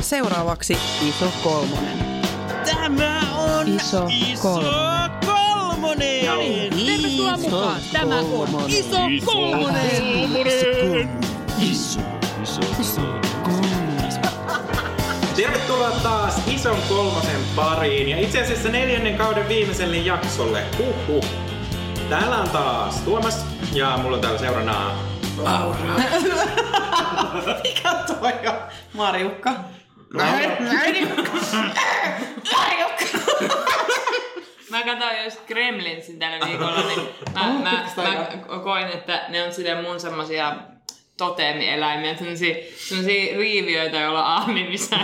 Seuraavaksi 0.00 0.78
iso 1.08 1.32
kolmonen. 1.42 1.98
Tämä 2.64 3.20
on 3.36 3.68
Iso 3.68 4.08
kolmonen. 4.42 5.10
kolmonen. 5.26 6.70
Tervetuloa 6.86 7.36
mukaan. 7.36 7.80
Tämä 7.92 8.18
on 8.18 8.70
Iso 8.70 8.96
Kolmonen. 9.24 11.08
Iso, 11.60 12.00
iso, 12.42 12.60
iso. 12.80 13.00
Tervetuloa 15.36 15.90
taas 15.90 16.34
ison 16.46 16.76
kolmosen 16.88 17.40
pariin 17.56 18.08
ja 18.08 18.20
itse 18.20 18.42
asiassa 18.42 18.68
neljännen 18.68 19.18
kauden 19.18 19.48
viimeiselle 19.48 19.96
jaksolle. 19.96 20.64
Huhhuh. 20.78 21.24
Täällä 22.08 22.36
on 22.38 22.48
taas 22.50 22.94
Tuomas 23.00 23.44
ja 23.72 23.98
mulla 24.02 24.16
on 24.16 24.20
täällä 24.20 24.38
seurana 24.38 24.90
Mikä 27.64 27.94
toi 28.06 28.32
on? 28.48 28.54
Marjukka. 28.94 29.50
Mä 34.70 34.82
katsoin 34.82 35.24
just 35.24 35.46
Gremlinsin 35.46 36.18
tällä 36.18 36.46
viikolla, 36.46 36.80
niin 36.82 37.08
mä, 37.34 37.40
Oh, 37.46 37.62
mä, 37.62 37.84
mä 38.48 38.58
koin, 38.62 38.86
että 38.86 39.24
ne 39.28 39.42
on 39.42 39.52
silleen 39.52 39.84
mun 39.84 40.00
semmosia 40.00 40.56
toteemieläimiä, 41.16 42.16
semmosia, 42.16 42.54
semmosia 42.76 43.38
riiviöitä, 43.38 43.96
joilla 43.96 44.20
on 44.20 44.26
aamimissa. 44.26 44.96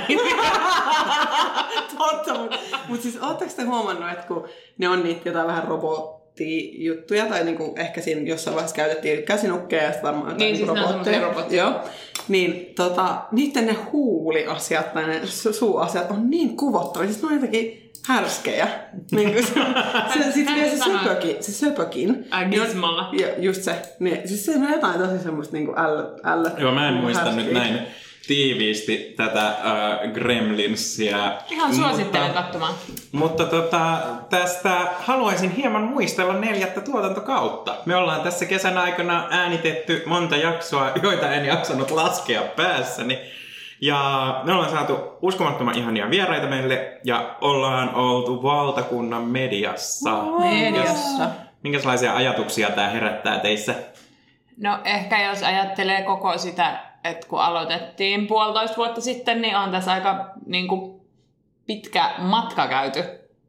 Totta, 1.99 2.35
mutta 2.35 2.59
mut 2.89 3.03
siis 3.03 3.19
ootteko 3.23 3.53
te 3.57 3.63
huomannut, 3.63 4.11
että 4.11 4.27
kun 4.27 4.49
ne 4.79 4.89
on 4.89 5.05
niitä 5.05 5.29
jotain 5.29 5.47
vähän 5.47 5.67
robottijuttuja, 6.37 7.27
tai 7.27 7.45
niinku 7.45 7.75
ehkä 7.77 8.01
siinä 8.01 8.21
jossain 8.21 8.55
vaiheessa 8.55 8.77
käytettiin 8.77 9.23
käsinukkeja 9.23 9.83
ja 9.83 9.93
sitten 9.93 10.13
varmaan 10.13 10.37
Niin, 10.37 10.57
siis 10.57 10.69
on 10.69 10.79
semmosia 10.79 11.21
robotteja. 11.29 11.63
Joo. 11.63 11.81
Niin 12.29 12.73
tota, 12.77 13.23
niiden 13.33 13.67
ne 13.67 13.73
huuliasiat 13.73 14.95
tai 14.95 15.07
ne 15.07 15.21
su- 15.25 15.53
suuasiat 15.53 16.11
on 16.11 16.31
niin 16.31 16.57
kuvottavia, 16.57 17.09
siis 17.09 17.23
ne 17.23 17.29
on 17.29 17.35
jotenkin 17.35 17.91
härskejä. 18.07 18.69
niin 19.11 19.33
kuin 19.33 19.47
se, 19.47 19.53
se, 20.25 20.33
sit 20.33 20.49
vielä 20.55 20.71
se 20.71 20.85
söpökin, 20.85 21.37
se 21.41 21.53
söpökin. 21.53 22.27
Ai, 22.31 22.49
niin 22.49 22.63
just 23.39 23.63
se. 23.63 23.75
Niin, 24.01 24.29
siis 24.29 24.47
se 24.47 24.53
on 24.53 24.71
jotain 24.71 24.99
tosi 25.01 25.19
semmoista 25.23 25.57
niinku 25.57 25.75
äll, 25.77 25.99
äll, 26.25 26.47
Joo, 26.59 26.73
mä 26.73 26.89
en 26.89 26.95
muista 26.95 27.33
nyt 27.33 27.53
näin 27.53 27.79
tiiviisti 28.27 29.15
tätä 29.17 29.47
äh, 29.47 30.13
Gremlinsia. 30.15 31.33
Ihan 31.51 31.75
suosittelen 31.75 32.27
Mutta, 32.27 32.43
katsomaan. 32.43 32.75
mutta 33.13 33.45
tota, 33.45 33.99
tästä 34.31 34.71
haluaisin 34.99 35.51
hieman 35.51 35.83
muistella 35.83 36.35
neljättä 36.35 36.81
tuotantokautta. 36.81 37.75
Me 37.87 37.97
ollaan 37.97 38.21
tässä 38.21 38.45
kesän 38.47 38.79
aikana 38.79 39.27
äänitetty 39.31 40.03
monta 40.07 40.37
jaksoa, 40.37 40.91
joita 41.03 41.31
en 41.31 41.45
jaksanut 41.45 41.91
laskea 41.91 42.43
päässäni. 42.43 43.19
Ja 43.81 44.01
me 44.45 44.53
ollaan 44.53 44.71
saatu 44.71 44.99
uskomattoman 45.23 45.79
ihania 45.79 46.11
vieraita 46.11 46.47
meille 46.47 46.99
ja 47.05 47.37
ollaan 47.41 47.95
oltu 47.95 48.43
valtakunnan 48.43 49.23
mediassa. 49.23 50.11
Mediassa. 50.39 51.29
Minkälaisia 51.63 52.17
ajatuksia 52.17 52.71
tämä 52.71 52.89
herättää 52.89 53.39
teissä? 53.39 53.75
No 54.57 54.79
ehkä 54.85 55.23
jos 55.23 55.43
ajattelee 55.43 56.03
koko 56.03 56.39
sitä, 56.39 56.81
että 57.09 57.27
kun 57.29 57.41
aloitettiin 57.41 58.27
puolitoista 58.27 58.77
vuotta 58.77 59.01
sitten, 59.01 59.43
niin 59.43 59.57
on 59.57 59.71
tässä 59.71 59.93
aika 59.93 60.31
niin 60.47 60.69
kuin, 60.69 61.01
pitkä 61.67 62.11
matka 62.19 62.67
käyty 62.69 63.05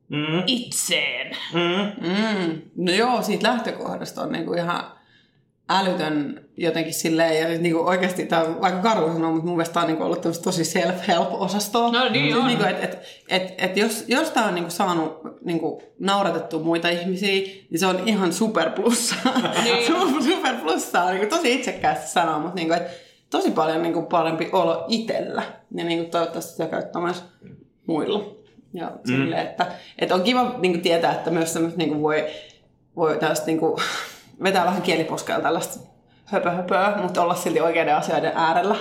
Mm, 0.10 0.44
itseen. 0.48 1.32
mm. 1.54 2.08
Mm. 2.08 2.62
No 2.76 2.92
joo, 2.92 3.22
siitä 3.22 3.48
lähtökohdasta 3.48 4.22
on 4.22 4.32
niinku 4.32 4.54
ihan 4.54 4.84
älytön 5.70 6.46
jotenkin 6.58 6.94
silleen, 6.94 7.40
ja 7.42 7.48
siis 7.48 7.60
niinku 7.62 7.88
oikeasti 7.88 8.26
tämä 8.26 8.42
on 8.42 8.58
aika 8.62 8.78
karu 8.78 9.14
sanoa, 9.14 9.32
mutta 9.32 9.46
mun 9.46 9.56
mielestä 9.56 9.74
tämä 9.74 9.82
on 9.84 9.88
niinku 9.88 10.04
ollut 10.04 10.22
tosi 10.44 10.64
self-help-osastoa. 10.66 11.92
No 11.92 12.10
niin 12.10 12.26
siis 12.26 12.38
on. 12.38 12.48
niinku, 12.48 12.64
et, 12.64 12.84
et, 12.84 13.00
et, 13.30 13.54
et 13.58 13.78
jos, 13.78 14.04
jos 14.08 14.30
tämä 14.30 14.46
on 14.46 14.56
niinku 14.56 14.72
saanut 14.72 15.20
niinku 15.46 15.84
nauratettua 16.00 16.60
muita 16.64 16.90
ihmisiä, 16.90 17.30
niin 17.70 17.80
se 17.80 17.88
on 17.88 18.04
ihan 18.06 18.34
super 18.34 18.70
plussaa. 18.70 19.34
Niin. 19.64 19.88
Su- 19.88 20.24
super 20.24 20.56
plussaa, 20.56 21.10
niinku 21.12 21.36
tosi 21.36 21.54
itsekkäästi 21.56 22.12
sanoa, 22.12 22.40
mutta 22.40 22.56
niinku, 22.56 22.74
et 22.74 23.07
tosi 23.30 23.52
paljon 23.52 23.82
niinku 23.82 24.02
parempi 24.02 24.50
olo 24.52 24.86
itsellä. 24.88 25.44
Ja 25.76 25.84
niinku 25.84 26.12
toivottavasti 26.12 26.52
sitä 26.52 26.66
käyttää 26.66 27.02
myös 27.02 27.24
muilla. 27.88 28.38
Ja 28.74 28.88
Mm. 28.88 29.16
silleen, 29.16 29.48
että, 29.48 29.68
että 30.00 30.16
on 30.16 30.22
kiva 30.24 30.56
niin 30.60 30.82
tietää, 30.82 31.12
että 31.12 31.32
myös 31.32 31.54
semmoista 31.54 31.78
niin 31.78 32.02
voi, 32.02 32.26
voi 32.96 33.18
tällaista 33.18 33.46
niin 33.46 33.60
kuin, 33.60 33.82
vetää 34.44 34.66
vähän 34.66 34.82
kieliposkella 34.82 35.42
tällaista 35.42 35.80
höpö, 36.26 36.50
mutta 37.02 37.22
olla 37.22 37.36
silti 37.36 37.62
oikeiden 37.62 37.96
asioiden 37.96 38.32
äärellä. 38.36 38.76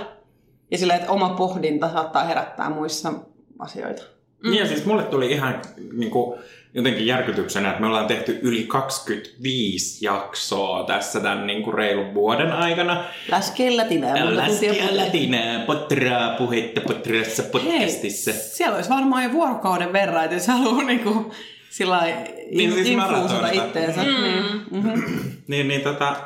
Ja 0.71 0.78
silleen, 0.78 1.01
että 1.01 1.13
oma 1.13 1.28
pohdinta 1.28 1.93
saattaa 1.93 2.25
herättää 2.25 2.71
muissa 2.71 3.13
asioita. 3.59 4.03
Mm. 4.45 4.51
Niin 4.51 4.61
ja 4.61 4.67
siis 4.69 4.87
mulle 4.87 5.03
tuli 5.03 5.33
ihan 5.33 5.63
niin 5.93 6.11
kuin, 6.11 6.39
jotenkin 6.77 7.07
järkytyksenä, 7.07 7.69
että 7.69 7.81
me 7.81 7.87
ollaan 7.87 8.07
tehty 8.07 8.39
yli 8.43 8.65
25 8.65 10.05
jaksoa 10.05 10.85
tässä 10.85 11.21
tämän 11.21 11.47
niin 11.47 11.63
kuin 11.63 11.75
reilun 11.75 12.15
vuoden 12.15 12.53
aikana. 12.53 13.05
Läskellä 13.31 13.85
tinää. 13.85 14.37
Läskiä 14.37 14.87
lätinää, 14.91 15.65
potraa 15.67 16.37
puhetta 16.37 16.81
potrassa 16.81 17.43
podcastissa. 17.43 18.33
siellä 18.33 18.77
olisi 18.77 18.91
varmaan 18.91 19.25
jo 19.25 19.33
vuorokauden 19.33 19.93
verran, 19.93 20.25
että 20.25 20.37
jos 20.37 20.47
haluaa 20.49 20.83
niin 20.83 21.01
kuin, 21.01 21.31
sillä 21.71 22.03
Niin, 22.05 22.57
niin, 22.57 22.73
siis 22.73 22.89
infuusata 22.89 23.51
itteensä. 23.51 24.03
Mm. 24.03 24.23
Niin. 24.23 24.45
Mm-hmm. 24.71 25.03
Niin, 25.49 25.69
niin, 25.69 25.81
tota, 25.81 26.17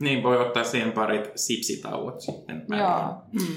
niin 0.00 0.22
voi 0.22 0.36
ottaa 0.36 0.64
siihen 0.64 0.92
parit 0.92 1.30
sipsitauot 1.34 2.20
sitten. 2.20 2.66
Joo. 2.78 3.22
Mm. 3.32 3.54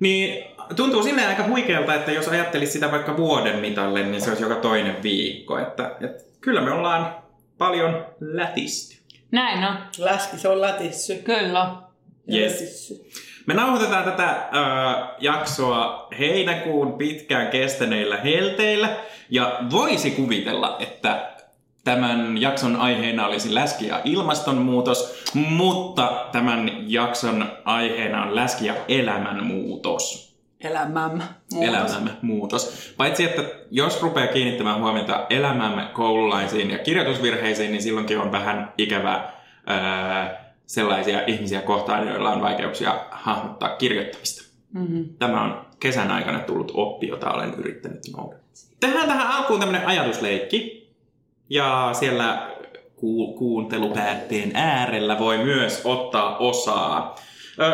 Niin 0.00 0.44
tuntuu 0.76 1.02
silleen 1.02 1.28
aika 1.28 1.46
huikealta, 1.46 1.94
että 1.94 2.12
jos 2.12 2.28
ajattelisi 2.28 2.72
sitä 2.72 2.90
vaikka 2.90 3.16
vuoden 3.16 3.58
mitalle, 3.58 4.02
niin 4.02 4.20
se 4.20 4.30
olisi 4.30 4.42
joka 4.42 4.54
toinen 4.54 5.02
viikko. 5.02 5.58
Että, 5.58 5.96
että 6.00 6.24
kyllä 6.40 6.60
me 6.60 6.70
ollaan 6.70 7.14
paljon 7.58 8.06
lätisty. 8.20 9.00
Näin 9.30 9.64
on. 9.64 9.76
Läski, 9.98 10.38
se 10.38 10.48
on 10.48 10.60
lätissy. 10.60 11.14
Kyllä. 11.14 11.70
Yes. 12.32 12.52
Lätissy. 12.52 12.94
Me 13.46 13.54
nauhoitetaan 13.54 14.04
tätä 14.04 14.28
äh, 14.30 15.08
jaksoa 15.18 16.08
heinäkuun 16.18 16.92
pitkään 16.92 17.48
kestäneillä 17.48 18.16
helteillä. 18.16 18.96
Ja 19.30 19.58
voisi 19.70 20.10
kuvitella, 20.10 20.76
että 20.80 21.30
tämän 21.84 22.38
jakson 22.38 22.76
aiheena 22.76 23.26
olisi 23.26 23.54
läski 23.54 23.86
ja 23.86 24.00
ilmastonmuutos, 24.04 25.24
mutta 25.34 26.26
tämän 26.32 26.70
jakson 26.86 27.52
aiheena 27.64 28.22
on 28.22 28.36
läski 28.36 28.66
ja 28.66 28.74
elämänmuutos. 28.88 30.29
Elämämme. 30.60 31.24
muutos. 31.52 31.68
Elämämme 31.68 32.10
muutos. 32.22 32.92
Paitsi, 32.96 33.24
että 33.24 33.42
jos 33.70 34.02
rupeaa 34.02 34.26
kiinnittämään 34.26 34.80
huomiota 34.80 35.26
elämämme 35.30 35.88
koululaisiin 35.92 36.70
ja 36.70 36.78
kirjoitusvirheisiin, 36.78 37.72
niin 37.72 37.82
silloinkin 37.82 38.18
on 38.18 38.32
vähän 38.32 38.72
ikävää 38.78 39.32
ää, 39.66 40.54
sellaisia 40.66 41.26
ihmisiä 41.26 41.60
kohtaan, 41.60 42.08
joilla 42.08 42.30
on 42.30 42.42
vaikeuksia 42.42 43.00
hahmottaa 43.10 43.76
kirjoittamista. 43.76 44.50
Mm-hmm. 44.72 45.04
Tämä 45.18 45.42
on 45.42 45.66
kesän 45.80 46.10
aikana 46.10 46.38
tullut 46.38 46.72
oppi, 46.74 47.08
jota 47.08 47.30
olen 47.30 47.54
yrittänyt 47.54 48.00
noudattaa. 48.16 48.40
Tehdään 48.80 49.08
tähän 49.08 49.26
alkuun 49.26 49.60
tämmöinen 49.60 49.88
ajatusleikki. 49.88 50.80
Ja 51.50 51.90
siellä 51.92 52.50
ku- 52.96 53.34
kuuntelupäätteen 53.38 54.50
äärellä 54.54 55.18
voi 55.18 55.38
myös 55.38 55.80
ottaa 55.84 56.36
osaa. 56.36 57.16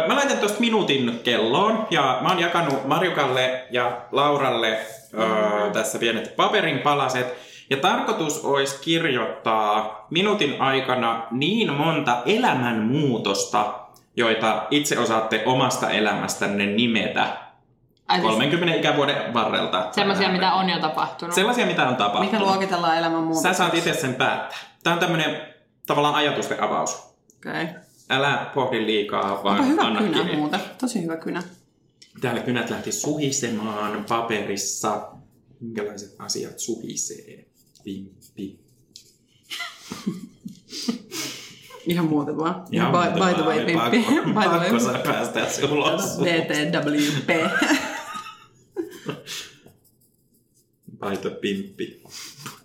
Mä 0.06 0.16
laitan 0.16 0.38
tuosta 0.38 0.60
minuutin 0.60 1.20
kelloon 1.24 1.86
ja 1.90 2.18
mä 2.22 2.28
oon 2.28 2.40
jakanut 2.40 2.84
Marjukalle 2.84 3.66
ja 3.70 4.00
Lauralle 4.12 4.78
ö, 5.14 5.70
tässä 5.72 5.98
pienet 5.98 6.36
paperin 6.36 6.78
palaset. 6.78 7.34
Ja 7.70 7.76
tarkoitus 7.76 8.44
olisi 8.44 8.80
kirjoittaa 8.80 10.06
minuutin 10.10 10.60
aikana 10.60 11.26
niin 11.30 11.72
monta 11.72 12.22
elämänmuutosta, 12.26 13.74
joita 14.16 14.66
itse 14.70 14.98
osaatte 14.98 15.42
omasta 15.46 15.90
elämästänne 15.90 16.66
nimetä 16.66 17.26
Ai 18.08 18.20
siis 18.20 18.32
30 18.32 18.78
ikävuoden 18.78 19.34
varrelta. 19.34 19.88
semmoisia, 19.92 20.28
mitä 20.28 20.52
on 20.52 20.70
jo 20.70 20.78
tapahtunut. 20.78 21.34
Sellaisia, 21.34 21.66
mitä 21.66 21.88
on 21.88 21.96
tapahtunut. 21.96 22.32
Mikä 22.32 22.44
luokitellaan 22.44 22.98
elämän 22.98 23.22
muutos? 23.22 23.42
Sä 23.42 23.52
saat 23.52 23.74
itse 23.74 23.94
sen 23.94 24.14
päättää. 24.14 24.58
Tämä 24.82 24.94
on 24.94 25.00
tämmöinen 25.00 25.40
tavallaan 25.86 26.14
ajatusten 26.14 26.62
avaus. 26.62 27.16
Okei. 27.36 27.62
Okay. 27.62 27.85
Älä 28.10 28.50
pohdi 28.54 28.86
liikaa, 28.86 29.44
vaan 29.44 29.60
Onpa 29.60 29.70
hyvä 29.72 29.82
anna 29.82 30.00
kynä 30.00 30.14
kiinni. 30.18 30.36
muuten. 30.36 30.60
Tosi 30.80 31.02
hyvä 31.02 31.16
kynä. 31.16 31.42
Täällä 32.20 32.40
kynät 32.40 32.70
lähti 32.70 32.92
suhisemaan 32.92 34.04
paperissa. 34.08 35.08
Minkälaiset 35.60 36.14
asiat 36.18 36.58
suhisee? 36.58 37.46
Pimpi. 37.84 38.58
Ihan 41.86 42.04
muuten 42.06 42.36
vaan. 42.36 42.66
Ihan 42.70 42.92
by, 42.92 42.98
by 43.20 43.34
the 43.34 43.42
way. 43.42 43.58
Pippi. 43.58 43.74
Pakko, 43.74 44.22
by 44.24 44.40
the 44.40 44.58
pakko 44.58 44.78
saa 44.80 44.98
päästä 44.98 45.48
se 45.50 45.64
ulos. 45.64 46.18
BTWP. 46.18 47.50
Paito 50.98 51.30
pimppi. 51.30 52.02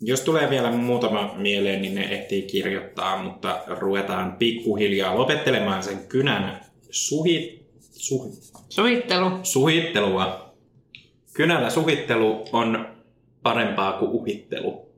Jos 0.00 0.20
tulee 0.20 0.50
vielä 0.50 0.70
muutama 0.70 1.34
mieleen, 1.36 1.82
niin 1.82 1.94
ne 1.94 2.02
ehtii 2.02 2.42
kirjoittaa, 2.42 3.22
mutta 3.22 3.58
ruvetaan 3.66 4.32
pikkuhiljaa 4.32 5.18
lopettelemaan 5.18 5.82
sen 5.82 5.98
kynän 6.08 6.60
suhi, 6.90 7.60
Suhi- 7.92 8.30
Suhittelu. 8.68 9.30
Suhittelua. 9.42 10.54
Kynällä 11.32 11.70
suhittelu 11.70 12.44
on 12.52 12.88
parempaa 13.42 13.92
kuin 13.92 14.10
uhittelu. 14.10 14.89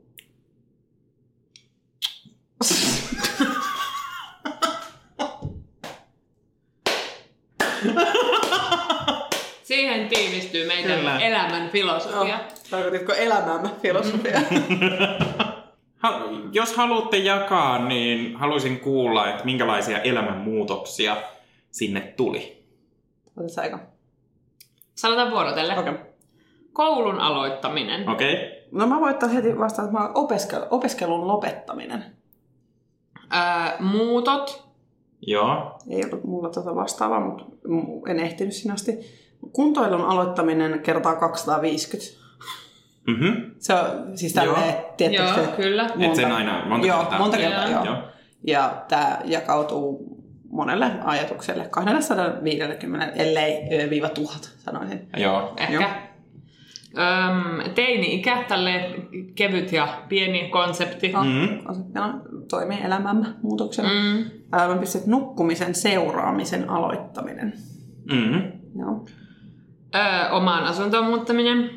Siihen 9.83 10.09
tiivistyy 10.09 10.67
meidän 10.67 10.99
Kyllä. 10.99 11.19
elämän 11.21 11.69
filosofia. 11.71 12.41
Tarkoititko 12.71 13.13
elämämme 13.13 13.71
filosofia? 13.83 14.41
Ha- 15.97 16.21
jos 16.53 16.77
haluatte 16.77 17.17
jakaa, 17.17 17.89
niin 17.89 18.37
haluaisin 18.37 18.81
kuulla, 18.81 19.31
että 19.31 19.45
minkälaisia 19.45 19.99
elämänmuutoksia 20.03 21.17
sinne 21.71 22.01
tuli. 22.01 22.65
Otatko 23.37 23.61
aika? 23.61 23.79
Sanotaan 24.95 25.31
vuorotelle. 25.31 25.79
Okei. 25.79 25.93
Koulun 26.73 27.21
aloittaminen. 27.21 28.09
Okei? 28.09 28.35
Okay? 28.35 28.47
No 28.73 28.87
mä 28.87 29.01
voin 29.01 29.31
heti 29.35 29.59
vastaan, 29.59 29.89
että 29.89 29.99
mä 30.01 30.09
opiskel- 30.09 30.67
opiskelun 30.71 31.29
lopettaminen. 31.29 32.05
Öö, 33.35 33.79
muutot. 33.81 34.65
Joo. 35.27 35.79
Ei 35.91 36.05
ollut 36.05 36.25
mulla 36.25 36.49
tota 36.49 36.75
vastaavaa, 36.75 37.21
mutta 37.21 37.45
mu- 37.69 38.11
en 38.11 38.21
ehtinyt 38.21 38.55
sinä 38.55 38.75
asti. 38.75 39.22
Kuntoilun 39.53 40.05
aloittaminen 40.05 40.81
kertaa 40.83 41.17
250. 41.17 42.23
Mhm. 43.07 43.33
Se 43.59 43.75
on 43.75 44.19
siis 44.19 44.33
tälleen, 44.33 44.75
tiettäkö 44.97 45.23
Joo, 45.29 45.35
se, 45.35 45.53
kyllä. 45.63 45.91
Et 46.01 46.15
sen 46.17 46.33
aina 46.33 46.65
monta 46.69 46.87
joo, 46.87 46.99
kertaa. 46.99 47.19
monta 47.19 47.37
kertaa, 47.37 47.69
Joo. 47.71 47.85
joo. 47.85 47.97
Ja 48.47 48.85
tämä 48.89 49.19
jakautuu 49.25 50.17
monelle 50.51 50.91
ajatukselle, 51.05 51.65
250, 51.71 53.07
ellei 53.07 53.91
viiva 53.91 54.09
tuhat, 54.09 54.51
sanoisin. 54.59 55.09
Joo. 55.17 55.55
Ehkä. 55.57 55.73
Joo. 55.73 55.85
Öm, 56.99 57.73
teini-ikä, 57.75 58.45
tälle 58.49 58.91
kevyt 59.35 59.73
ja 59.73 59.89
pieni 60.09 60.49
konsepti. 60.49 61.09
No, 61.13 61.25
Mhm. 61.25 61.65
konseptina 61.65 62.21
toimii 62.51 62.79
elämämme 62.85 63.27
muutoksena. 63.43 63.89
Mm. 63.89 63.95
Mm. 64.19 64.25
Mä 64.69 64.77
pistin 64.81 65.03
nukkumisen 65.07 65.75
seuraamisen 65.75 66.71
aloittaminen. 66.71 67.53
Mhm. 68.13 68.39
Joo. 68.79 69.05
Öö, 69.95 70.31
omaan 70.31 70.65
asuntoon 70.65 71.05
muuttaminen. 71.05 71.71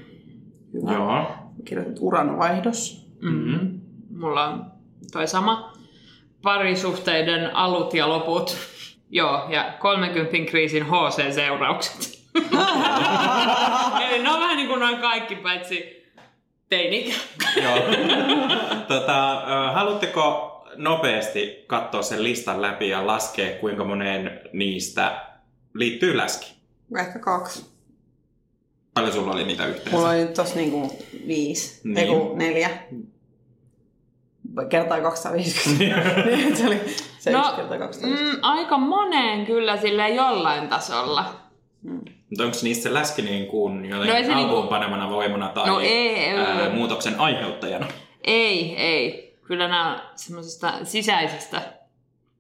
Hyvä. 0.74 0.94
Joo. 0.94 1.26
Kirjoitit 1.66 1.98
uranvaihdos. 2.00 3.08
Mm. 3.22 3.80
Mulla 4.20 4.46
on 4.46 4.66
toi 5.12 5.28
sama. 5.28 5.74
Parisuhteiden 6.42 7.56
alut 7.56 7.94
ja 7.94 8.10
loput. 8.10 8.58
Joo, 9.10 9.46
ja 9.50 9.74
30 9.80 10.52
kriisin 10.52 10.86
HC-seuraukset. 10.86 12.26
Eli 14.10 14.24
ne 14.24 14.32
on 14.32 14.40
vähän 14.40 14.58
niin 14.58 14.68
kuin 14.68 14.80
noin 14.80 14.98
kaikki, 14.98 15.36
paitsi 15.36 16.06
teini. 16.70 17.14
Joo. 17.64 17.76
tota, 18.88 19.44
haluatteko 19.74 20.52
nopeasti 20.76 21.64
katsoa 21.68 22.02
sen 22.02 22.24
listan 22.24 22.62
läpi 22.62 22.90
ja 22.90 23.08
laskea, 23.08 23.60
kuinka 23.60 23.84
moneen 23.84 24.42
niistä 24.54 25.22
liittyy 25.74 26.18
läski? 26.18 26.56
Ehkä 27.00 27.20
kaksi. 27.20 27.75
Paljon 28.96 29.14
sulla 29.14 29.32
oli 29.34 29.44
niitä 29.44 29.66
yhteensä? 29.66 29.98
Mulla 29.98 30.10
oli 30.10 30.26
tossa 30.26 30.56
niinku 30.56 30.92
viisi, 31.28 31.82
Niin. 31.84 31.94
niin. 31.96 32.08
ei 32.08 32.16
kun 32.28 32.38
neljä. 32.38 32.70
Kertaa 34.70 35.02
250. 35.02 36.12
se 36.58 36.68
oli 36.68 36.82
se 37.20 37.32
No, 37.32 37.54
kertaa 37.56 37.78
250. 37.78 38.34
mm, 38.34 38.40
aika 38.42 38.78
moneen 38.78 39.46
kyllä 39.46 39.78
sille 39.78 40.10
jollain 40.10 40.68
tasolla. 40.68 41.26
Mutta 42.30 42.44
onko 42.44 42.58
niistä 42.64 42.84
se 42.84 42.94
läski 42.94 43.22
niin 43.22 43.48
kuin 43.48 43.90
No 43.90 44.04
jotenkin 44.04 44.32
no, 44.32 44.38
niinku- 44.38 44.64
panemana 44.64 45.10
voimana 45.10 45.50
tai 45.50 45.68
No 45.68 45.80
ei, 45.80 46.30
ää, 46.30 46.64
ei. 46.66 46.70
muutoksen 46.70 47.20
aiheuttajana? 47.20 47.88
Ei, 48.24 48.76
ei. 48.78 49.36
Kyllä 49.48 49.68
nämä 49.68 50.10
semmoisesta 50.16 50.74
sisäisestä 50.84 51.62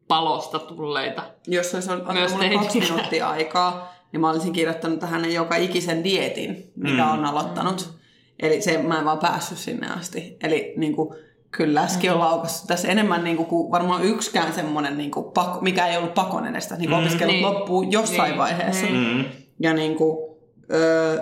palosta 0.07 0.59
tulleita. 0.59 1.23
Jos 1.47 1.73
olisi 1.73 1.91
ollut 1.91 2.05
kaksi 2.05 2.79
minuuttia 2.79 3.29
aikaa, 3.29 3.93
niin 4.15 4.21
mä 4.21 4.29
olisin 4.29 4.53
kirjoittanut 4.53 4.99
tähän 4.99 5.33
joka 5.33 5.55
ikisen 5.55 6.03
dietin, 6.03 6.71
mikä 6.75 7.03
Mm. 7.05 7.11
on 7.11 7.25
aloittanut. 7.25 7.93
Eli 8.39 8.61
se, 8.61 8.77
mä 8.77 8.99
en 8.99 9.05
vaan 9.05 9.19
päässyt 9.19 9.57
sinne 9.57 9.87
asti. 9.99 10.37
Eli 10.43 10.73
niin 10.77 10.95
kuin, 10.95 11.15
kyllä 11.51 11.81
läski 11.81 12.09
on 12.09 12.19
laukassa. 12.19 12.67
Tässä 12.67 12.87
enemmän 12.87 13.23
niin 13.23 13.37
kuin, 13.37 13.45
kuin 13.47 13.71
varmaan 13.71 14.03
yksikään 14.03 14.53
semmoinen, 14.53 14.97
niin 14.97 15.11
kuin, 15.11 15.31
pako, 15.31 15.61
mikä 15.61 15.87
ei 15.87 15.97
ollut 15.97 16.13
pakon 16.13 16.47
edestä. 16.47 16.75
Niin 16.75 16.89
kuin 16.89 16.99
Mm. 16.99 17.05
opiskelut 17.05 17.33
Niin. 17.33 17.45
loppuu 17.45 17.81
jossain 17.81 18.29
Niin. 18.29 18.37
vaiheessa. 18.37 18.85
Niin. 18.85 19.17
Mm. 19.17 19.25
Ja 19.59 19.73
niin 19.73 19.95
kuin, 19.95 20.35
öö, 20.73 21.17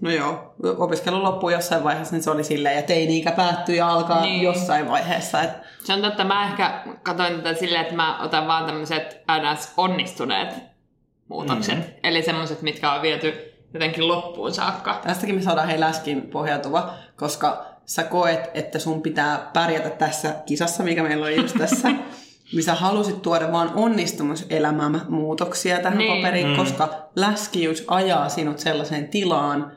no 0.00 0.10
joo, 0.10 0.54
opiskelu 0.78 1.22
loppuu 1.22 1.50
jossain 1.50 1.84
vaiheessa, 1.84 2.14
niin 2.14 2.22
se 2.22 2.30
oli 2.30 2.44
silleen, 2.44 2.76
ja 2.76 2.82
teini-ikä 2.82 3.30
päättyy 3.32 3.74
ja 3.74 3.88
alkaa 3.88 4.20
Niin. 4.20 4.32
niin. 4.32 4.42
jossain 4.42 4.88
vaiheessa. 4.88 5.42
Et, 5.42 5.50
Se 5.84 5.92
on 5.92 6.02
totta, 6.02 6.24
mä 6.24 6.44
ehkä 6.48 6.82
katsoin 7.02 7.34
tätä 7.36 7.54
silleen, 7.54 7.82
että 7.82 7.94
mä 7.96 8.22
otan 8.22 8.46
vaan 8.46 8.66
tämmöiset 8.66 9.20
ns. 9.52 9.72
onnistuneet 9.76 10.48
muutokset. 11.28 11.74
Mhm. 11.78 11.84
Mm. 11.86 11.92
Eli 12.02 12.22
semmoiset, 12.22 12.62
mitkä 12.62 12.92
on 12.92 13.02
viety 13.02 13.34
jotenkin 13.74 14.08
loppuun 14.08 14.54
saakka. 14.54 15.00
tästäkin 15.06 15.34
me 15.34 15.42
saadaan 15.42 15.68
hei 15.68 15.80
läskin 15.80 16.22
pohjautuva, 16.22 16.94
koska 17.16 17.66
sä 17.84 18.02
koet, 18.02 18.50
että 18.54 18.78
sun 18.78 19.02
pitää 19.02 19.50
pärjätä 19.52 19.90
tässä 19.90 20.34
kisassa, 20.46 20.82
mikä 20.82 21.02
meillä 21.02 21.26
on 21.26 21.36
just 21.36 21.56
tässä. 21.58 21.88
niin 22.52 22.62
sä 22.62 22.74
halusit 22.74 23.22
tuoda 23.22 23.52
vaan 23.52 23.70
onnistumiselämään 23.74 25.00
muutoksia 25.08 25.78
tähän 25.78 25.98
Niin. 25.98 26.10
niin. 26.12 26.22
paperiin, 26.22 26.46
Mm. 26.46 26.52
mm. 26.52 26.56
koska 26.56 26.88
läskiys 27.16 27.84
ajaa 27.88 28.28
sinut 28.28 28.58
sellaiseen 28.58 29.08
tilaan, 29.08 29.72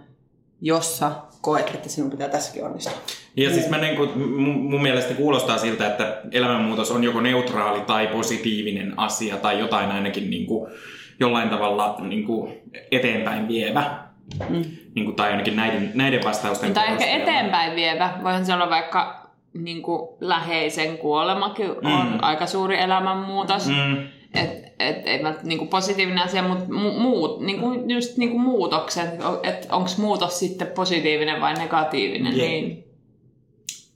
jossa 0.62 1.12
koet, 1.42 1.70
että 1.76 1.90
sinun 1.90 2.12
pitää 2.12 2.30
tässäkin 2.30 2.64
onnistua. 2.64 2.94
Ja 3.38 3.50
siis 3.54 3.70
mä 3.70 3.78
niin 3.78 3.96
kuin, 3.96 4.20
mun, 4.20 4.56
mun 4.56 4.82
mielestä 4.82 5.14
kuulostaa 5.14 5.58
siltä, 5.58 5.88
että 5.88 6.22
elämänmuutos 6.32 6.92
on 6.92 7.04
joko 7.04 7.22
neutraali 7.22 7.82
tai 7.82 8.08
positiivinen 8.08 9.00
asia 9.00 9.38
tai 9.38 9.60
jotain 9.60 9.92
ainakin 9.92 10.30
niin 10.30 10.46
kuin, 10.46 10.72
jollain 11.20 11.50
tavalla 11.50 11.96
niin 12.00 12.24
kuin 12.24 12.54
eteenpäin 12.92 13.48
vievä. 13.48 14.04
Mm. 14.50 14.62
Niin 14.96 15.06
kuin, 15.06 15.16
tai 15.16 15.32
ainakin 15.32 15.56
näiden, 15.56 15.92
näiden 15.96 16.24
vastausten 16.24 16.74
Tai 16.74 16.88
ehkä 16.88 17.06
eteenpäin 17.06 17.76
vievä. 17.76 18.14
Voihan 18.24 18.46
se 18.46 18.54
olla 18.54 18.70
vaikka 18.70 19.30
niin 19.54 19.82
kuin 19.82 20.10
läheisen 20.22 20.98
kuolemakin 20.98 21.70
on 21.72 22.08
Mm. 22.12 22.18
aika 22.22 22.46
suuri 22.48 22.80
elämänmuutos. 22.80 23.68
Mm, 23.68 23.98
Et, 24.36 24.50
et, 24.80 25.08
ei 25.08 25.24
välttämättä 25.24 25.48
niinku 25.48 25.66
positiivinen 25.66 26.24
asia, 26.24 26.44
mutta 26.44 26.74
mu, 26.74 26.92
muut, 26.92 27.42
niinku, 27.42 27.84
just 27.88 28.18
niinku 28.18 28.40
muutokset, 28.40 29.10
että 29.44 29.76
onko 29.76 29.90
muutos 29.98 30.40
sitten 30.40 30.68
positiivinen 30.68 31.42
vai 31.42 31.54
negatiivinen, 31.54 32.38
Jep. 32.38 32.48
niin 32.50 32.84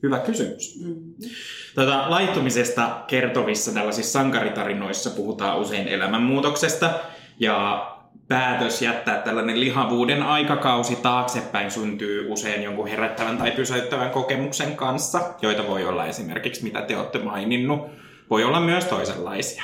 hyvä 0.03 0.19
kysymys. 0.19 0.79
Mm. 0.85 0.95
Tätä 1.75 2.03
laittumisesta 2.07 2.89
kertovissa 3.07 3.73
tällaisissa 3.73 4.19
sankaritarinoissa 4.19 5.09
puhutaan 5.09 5.59
usein 5.59 5.87
elämänmuutoksesta 5.87 6.89
ja 7.39 7.87
päätös 8.27 8.81
jättää 8.81 9.17
tällainen 9.17 9.59
lihavuuden 9.59 10.23
aikakausi 10.23 10.95
taaksepäin 10.95 11.71
syntyy 11.71 12.31
usein 12.31 12.63
jonkun 12.63 12.87
herättävän 12.87 13.37
tai 13.37 13.51
pysäyttävän 13.51 14.09
kokemuksen 14.09 14.75
kanssa, 14.75 15.21
joita 15.41 15.67
voi 15.67 15.85
olla 15.85 16.05
esimerkiksi, 16.05 16.63
mitä 16.63 16.81
te 16.81 16.97
olette 16.97 17.19
maininnut, 17.19 17.87
voi 18.29 18.43
olla 18.43 18.59
myös 18.59 18.85
toisenlaisia. 18.85 19.63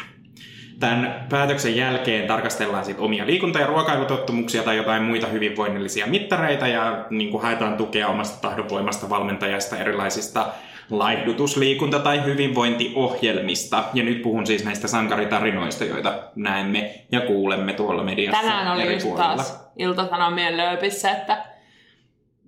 Tämän 0.80 1.26
päätöksen 1.30 1.76
jälkeen 1.76 2.28
tarkastellaan 2.28 2.86
sit 2.86 3.00
omia 3.00 3.26
liikunta- 3.26 3.60
ja 3.60 3.68
ruokailutottumuksia 3.68 4.64
tai 4.64 4.78
jotain 4.78 5.04
muita 5.04 5.28
hyvinvoinnillisia 5.28 6.08
mittareita 6.08 6.68
ja 6.68 7.06
niin 7.10 7.42
haetaan 7.42 7.78
tukea 7.78 8.08
omasta 8.08 8.42
tahdonvoimasta, 8.42 9.10
valmentajasta, 9.10 9.78
erilaisista 9.78 10.46
laihdutusliikunta- 10.92 12.00
tai 12.00 12.26
hyvinvointiohjelmista. 12.26 13.84
Ja 13.94 14.04
nyt 14.04 14.22
puhun 14.22 14.48
siis 14.48 14.66
näistä 14.66 14.88
sankaritarinoista, 14.88 15.86
joita 15.86 16.14
näemme 16.36 16.94
ja 17.12 17.22
kuulemme 17.22 17.74
tuolla 17.74 18.04
mediassa 18.04 18.42
tänään 18.42 18.74
oli 18.74 18.82
eri 18.82 18.94
just 18.94 19.06
puolilla. 19.06 19.36
taas 19.36 19.72
Ilta-Sanomien 19.78 20.58
lööpissä, 20.58 21.12
että 21.12 21.46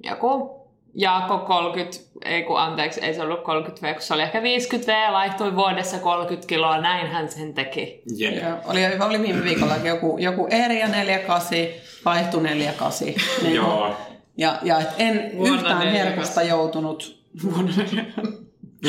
joku 0.03 0.63
Jaakko 0.95 1.37
30, 1.37 1.97
ei 2.25 2.43
kun 2.43 2.59
anteeksi, 2.59 3.01
ei 3.01 3.13
se 3.13 3.21
ollut 3.21 3.43
30 3.43 3.87
V, 3.87 3.93
kun 3.93 4.01
se 4.01 4.13
oli 4.13 4.21
ehkä 4.21 4.41
50 4.43 4.91
V, 4.91 5.11
laihtui 5.11 5.55
vuodessa 5.55 5.99
30 5.99 6.47
kiloa, 6.47 6.77
näin 6.77 7.07
hän 7.07 7.29
sen 7.29 7.53
teki. 7.53 8.01
Jep. 8.17 8.43
Joo, 8.43 8.57
oli, 8.65 8.79
oli 8.99 9.21
viime 9.21 9.43
viikolla 9.43 9.75
joku, 9.83 10.17
joku 10.17 10.47
Eeria 10.51 10.87
48, 10.87 11.57
vaihtu 12.05 12.39
48. 12.39 13.07
Niin 13.07 13.55
Joo. 13.55 13.95
Ja, 14.37 14.55
ja 14.63 14.79
et 14.79 14.89
en 14.97 15.31
Vuonna 15.37 15.55
yhtään 15.55 15.79
48. 15.79 15.93
herkusta 15.93 16.43
joutunut 16.43 17.22
vuonna 17.43 17.71
48. 17.77 18.43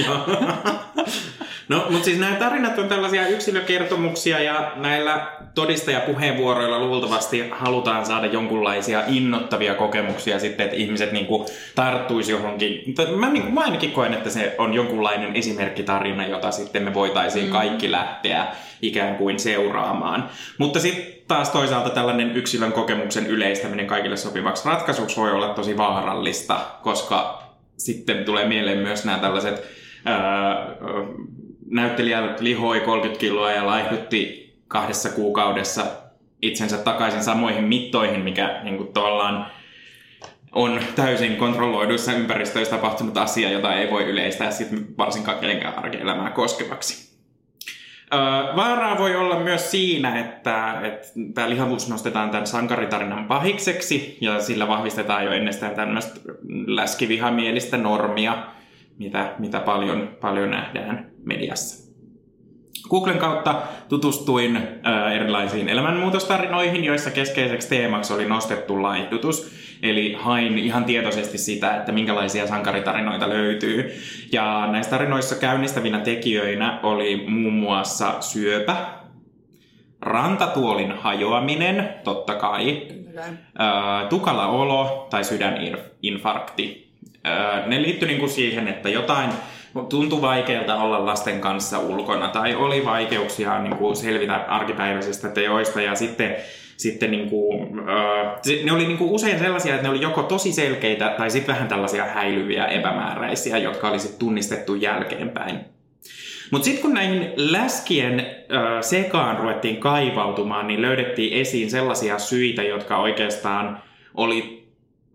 Joo. 0.07 0.17
no, 1.69 1.87
mutta 1.91 2.05
siis 2.05 2.19
nämä 2.19 2.37
tarinat 2.37 2.79
on 2.79 2.89
tällaisia 2.89 3.29
yksilökertomuksia 3.29 4.43
ja 4.43 4.73
näillä 4.77 5.27
todistajapuheenvuoroilla 5.55 6.79
luultavasti 6.79 7.49
halutaan 7.51 8.07
saada 8.07 8.27
jonkunlaisia 8.27 9.03
innottavia 9.07 9.75
kokemuksia 9.75 10.39
sitten, 10.39 10.65
että 10.65 10.77
ihmiset 10.77 11.13
niin 11.13 11.27
kuin 11.27 11.49
tarttuisi 11.75 12.33
johonkin. 12.33 12.95
Mä, 13.17 13.31
niin 13.31 13.43
kuin, 13.43 13.55
mä 13.55 13.61
ainakin 13.61 13.93
koen, 13.93 14.15
että 14.15 14.31
se 14.31 14.55
on 14.59 14.75
jonkunlainen 14.75 15.37
esimerkkitarina, 15.37 16.27
jota 16.27 16.51
sitten 16.51 16.83
me 16.83 16.95
voitaisiin 16.95 17.51
kaikki 17.51 17.91
lähteä 17.91 18.47
ikään 18.83 19.17
kuin 19.17 19.39
seuraamaan. 19.39 20.29
Mutta 20.59 20.81
sitten 20.81 21.15
taas 21.29 21.51
toisaalta 21.51 21.91
tällainen 21.91 22.37
yksilön 22.37 22.73
kokemuksen 22.73 23.27
yleistäminen 23.27 23.87
kaikille 23.87 24.17
sopivaksi 24.17 24.69
ratkaisuksi 24.69 25.17
voi 25.17 25.33
olla 25.33 25.49
tosi 25.49 25.77
vaarallista, 25.77 26.61
koska 26.83 27.44
sitten 27.77 28.25
tulee 28.25 28.49
mieleen 28.49 28.79
myös 28.79 29.05
nämä 29.05 29.19
tällaiset 29.19 29.63
ää, 30.05 30.67
näyttelijä 31.71 32.37
lihoi 32.41 32.81
30 32.81 33.21
kiloa 33.21 33.53
ja 33.53 33.67
laihdutti 33.67 34.55
kahdessa 34.69 35.09
kuukaudessa 35.09 35.87
itsensä 36.43 36.79
takaisin 36.79 37.23
samoihin 37.23 37.65
mittoihin, 37.65 38.21
mikä 38.21 38.61
niin 38.63 38.77
kuin, 38.77 38.93
tavallaan 38.93 39.47
on 40.53 40.81
täysin 40.97 41.37
kontrolloiduissa 41.37 42.13
ympäristöissä 42.13 42.77
tapahtunut 42.77 43.17
asia, 43.17 43.51
jota 43.51 43.75
ei 43.75 43.91
voi 43.91 44.05
yleistää 44.05 44.51
sit 44.51 44.69
varsinkaan 44.99 45.39
kenenkään 45.39 45.79
arkielämää 45.79 46.31
koskevaksi. 46.31 47.14
Vaaraa 48.57 48.99
voi 48.99 49.17
olla 49.17 49.41
myös 49.41 49.71
siinä, 49.71 50.21
että, 50.21 50.81
että 50.83 51.09
tämä 51.35 51.51
lihavuus 51.51 51.89
nostetaan 51.89 52.31
tämän 52.31 52.47
sankaritarinan 52.47 53.25
pahikseksi 53.25 54.19
ja 54.21 54.41
sillä 54.41 54.69
vahvistetaan 54.69 55.25
jo 55.25 55.33
ennestään 55.33 55.75
tämmöistä 55.75 56.21
läskivihamielistä 56.67 57.77
normia, 57.77 58.47
mitä, 58.99 59.35
mitä 59.39 59.61
paljon, 59.61 60.17
paljon 60.21 60.51
nähdään 60.51 61.11
mediassa. 61.25 61.85
Googlen 62.91 63.19
kautta 63.19 63.63
tutustuin 63.89 64.59
erilaisiin 65.15 65.69
elämänmuutostarinoihin, 65.69 66.85
joissa 66.85 67.11
keskeiseksi 67.11 67.69
teemaksi 67.69 68.13
oli 68.13 68.29
nostettu 68.29 68.83
laihdutus. 68.83 69.64
Eli 69.83 70.17
hain 70.19 70.59
ihan 70.59 70.85
tietoisesti 70.85 71.39
sitä, 71.39 71.77
että 71.77 71.93
minkälaisia 71.93 72.47
sankaritarinoita 72.47 73.29
löytyy. 73.29 73.95
Ja 74.33 74.69
näissä 74.73 74.91
tarinoissa 74.91 75.35
käynnistävinä 75.35 75.99
tekijöinä 75.99 76.81
oli 76.83 77.25
muun 77.29 77.53
muassa 77.53 78.21
syöpä, 78.21 78.77
rantatuolin 80.01 80.93
hajoaminen, 80.93 81.95
totta 82.05 82.35
kai, 82.35 82.83
ää, 83.59 84.07
tukala 84.09 84.47
olo 84.47 85.07
tai 85.11 85.25
sydäninfarkti. 85.25 86.91
Ää, 87.25 87.67
ne 87.67 87.83
liittyi 87.83 88.09
niinku 88.09 88.29
siihen, 88.29 88.69
että 88.69 88.89
jotain 88.89 89.31
tuntui 89.89 90.23
vaikealta 90.23 90.77
olla 90.77 91.07
lasten 91.07 91.41
kanssa 91.41 91.79
ulkona 91.79 92.29
tai 92.29 92.55
oli 92.55 92.85
vaikeuksia 92.85 93.59
niin 93.59 93.77
kuin 93.77 93.97
selvitä 93.97 94.35
arkipäiväisistä 94.35 95.29
teoista 95.29 95.81
ja 95.81 95.95
sitten 95.95 96.37
sitten 96.77 97.11
niin 97.11 97.31
kuin, 97.31 97.79
äh, 97.79 98.65
ne 98.65 98.73
oli 98.73 98.87
niin 98.87 98.99
kuin 98.99 99.11
usein 99.11 99.39
sellaisia, 99.39 99.75
että 99.75 99.83
ne 99.83 99.95
oli 99.95 100.03
joko 100.03 100.23
tosi 100.23 100.53
selkeitä 100.53 101.15
tai 101.19 101.31
sitten 101.31 101.55
vähän 101.55 101.69
tällaisia 101.69 102.05
häilyviä 102.05 102.67
epämääräisiä, 102.67 103.59
jotka 103.59 103.89
olisi 103.89 104.19
tunnistettu 104.19 104.75
jälkeenpäin. 104.75 105.61
Mutta 106.51 106.65
sitten 106.65 106.83
kun 106.83 106.95
näihin 106.95 107.33
läskien 107.37 108.21
äh, 108.21 108.27
sekaan 108.81 109.39
ruvettiin 109.39 109.77
kaivautumaan, 109.77 110.67
niin 110.67 110.83
löydettiin 110.83 111.33
esiin 111.33 111.71
sellaisia 111.71 112.19
syitä, 112.19 112.63
jotka 112.63 112.99
oikeastaan 112.99 113.83
oli 114.15 114.69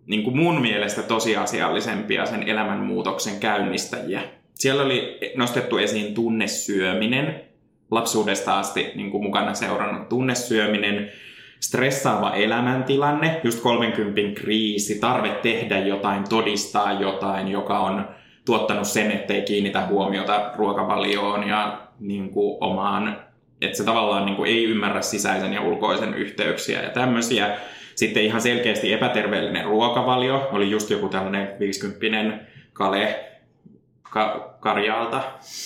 niin 0.06 0.24
kuin 0.24 0.38
mun 0.38 0.62
mielestä 0.62 1.02
tosiasiallisempia 1.02 2.26
sen 2.26 2.44
elämänmuutoksen 2.44 3.40
käynnistäjiä. 3.40 4.22
Siellä 4.54 4.84
oli 4.84 5.18
nostettu 5.36 5.78
esiin 5.78 6.14
tunnesyöminen, 6.14 7.42
lapsuudesta 7.92 8.60
asti 8.60 8.92
niin 8.96 9.12
kuin 9.12 9.24
mukana 9.24 9.54
seurannut 9.54 10.10
tunnesyöminen, 10.10 11.12
stressaava 11.60 12.34
elämäntilanne, 12.34 13.42
just 13.44 13.60
30 13.60 14.42
kriisi, 14.42 15.00
tarve 15.00 15.30
tehdä 15.30 15.80
jotain, 15.80 16.30
todistaa 16.30 16.94
jotain, 16.94 17.48
joka 17.48 17.80
on 17.80 18.08
tuottanut 18.46 18.88
sen, 18.88 19.12
ettei 19.12 19.42
kiinnitä 19.42 19.86
huomiota 19.86 20.52
ruokavalioon 20.56 21.48
ja 21.48 21.82
niin 22.00 22.30
kuin 22.30 22.58
omaan, 22.62 23.18
että 23.62 23.78
se 23.78 23.84
tavallaan 23.84 24.26
niin 24.26 24.36
kuin 24.36 24.50
ei 24.50 24.64
ymmärrä 24.64 25.02
sisäisen 25.02 25.54
ja 25.54 25.62
ulkoisen 25.62 26.14
yhteyksiä 26.14 26.82
ja 26.82 26.90
tämmöisiä. 26.90 27.58
Sitten 27.96 28.24
ihan 28.24 28.42
selkeästi 28.42 28.94
epäterveellinen 28.94 29.66
ruokavalio, 29.66 30.50
oli 30.52 30.72
just 30.72 30.90
joku 30.90 31.10
tällainen 31.10 31.48
50 31.60 32.38
kale 32.74 33.26
ka- 34.02 34.58
karjaalta 34.60 35.24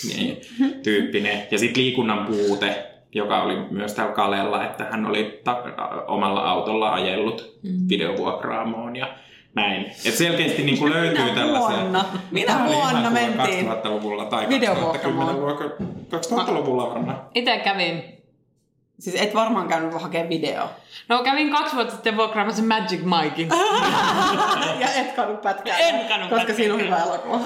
niin, 0.08 0.42
tyyppinen. 0.84 1.44
Ja 1.52 1.60
sitten 1.60 1.84
liikunnan 1.84 2.26
puute, 2.26 2.93
joka 3.14 3.42
oli 3.44 3.56
myös 3.72 3.94
täällä 3.94 4.14
Kalella, 4.14 4.64
että 4.66 4.84
hän 4.92 5.06
oli 5.06 5.42
ta- 5.44 5.64
omalla 6.08 6.42
autolla 6.50 6.94
ajellut 6.94 7.54
Mm. 7.64 7.70
videovuokraamoon 7.90 8.96
ja 8.96 9.08
näin. 9.56 9.86
Et 9.86 10.14
selkeästi 10.14 10.64
niin 10.64 10.78
kuin 10.78 10.94
löytyy 10.94 11.24
Minä 11.24 11.36
tällaisia... 11.36 11.80
vuonna? 11.82 12.06
Minä 12.32 12.60
vuonna 12.66 13.10
mentiin 13.10 13.68
2000-luvulla 13.68 14.26
tai 14.26 14.50
videovuokraamoon? 14.50 15.28
2010-luvulla 15.28 16.44
2000-luvulla 16.44 16.90
varmaan. 16.90 17.22
Itse 17.36 17.58
kävin. 17.58 18.04
Siis 19.00 19.22
et 19.22 19.36
varmaan 19.36 19.68
käynyt 19.68 20.02
hakemaan 20.02 20.30
video. 20.30 20.64
No 21.10 21.24
kävin 21.24 21.52
kaksi 21.52 21.76
vuotta 21.76 21.94
sitten 21.94 22.18
vuokraamassa 22.18 22.64
Magic 22.64 23.02
Mikein. 23.04 23.50
ja 24.82 24.88
et 25.02 25.12
kadu 25.16 25.38
pätkää. 25.38 25.78
En 25.78 26.08
kadu 26.08 26.22
Koska 26.22 26.36
pätkää. 26.36 26.56
siinä 26.56 26.74
on 26.74 26.80
hyvä 26.82 26.98
elokuva. 26.98 27.40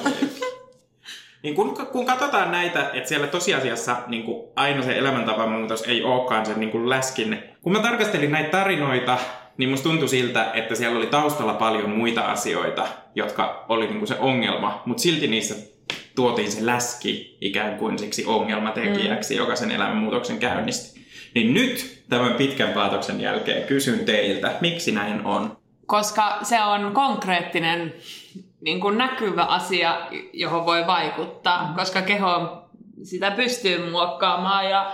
Niin 1.44 1.56
kun, 1.56 1.78
kun 1.92 2.06
katsotaan 2.06 2.52
näitä, 2.52 2.90
että 2.94 3.10
siellä 3.10 3.28
tosiasiassa 3.28 3.96
niin 4.08 4.24
kuin 4.24 4.48
aina 4.56 4.82
se 4.82 4.98
elämäntapamuutos 4.98 5.82
ei 5.82 6.04
olekaan 6.04 6.46
sen 6.46 6.60
niin 6.60 6.72
kuin 6.72 6.90
läskin. 6.90 7.44
Kun 7.62 7.74
mä 7.74 7.80
tarkastelin 7.80 8.32
näitä 8.32 8.50
tarinoita, 8.50 9.18
niin 9.58 9.70
musta 9.70 9.90
tuntui 9.90 10.10
siltä, 10.10 10.52
että 10.54 10.76
siellä 10.76 10.98
oli 10.98 11.08
taustalla 11.08 11.54
paljon 11.54 11.90
muita 11.90 12.22
asioita, 12.22 12.88
jotka 13.16 13.66
oli 13.70 13.86
niin 13.86 13.98
kuin 13.98 14.08
se 14.08 14.16
ongelma, 14.20 14.82
mutta 14.86 15.04
silti 15.04 15.28
niissä 15.28 15.56
tuotiin 16.16 16.52
se 16.52 16.66
läski 16.66 17.38
ikään 17.42 17.78
kuin 17.78 18.00
siksi 18.00 18.26
ongelmatekijäksi, 18.26 19.34
mm. 19.34 19.38
joka 19.38 19.56
sen 19.56 19.72
elämänmuutoksen 19.72 20.38
käynnisti. 20.40 21.00
Niin 21.36 21.54
nyt 21.54 22.04
tämän 22.10 22.34
pitkän 22.34 22.74
paatoksen 22.74 23.22
jälkeen 23.22 23.68
kysyn 23.68 24.06
teiltä, 24.06 24.56
miksi 24.62 24.92
näin 24.92 25.26
on? 25.26 25.58
Koska 25.86 26.40
se 26.44 26.62
on 26.62 26.92
konkreettinen, 26.94 27.94
niin 28.62 28.80
kuin 28.80 28.98
näkyvä 28.98 29.44
asia, 29.44 30.08
johon 30.34 30.66
voi 30.66 30.88
vaikuttaa. 30.88 31.74
Koska 31.76 32.02
keho 32.02 32.64
sitä 33.04 33.32
pystyy 33.32 33.92
muokkaamaan 33.92 34.70
ja 34.70 34.92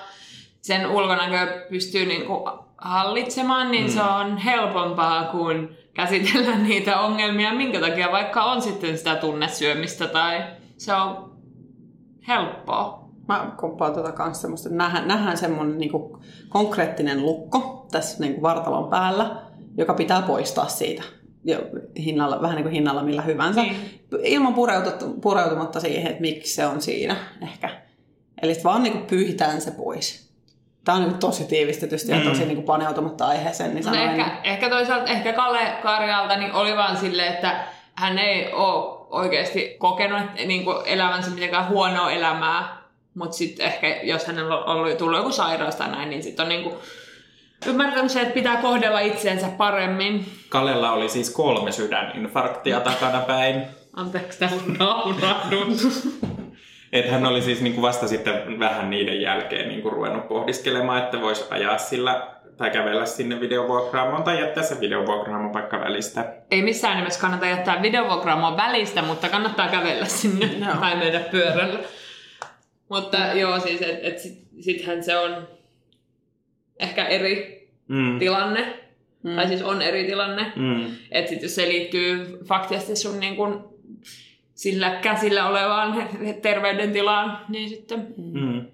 sen 0.62 0.88
ulkonäkö 0.88 1.66
pystyy 1.70 2.06
niin 2.06 2.26
kuin 2.26 2.44
hallitsemaan, 2.78 3.72
niin 3.72 3.92
se 3.92 4.02
on 4.02 4.38
helpompaa 4.38 5.24
kuin 5.24 5.78
käsitellä 5.94 6.58
niitä 6.68 7.00
ongelmia, 7.00 7.54
minkä 7.54 7.80
takia 7.80 8.12
vaikka 8.12 8.44
on 8.44 8.62
sitten 8.62 8.98
sitä 8.98 9.16
tunnesyömistä 9.16 10.08
tai 10.08 10.44
se 10.78 10.94
on 10.94 11.34
helppoa. 12.28 13.04
Mä 13.28 13.52
komppaan 13.58 13.94
tuota 13.94 14.12
kanssa 14.12 14.42
semmoista, 14.42 14.70
nähdään, 14.70 15.08
nähdään 15.08 15.38
semmoinen 15.38 15.78
niinku 15.78 16.20
konkreettinen 16.50 17.22
lukko 17.22 17.88
tässä 17.92 18.20
niinku 18.20 18.42
vartalon 18.42 18.90
päällä, 18.90 19.36
joka 19.78 19.94
pitää 19.94 20.22
poistaa 20.22 20.68
siitä 20.68 21.04
jo 21.44 21.60
hinnalla, 21.98 22.42
vähän 22.42 22.56
niin 22.56 22.64
kuin 22.64 22.74
hinnalla 22.74 23.04
millä 23.04 23.22
hyvänsä. 23.22 23.62
Niin. 23.62 24.00
Ilman 24.24 24.54
pureutu- 24.54 25.22
pureutumatta 25.22 25.80
siihen, 25.80 26.08
että 26.08 26.22
miksi 26.22 26.56
se 26.56 26.66
on 26.66 26.82
siinä 26.82 27.16
ehkä. 27.42 27.70
Eli 28.42 28.56
vaan 28.64 28.84
niinku 28.84 29.00
pyyhitään 29.08 29.62
se 29.62 29.72
pois. 29.72 30.34
Tämä 30.84 30.96
on 30.96 31.04
niinku 31.04 31.20
tosi 31.20 31.46
tiivistetysti 31.46 32.12
ja 32.12 32.22
tosi 32.22 32.46
niinku 32.46 32.64
paneutumatta 32.64 33.28
aiheeseen. 33.28 33.76
Niin 33.76 33.86
No 33.86 33.94
sanoin, 33.94 34.10
ehkä, 34.10 34.32
ehkä 34.44 34.70
toisaalta, 34.70 35.12
ehkä 35.12 35.34
Kalle 35.34 35.60
Karjalta 35.84 36.36
niin 36.36 36.54
oli 36.54 36.76
vaan 36.76 36.98
silleen, 36.98 37.34
että 37.34 37.64
hän 37.96 38.20
ei 38.20 38.54
ole 38.54 39.08
oikeasti 39.10 39.76
kokenut 39.80 40.22
niin 40.46 40.64
kuin 40.64 40.78
elämänsä 40.86 41.30
mitenkään 41.30 41.70
huonoa 41.70 42.12
elämää, 42.12 42.78
mutta 43.16 43.38
sitten 43.38 43.66
ehkä 43.66 44.00
jos 44.04 44.26
hänellä 44.26 44.58
on 44.58 44.78
ollut, 44.78 44.98
tullut 44.98 45.18
joku 45.18 45.32
sairaus 45.32 45.76
tai 45.76 45.92
näin, 45.92 46.10
niin 46.10 46.24
sitten 46.24 46.44
on 46.44 46.50
niin 46.50 46.64
kuin 46.64 46.76
ymmärtänyt 47.68 48.12
se, 48.12 48.22
että 48.22 48.34
pitää 48.34 48.58
kohdella 48.58 49.00
itseensä 49.00 49.48
paremmin. 49.48 50.26
Kalella 50.50 50.92
oli 50.92 51.10
siis 51.10 51.30
kolme 51.30 51.72
sydäninfarktia 51.72 52.80
takana 52.80 53.20
päin. 53.20 53.62
Anteeksi, 53.94 54.40
tämä 54.40 54.52
on 54.52 54.74
naurahdus. 54.80 55.84
Että 56.94 57.12
hän 57.12 57.26
oli 57.26 57.42
siis 57.42 57.62
niin 57.62 57.74
kuin 57.74 57.82
vasta 57.82 58.08
sitten 58.08 58.60
vähän 58.60 58.90
niiden 58.90 59.22
jälkeen 59.22 59.70
niin 59.70 59.82
kuin 59.82 59.94
ruvennut 59.94 60.28
pohdiskelemaan, 60.28 61.04
että 61.04 61.22
voisi 61.22 61.46
ajaa 61.50 61.78
sillä 61.78 62.28
tai 62.58 62.70
kävellä 62.70 63.06
sinne 63.06 63.40
videovuokraamoon 63.40 64.24
tai 64.24 64.40
jättää 64.40 64.64
se 64.64 64.80
videovuokraamon 64.80 65.52
paikka 65.52 65.80
välistä. 65.80 66.34
Ei 66.52 66.62
missään 66.62 66.98
nimessä 66.98 67.22
kannata 67.22 67.46
jättää 67.46 67.82
videovuokraamoa 67.82 68.58
välistä, 68.58 69.02
mutta 69.02 69.30
kannattaa 69.30 69.68
kävellä 69.68 70.06
sinne 70.06 70.46
Joo. 70.46 70.76
tai 70.76 70.96
mennä 70.96 71.20
pyörällä. 71.20 71.80
Mutta 72.90 73.18
joo, 73.18 73.60
siis 73.60 73.82
et, 73.82 74.00
et 74.02 74.20
sit, 74.20 74.40
sittenhän 74.60 75.04
se 75.04 75.18
on 75.18 75.48
ehkä 76.80 77.06
eri 77.06 77.64
Mm. 77.88 78.20
tilanne. 78.20 78.80
Mm. 79.24 79.36
Tai 79.36 79.48
siis 79.48 79.62
on 79.62 79.82
eri 79.82 80.04
tilanne. 80.06 80.52
Mm. 80.56 80.86
Että 81.12 81.30
sit 81.30 81.42
jos 81.42 81.56
se 81.56 81.68
liittyy 81.68 82.40
faktisesti 82.46 82.96
sun 82.96 83.20
niin 83.20 83.36
kun 83.36 83.74
sillä 84.56 84.90
käsillä 85.02 85.48
olevaan 85.48 86.10
terveydentilaan, 86.42 87.46
niin 87.50 87.70
sitten 87.70 88.08
Mm. 88.18 88.66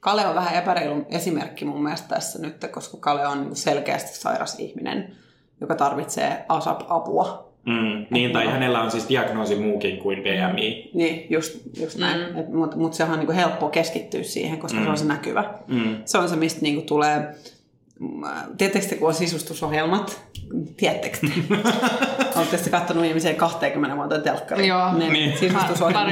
Kale 0.00 0.26
on 0.26 0.34
vähän 0.34 0.54
epäreilu 0.62 1.06
esimerkki 1.10 1.64
mun 1.64 1.82
mielestä 1.82 2.08
tässä 2.08 2.38
nyt, 2.42 2.56
koska 2.70 2.96
Kale 3.00 3.26
on 3.26 3.42
niin 3.44 3.56
selkeästi 3.56 4.16
sairas 4.18 4.60
ihminen, 4.60 5.16
joka 5.60 5.74
tarvitsee 5.74 6.44
ASAP-apua. 6.48 7.45
Mm, 7.66 8.06
niin, 8.10 8.32
tai 8.32 8.46
hänellä 8.46 8.82
on 8.82 8.90
siis 8.90 9.08
diagnoosi 9.08 9.54
muukin 9.54 9.98
kuin 9.98 10.18
BMI. 10.22 10.90
Niin, 10.94 11.26
just, 11.30 11.60
just 11.80 11.98
näin. 11.98 12.20
Mm. 12.20 12.56
Mutta 12.56 12.76
mut 12.76 12.94
sehän 12.94 13.12
on 13.12 13.18
niinku 13.18 13.32
helppo 13.32 13.68
keskittyä 13.68 14.22
siihen, 14.22 14.58
koska 14.58 14.78
mm. 14.78 14.84
se 14.84 14.90
on 14.90 14.98
se 14.98 15.04
näkyvä. 15.04 15.54
Mm. 15.66 15.96
Se 16.04 16.18
on 16.18 16.28
se, 16.28 16.36
mistä 16.36 16.60
niinku 16.62 16.82
tulee... 16.82 17.34
Tiedättekö 18.58 18.86
te, 18.86 18.96
kun 18.96 19.08
on 19.08 19.14
sisustusohjelmat? 19.14 20.20
Tiedättekö 20.76 21.18
te? 21.20 21.26
Oletteko 22.36 22.62
te 22.64 22.70
katsonut 22.70 23.04
ihmisiä 23.04 23.34
20 23.34 23.96
vuotta 23.96 24.18
telkkari? 24.18 24.66
Joo. 24.66 24.92
Niin, 24.92 25.12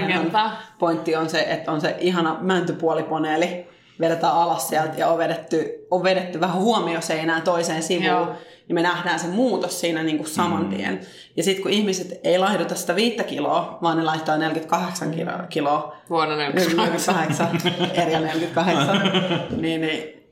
Niin. 0.06 0.23
Kertaa. 0.23 0.62
pointti 0.78 1.16
on 1.16 1.30
se, 1.30 1.40
että 1.40 1.73
on 1.73 1.80
se 1.80 1.96
ihana 2.00 2.38
mäntypuolipaneeli, 2.40 3.66
vedetään 4.00 4.32
alas 4.32 4.68
sieltä 4.68 4.94
ja 4.96 5.08
on 5.08 5.18
vedetty, 5.18 5.87
on 5.90 6.02
vedetty 6.02 6.40
vähän 6.40 6.56
huomioseinään 6.56 7.42
toiseen 7.42 7.82
sivuun. 7.82 8.06
Joo. 8.06 8.37
Niin 8.68 8.75
me 8.75 8.83
nähdään 8.83 9.18
se 9.18 9.26
muutos 9.26 9.80
siinä 9.80 10.02
niin 10.02 10.16
kuin 10.16 10.28
saman 10.28 10.68
tien. 10.68 11.00
Ja 11.37 11.42
sitten 11.42 11.62
kun 11.62 11.73
ihmiset 11.73 12.21
ei 12.25 12.38
laihduta 12.38 12.75
sitä 12.75 12.97
viittä 12.97 13.25
kiloa, 13.25 13.78
vaan 13.83 13.97
ne 13.97 14.02
laittaa 14.02 14.37
48 14.37 15.11
kiloa, 15.11 15.38
kiloa 15.49 15.97
Vuonna 16.11 16.37
48. 16.37 17.14
48, 17.14 17.73
eri 17.94 18.12
48, 18.12 19.00
niin, 19.62 19.80
niin 19.80 20.25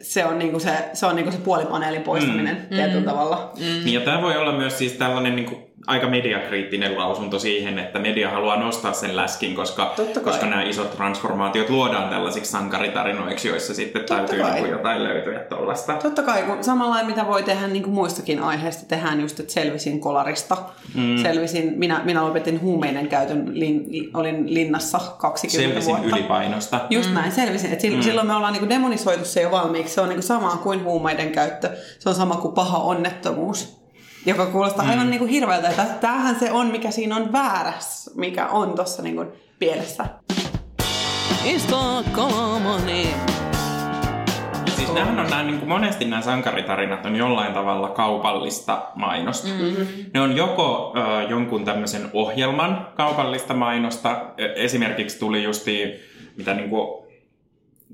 se 0.00 0.24
on 0.24 0.38
niinku 0.38 0.60
se, 0.60 0.70
se, 0.92 1.06
on 1.06 1.16
niinku 1.16 1.32
se 1.32 1.38
puolipaneelin 1.38 2.02
poistaminen 2.02 2.56
mm. 2.56 2.76
tietyllä 2.76 3.04
tavalla. 3.04 3.52
Mm. 3.56 3.84
Niin, 3.84 3.94
ja 3.94 4.00
tämä 4.00 4.22
voi 4.22 4.36
olla 4.36 4.52
myös 4.52 4.78
siis 4.78 4.92
tällainen 4.92 5.36
niin 5.36 5.46
kuin, 5.46 5.62
aika 5.86 6.08
mediakriittinen 6.08 6.98
lausunto 6.98 7.38
siihen, 7.38 7.78
että 7.78 7.98
media 7.98 8.30
haluaa 8.30 8.56
nostaa 8.56 8.92
sen 8.92 9.16
läskin, 9.16 9.54
koska, 9.54 9.92
Totta 9.96 10.20
koska 10.20 10.46
nämä 10.46 10.62
isot 10.62 10.96
transformaatiot 10.96 11.70
luodaan 11.70 12.10
tällaisiksi 12.10 12.50
sankaritarinoiksi, 12.50 13.48
joissa 13.48 13.74
sitten 13.74 14.04
täytyy 14.04 14.40
kai. 14.40 14.50
niin 14.50 14.62
kuin, 14.62 14.72
jotain 14.72 15.04
löytyä 15.04 15.38
tuollaista. 15.38 15.92
Totta 15.92 16.22
kai, 16.22 16.42
kun 16.42 16.64
samalla 16.64 17.04
mitä 17.04 17.26
voi 17.26 17.42
tehdä 17.42 17.66
niin 17.66 17.82
kuin 17.82 17.94
muistakin 17.94 18.42
aiheista, 18.42 18.86
tehdään 18.86 19.20
just, 19.20 19.40
että 19.40 19.52
selvisin 19.52 20.00
kolarista. 20.00 20.56
Mm. 20.94 21.18
Selvisin, 21.22 21.72
minä, 21.76 22.00
minä 22.04 22.24
lopetin 22.24 22.60
huumeiden 22.60 23.08
käytön, 23.08 23.60
lin, 23.60 23.86
olin 24.14 24.54
linnassa 24.54 25.00
20 25.18 25.62
Selvisin 25.62 25.96
vuotta. 25.96 26.16
ylipainosta. 26.16 26.80
Just 26.90 27.08
mm. 27.08 27.14
näin, 27.14 27.32
selvisin. 27.32 27.72
Et 27.72 27.80
silloin, 27.80 28.00
mm. 28.00 28.04
silloin 28.04 28.26
me 28.26 28.34
ollaan 28.34 28.52
niinku 28.52 28.68
demonisoitu 28.68 29.24
se 29.24 29.42
jo 29.42 29.50
valmiiksi. 29.50 29.94
Se 29.94 30.00
on 30.00 30.08
niinku 30.08 30.22
sama 30.22 30.60
kuin 30.62 30.84
huumeiden 30.84 31.32
käyttö. 31.32 31.70
Se 31.98 32.08
on 32.08 32.14
sama 32.14 32.36
kuin 32.36 32.54
paha 32.54 32.78
onnettomuus. 32.78 33.83
Joka 34.26 34.46
kuulostaa 34.46 34.86
aivan 34.88 35.10
niinku 35.10 35.26
hirveältä. 35.26 35.68
että 35.68 35.84
Tämähän 35.84 36.38
se 36.38 36.52
on, 36.52 36.66
mikä 36.66 36.90
siinä 36.90 37.16
on 37.16 37.32
väärässä, 37.32 38.10
mikä 38.14 38.46
on 38.46 38.74
tuossa 38.74 39.02
niinku 39.02 39.24
pielessä. 39.58 40.04
Isto 41.44 42.04
kolmonen. 42.12 43.06
Siis 44.76 44.92
nämähän 44.92 45.18
on 45.18 45.30
nämä, 45.30 45.42
niin 45.42 45.58
kuin 45.58 45.68
monesti 45.68 46.04
nämä 46.04 46.22
sankaritarinat 46.22 47.06
on 47.06 47.16
jollain 47.16 47.52
tavalla 47.52 47.88
kaupallista 47.88 48.82
mainosta. 48.94 49.48
Mm-hmm. 49.48 49.86
Ne 50.14 50.20
on 50.20 50.36
joko 50.36 50.94
äh, 50.96 51.30
jonkun 51.30 51.64
tämmöisen 51.64 52.10
ohjelman 52.12 52.86
kaupallista 52.94 53.54
mainosta. 53.54 54.24
E- 54.38 54.64
Esimerkiksi 54.64 55.18
tuli 55.18 55.42
justi, 55.42 55.94
mitä 56.36 56.54
niin 56.54 56.70
kuin, 56.70 57.04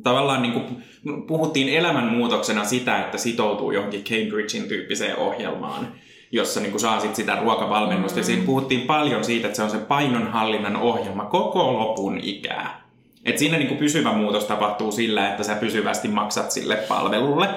tavallaan 0.03 0.43
niin 0.43 0.53
kuin, 0.53 0.85
puhuttiin 1.27 1.69
elämänmuutoksena 1.69 2.65
sitä, 2.65 3.01
että 3.01 3.19
sitoutuu 3.19 3.73
johonkin 3.73 4.05
Cambridgein 4.05 4.69
tyyppiseen 4.69 5.17
ohjelmaan 5.17 5.89
jossa 6.33 6.61
niin 6.61 6.71
kuin 6.71 6.81
saa 6.81 7.01
sit 7.01 7.15
sitä 7.15 7.37
ruokavalmennusta. 7.37 8.17
Mm. 8.17 8.21
Ja 8.21 8.25
siinä 8.25 8.47
puhuttiin 8.47 8.87
paljon 8.87 9.25
siitä, 9.25 9.47
että 9.47 9.57
se 9.57 9.63
on 9.63 9.71
se 9.71 9.79
painonhallinnan 9.79 10.77
ohjelma 10.77 11.25
koko 11.25 11.73
lopun 11.79 12.19
ikää. 12.23 12.81
Et 13.25 13.39
siinä 13.39 13.57
niin 13.57 13.69
kuin 13.69 13.79
pysyvä 13.79 14.13
muutos 14.13 14.45
tapahtuu 14.45 14.93
sillä, 14.93 15.31
että 15.31 15.43
sä 15.43 15.55
pysyvästi 15.55 16.09
maksat 16.09 16.51
sille 16.51 16.77
palvelulle. 16.77 17.49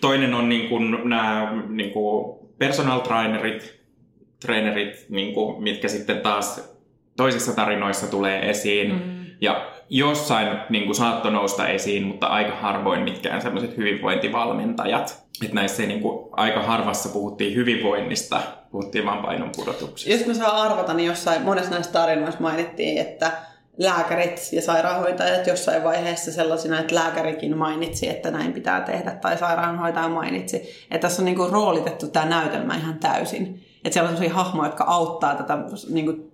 Toinen 0.00 0.34
on 0.34 0.48
niin 0.48 0.68
kuin 0.68 1.08
nämä 1.08 1.52
niin 1.68 1.90
kuin 1.90 2.38
personal 2.58 3.00
trainerit, 3.00 3.80
trainerit 4.40 5.06
niin 5.08 5.34
kuin, 5.34 5.62
mitkä 5.62 5.88
sitten 5.88 6.20
taas 6.20 6.72
toisissa 7.16 7.52
tarinoissa 7.52 8.10
tulee 8.10 8.50
esiin. 8.50 8.92
Mm. 8.92 9.24
Ja 9.40 9.66
jossain 9.90 10.48
niin 10.70 10.84
kuin 10.84 10.94
saatto 10.94 11.30
nousta 11.30 11.68
esiin, 11.68 12.06
mutta 12.06 12.26
aika 12.26 12.54
harvoin 12.54 13.02
mitkään 13.02 13.42
semmoiset 13.42 13.76
hyvinvointivalmentajat. 13.76 15.21
Että 15.42 15.54
näissä 15.54 15.82
niin 15.82 16.00
kuin, 16.00 16.28
aika 16.32 16.62
harvassa 16.62 17.08
puhuttiin 17.08 17.54
hyvinvoinnista, 17.54 18.40
puhuttiin 18.70 19.06
vaan 19.06 19.22
painon 19.22 19.50
pudotuksista. 19.56 20.12
Jos 20.12 20.26
mä 20.26 20.34
saan 20.34 20.70
arvata, 20.70 20.94
niin 20.94 21.06
jossain 21.06 21.42
monessa 21.42 21.70
näistä 21.70 21.92
tarinoissa 21.92 22.40
mainittiin, 22.40 22.98
että 22.98 23.32
lääkärit 23.78 24.48
ja 24.52 24.62
sairaanhoitajat 24.62 25.46
jossain 25.46 25.84
vaiheessa 25.84 26.32
sellaisina, 26.32 26.80
että 26.80 26.94
lääkärikin 26.94 27.56
mainitsi, 27.56 28.08
että 28.08 28.30
näin 28.30 28.52
pitää 28.52 28.80
tehdä, 28.80 29.10
tai 29.10 29.38
sairaanhoitaja 29.38 30.08
mainitsi. 30.08 30.56
Että 30.90 31.08
tässä 31.08 31.22
on 31.22 31.24
niinku 31.24 31.48
roolitettu 31.48 32.08
tämä 32.08 32.26
näytelmä 32.26 32.76
ihan 32.76 32.98
täysin. 32.98 33.64
Että 33.84 33.94
siellä 33.94 34.10
on 34.10 34.16
sellaisia 34.16 34.42
hahmoja, 34.42 34.68
jotka 34.68 34.84
auttaa 34.84 35.34
tätä 35.34 35.58
niinku, 35.90 36.12
tyyppiä 36.12 36.31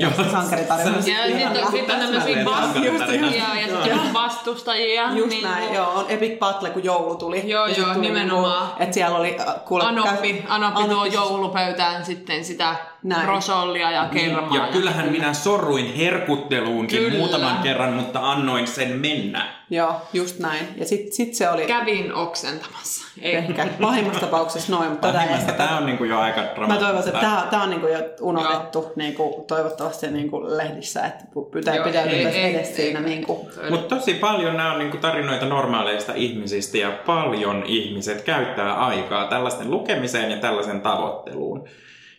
Joo, 0.00 0.10
tästä 0.10 0.32
sankaritarinoista. 0.32 1.10
Ja 1.10 1.26
sitten 1.26 1.64
on, 1.64 1.72
sit 1.72 1.90
on 1.90 2.00
tämmöisiä 2.00 2.44
vastustajia 2.44 3.54
ja 3.60 3.66
sitten 3.68 4.00
on 4.00 4.12
vastustajia. 4.12 5.10
Just 5.14 5.28
niin 5.30 5.42
näin, 5.44 5.64
kuin- 5.64 5.74
joo. 5.74 5.88
On 5.94 6.04
Epic 6.08 6.38
Battle, 6.38 6.70
kun 6.70 6.84
joulu 6.84 7.14
tuli. 7.16 7.42
Joo, 7.50 7.66
Ja 7.66 7.74
joo, 7.78 7.94
tuli 7.94 8.06
nimenomaan. 8.06 8.66
Niinku, 8.66 8.82
että 8.82 8.94
siellä 8.94 9.18
oli, 9.18 9.36
äh, 9.40 9.46
kuule, 9.64 9.84
Anoppi, 9.84 10.44
Anoppi 10.48 10.84
tuo 10.84 11.02
Anoppi- 11.02 11.14
joulupöytään 11.14 12.04
sitten 12.04 12.44
sitä 12.44 12.74
Näin. 13.02 13.28
rosollia 13.28 13.90
ja 13.90 14.04
kermaa. 14.12 14.56
Ja 14.56 14.66
kyllähän 14.72 15.08
minä 15.12 15.32
sorruin 15.32 15.94
herkutteluunkin 15.94 16.98
Kyllä. 16.98 17.18
muutaman 17.18 17.56
kerran, 17.62 17.92
mutta 17.92 18.30
annoin 18.32 18.66
sen 18.66 18.88
mennä. 19.00 19.60
Joo, 19.70 19.92
just 20.12 20.38
näin. 20.38 20.68
Ja 20.76 20.84
sit, 20.86 21.12
sit 21.12 21.34
se 21.34 21.50
oli 21.50 21.66
Kävin 21.66 22.14
oksentamassa. 22.14 23.04
Ei. 23.22 23.34
ehkä 23.34 23.66
pahimmassa 23.80 24.20
tapauksessa 24.20 24.72
noin, 24.72 24.90
mutta 24.90 25.06
tätä 25.06 25.18
Pahimmasta 25.18 25.50
ehkä 25.52 25.64
tämä 25.66 25.78
on 25.78 25.86
niinku 25.86 26.04
jo 26.04 26.18
aika 26.18 26.40
Mä 26.40 26.46
dramaattista. 26.54 26.84
toivoisin, 26.86 27.14
että 27.14 27.20
tämä, 27.26 27.46
tämä 27.50 27.62
on 27.62 27.70
niinku 27.70 27.86
jo 27.86 27.98
unohdettu 28.20 28.92
niinku, 28.96 29.44
toivottavasti 29.48 30.06
niinku 30.10 30.40
lehdissä, 30.56 31.00
että 31.04 31.24
pitää 31.54 31.74
Joo, 31.74 31.84
pitäytyä 31.84 32.12
ei- 32.18 32.26
ei- 32.26 32.54
edes 32.56 32.76
siinä. 32.76 32.98
ei- 32.98 33.04
Niinku. 33.04 33.50
Mutta 33.70 33.96
tosi 33.96 34.14
paljon 34.14 34.56
nämä 34.56 34.72
on 34.72 34.78
niinku 34.78 34.96
tarinoita 34.96 35.46
normaaleista 35.46 36.12
ihmisistä 36.14 36.78
ja 36.78 36.90
paljon 37.06 37.62
ihmiset 37.66 38.22
käyttää 38.22 38.74
aikaa 38.74 39.26
tällaisten 39.26 39.70
lukemiseen 39.70 40.30
ja 40.30 40.36
tällaisen 40.36 40.80
tavoitteluun. 40.80 41.68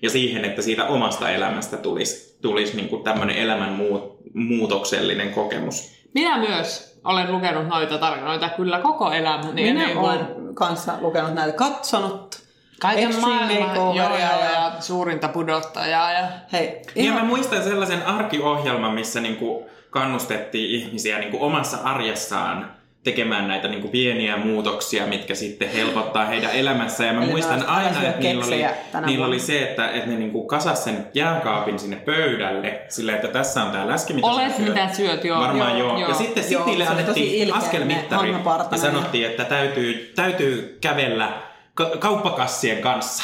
Ja 0.01 0.09
siihen, 0.09 0.45
että 0.45 0.61
siitä 0.61 0.85
omasta 0.85 1.29
elämästä 1.29 1.77
tulisi, 1.77 2.37
tulisi 2.41 2.75
niinku 2.75 2.97
tämmöinen 2.97 3.37
elämän 3.37 3.69
muut, 3.69 4.17
muutoksellinen 4.33 5.33
kokemus. 5.33 5.91
Minä 6.13 6.37
myös 6.37 6.99
olen 7.03 7.31
lukenut 7.31 7.67
noita 7.67 7.97
tarinoita 7.97 8.49
kyllä 8.49 8.79
koko 8.79 9.11
elämäni. 9.11 9.63
Minä 9.63 9.85
niin 9.85 9.97
kuin 9.97 10.05
olen 10.11 10.27
kanssa 10.53 10.93
lukenut 11.01 11.33
näitä, 11.33 11.57
katsonut 11.57 12.41
Kaiken 12.81 13.21
maailman 13.21 13.95
ja- 13.95 14.17
ja 14.17 14.71
suurinta 14.79 15.27
pudottajaa. 15.27 16.11
Ja... 16.11 16.27
Hei, 16.51 16.67
Ja 16.67 16.81
ihan, 16.95 17.19
mä 17.19 17.23
muistan 17.27 17.63
sellaisen 17.63 18.05
arkiohjelman, 18.05 18.93
missä 18.93 19.21
niinku 19.21 19.69
kannustettiin 19.89 20.81
ihmisiä 20.81 21.19
niinku 21.19 21.43
omassa 21.45 21.77
arjessaan 21.83 22.71
tekemään 23.03 23.47
näitä 23.47 23.67
niinku 23.67 23.87
pieniä 23.87 24.37
muutoksia, 24.37 25.07
mitkä 25.07 25.35
sitten 25.35 25.69
helpottaa 25.69 26.25
heidän 26.25 26.51
elämässä. 26.51 27.05
Ja 27.05 27.13
mä 27.13 27.21
Eli 27.23 27.31
muistan 27.31 27.65
aina, 27.67 28.01
että 28.03 28.19
niillä 28.21 28.45
oli, 28.45 28.65
niillä 29.05 29.25
oli 29.25 29.39
se, 29.39 29.63
että, 29.63 29.89
että 29.91 30.09
ne 30.09 30.15
niinku 30.15 30.43
kasas 30.47 30.83
sen 30.83 31.07
jääkaapin 31.13 31.79
sinne 31.79 31.95
pöydälle, 31.95 32.81
silleen, 32.89 33.15
että 33.15 33.27
tässä 33.27 33.63
on 33.63 33.71
tää 33.71 33.87
läski, 33.87 34.13
mitä 34.13 34.27
Olet 34.27 34.55
syöt. 34.55 34.67
mitä 34.67 34.93
syöt, 34.93 35.23
joo. 35.23 35.41
Varmaan 35.41 35.77
joo. 35.79 35.89
joo, 35.89 35.99
Ja 35.99 36.05
joo. 36.07 36.17
sitten 36.17 36.51
Joo, 36.51 36.63
Sitille 36.65 36.87
annettiin 36.87 37.35
ilkeä, 37.35 37.55
askelmittari 37.55 38.31
ja 38.71 38.77
sanottiin, 38.77 39.25
että 39.27 39.45
täytyy, 39.45 40.11
täytyy 40.15 40.77
kävellä 40.81 41.41
ka- 41.73 41.91
kauppakassien 41.99 42.81
kanssa. 42.81 43.23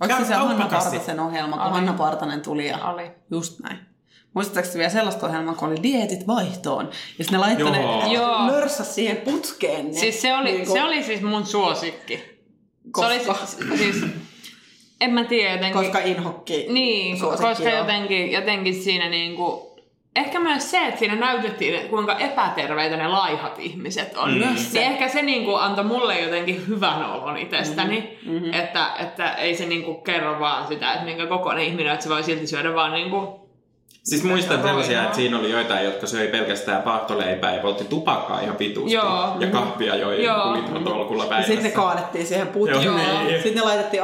Oliko 0.00 0.24
se 0.24 0.34
Hanna. 0.34 0.66
Partasen 0.68 1.20
ohjelma, 1.20 1.56
kun. 1.56 1.72
Hanna 1.72 1.92
Partanen 1.92 2.40
tuli 2.40 2.68
ja 2.68 2.78
Oli. 2.84 3.10
just 3.30 3.60
näin. 3.60 3.78
Muistatteko 4.34 4.78
vielä 4.78 4.90
sellaista 4.90 5.26
ohjelmaa, 5.26 5.54
kun 5.54 5.68
oli 5.68 5.82
dietit 5.82 6.26
vaihtoon? 6.26 6.86
Ja 7.18 7.24
sitten 7.24 7.32
ne 7.32 7.38
laittoi 7.38 8.12
Joo. 8.12 8.46
ne 8.46 8.68
siihen 8.84 9.16
putkeen. 9.16 9.86
Ne, 9.86 9.92
Siis 9.92 10.22
se 10.22 10.34
oli, 10.34 10.52
niinku- 10.52 10.72
se 10.72 10.82
oli 10.82 11.02
siis 11.02 11.22
mun 11.22 11.46
suosikki. 11.46 12.24
Koska? 12.92 13.10
Se 13.10 13.16
oli 13.16 13.78
siis, 13.78 13.78
siis 13.80 14.04
en 15.00 15.10
mä 15.10 15.24
tiedä 15.24 15.52
jotenkin. 15.52 15.82
Koska 15.82 15.98
inhokki 15.98 16.66
Niin, 16.68 17.18
suosikki, 17.18 17.48
koska 17.48 17.70
jotenkin, 17.70 18.32
jotenkin 18.32 18.74
siinä 18.82 19.08
niinku... 19.08 19.74
Ehkä 20.16 20.40
myös 20.40 20.70
se, 20.70 20.86
että 20.86 20.98
siinä 20.98 21.14
näytettiin, 21.16 21.88
kuinka 21.88 22.18
epäterveitä 22.18 22.96
ne 22.96 23.08
laihat 23.08 23.58
ihmiset 23.58 24.16
on. 24.16 24.34
Mm. 24.34 24.56
Se. 24.56 24.78
Niin 24.78 24.92
ehkä 24.92 25.08
se 25.08 25.22
niinku 25.22 25.54
antoi 25.54 25.84
mulle 25.84 26.20
jotenkin 26.20 26.68
hyvän 26.68 27.10
olon 27.10 27.36
itsestäni. 27.36 28.18
Mhm. 28.26 28.54
Että, 28.54 28.90
että 29.00 29.34
ei 29.34 29.56
se 29.56 29.66
niinku 29.66 29.94
kerro 29.94 30.40
vaan 30.40 30.68
sitä, 30.68 30.92
että 30.92 31.04
minkä 31.04 31.26
kokoinen 31.26 31.64
ihminen, 31.64 31.92
että 31.92 32.02
se 32.02 32.10
voi 32.10 32.22
silti 32.22 32.46
syödä 32.46 32.74
vaan 32.74 32.92
niinku 32.92 33.43
Siis 34.04 34.22
muistan 34.24 34.62
sellaisia, 34.62 35.02
että 35.02 35.16
siinä 35.16 35.38
oli 35.38 35.50
joitain, 35.50 35.84
jotka 35.84 36.06
söi 36.06 36.28
pelkästään 36.28 36.82
paahtoleipää 36.82 37.54
ja 37.54 37.60
poltti 37.62 37.84
tupakkaa 37.84 38.40
ihan 38.40 38.58
vitusti. 38.58 38.92
Joo. 38.92 39.36
Ja 39.40 39.46
kahvia 39.46 39.96
joi 39.96 40.24
Joo. 40.24 40.52
litrotolkulla 40.52 41.22
Ja 41.24 41.28
päivässä. 41.28 41.52
sitten 41.52 41.70
ne 41.70 41.76
kaadettiin 41.76 42.26
siihen 42.26 42.46
putkeen. 42.46 42.82
Joo, 42.84 42.96
niin. 42.96 43.34
Sitten 43.42 43.54
ne 43.54 43.62
laitettiin 43.62 44.02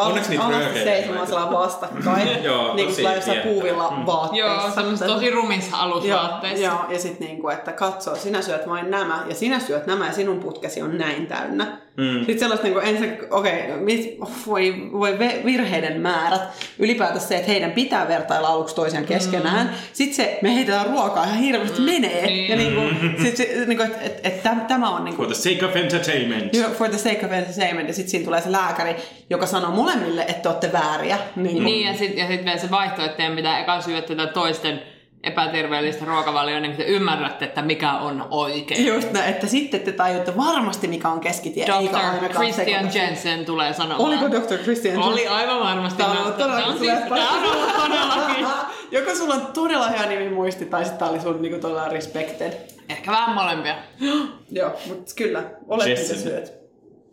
röökeitä 0.49 0.85
seisomaan 0.85 1.27
sellainen 1.27 1.59
vastakkain. 1.59 2.29
Joo, 2.45 2.75
niin 2.75 2.89
tosi 2.89 3.03
kuin 3.03 3.15
jossain 3.15 3.41
puuvilla 3.41 3.91
Mm. 3.91 4.07
vaatteissa. 4.07 4.47
Joo, 4.63 4.71
semmoisessa 4.75 5.07
tosi 5.07 5.31
rumissa 5.31 5.77
alusvaatteissa. 5.77 6.65
Joo, 6.65 6.79
ja 6.89 6.99
sitten 6.99 7.27
niinku, 7.29 7.49
että 7.49 7.73
katsoo, 7.73 8.17
sinä 8.17 8.43
syöt 8.43 8.69
vain 8.69 8.91
nämä, 8.91 9.23
ja 9.29 9.35
sinä 9.35 9.59
syöt 9.61 9.87
nämä, 9.87 10.07
ja 10.07 10.13
sinun 10.13 10.41
putkesi 10.41 10.83
on 10.83 10.99
näin 10.99 11.27
täynnä. 11.27 11.79
Mm. 12.01 12.19
Sitten 12.19 12.39
sellaista 12.39 12.67
niinku 12.67 12.81
ensin, 12.81 13.19
okei, 13.31 13.73
okay, 13.73 14.29
voi, 14.47 14.75
voi 14.93 15.19
virheiden 15.45 16.01
määrät, 16.01 16.41
ylipäätään 16.79 17.21
se, 17.21 17.37
että 17.37 17.51
heidän 17.51 17.73
pitää 17.73 18.09
vertailla 18.09 18.49
aluksi 18.49 18.75
toisiaan 18.75 19.05
keskenään. 19.07 19.67
Mm. 19.67 19.73
Sitten 19.93 20.17
se, 20.17 20.39
me 20.43 20.55
heitetään 20.55 20.87
ruokaa 20.87 21.25
ihan 21.25 21.39
hirveästi 21.39 21.79
mm. 21.79 21.85
menee. 21.85 22.27
Niin. 22.27 22.51
Ja 22.51 22.57
niinku, 22.57 22.81
sit 23.23 23.37
se, 23.37 23.65
niinku, 23.67 23.83
että 23.83 23.99
et, 24.01 24.21
et, 24.27 24.43
täm- 24.43 24.67
tämä 24.69 24.91
on 24.91 25.05
niinku, 25.05 25.23
For 25.23 25.33
the 25.33 25.43
sake 25.51 25.67
of 25.67 25.77
entertainment. 25.77 26.55
Joo, 26.55 26.71
for 26.71 26.89
the 26.89 26.99
sake 26.99 27.27
of 27.27 27.33
entertainment, 27.33 27.89
ja 27.89 27.95
sitten 27.95 28.11
siinä 28.11 28.25
tulee 28.25 28.41
se 28.41 28.53
lääkäri, 28.53 28.97
joka 29.31 29.47
sanoo 29.47 29.71
molemmille, 29.71 30.21
että 30.21 30.43
te 30.43 30.49
olette 30.49 30.73
vääriä. 30.73 31.19
Niin, 31.37 31.65
Niin, 31.65 31.87
ja 31.87 31.97
sitten 31.97 32.19
ja 32.19 32.29
sit 32.29 32.45
vielä 32.45 32.59
se 32.59 32.71
vaihtoehto, 32.71 33.05
että 33.05 33.17
teidän 33.17 33.37
pitää 33.37 33.61
eka 33.61 33.81
syödä 33.81 34.03
tätä 34.03 34.27
toisten 34.27 34.83
epäterveellistä 35.25 36.05
ruokavalioa, 36.05 36.61
niin 36.61 36.77
te 36.77 36.83
ymmärrätte, 36.85 37.45
että 37.45 37.63
mikä 37.63 37.93
on 37.93 38.27
oikein. 38.31 38.87
Just 38.87 39.13
näin, 39.13 39.31
että 39.31 39.47
sitten 39.47 39.81
te 39.81 39.93
tajutte 39.93 40.37
varmasti, 40.37 40.89
mikä 40.89 41.09
on 41.09 41.21
keskitie, 41.21 41.67
Dr. 41.67 42.29
Christian. 42.33 42.95
Jensen 42.95 43.45
tulee 43.45 43.73
sanomaan. 43.73 44.01
Oliko 44.01 44.31
Dr. 44.31 44.59
Christian 44.63 44.95
Jensen? 44.95 45.13
Oli 45.13 45.27
aivan 45.27 45.61
varmasti. 45.61 46.03
Tämä 46.03 46.25
on 46.25 46.33
todellakin 46.33 46.65
Tämä 46.65 46.67
on 46.67 46.79
siis- 46.79 46.93
tämä 47.09 47.31
on 47.31 47.57
ollut 47.57 47.77
todellakin. 47.77 48.47
Joko 48.99 49.15
sulla 49.15 49.35
on 49.35 49.47
todella 49.47 49.89
hyvä 49.89 50.07
nimi 50.07 50.29
muisti, 50.29 50.65
tai 50.65 50.85
sitten 50.85 50.99
tää 50.99 51.09
oli 51.09 51.21
sun 51.21 51.43
niinku 51.43 51.61
todella 51.61 51.89
respected. 51.89 52.53
Ehkä 52.89 53.11
vähän 53.13 53.35
molempia. 53.35 53.75
Joo, 54.51 54.73
mutta 54.87 55.13
kyllä, 55.17 55.43
olet 55.69 55.89
mitä 55.89 56.01
Jensen. 56.01 56.19
syöt. 56.19 56.53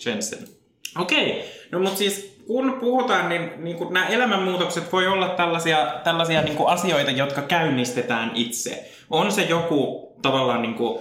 Jensen. 0.05 0.39
Okei, 0.99 1.45
no 1.71 1.79
mutta 1.79 1.97
siis 1.97 2.36
kun 2.47 2.77
puhutaan, 2.79 3.29
niin, 3.29 3.51
niin 3.57 3.77
kuin 3.77 3.93
nämä 3.93 4.07
elämänmuutokset 4.07 4.91
voi 4.91 5.07
olla 5.07 5.29
tällaisia, 5.29 5.87
tällaisia 6.03 6.41
niin 6.41 6.55
kuin 6.55 6.69
asioita, 6.69 7.11
jotka 7.11 7.41
käynnistetään 7.41 8.31
itse. 8.35 8.91
On 9.09 9.31
se 9.31 9.41
joku 9.41 10.11
tavallaan 10.21 10.61
niin 10.61 10.73
kuin, 10.73 10.99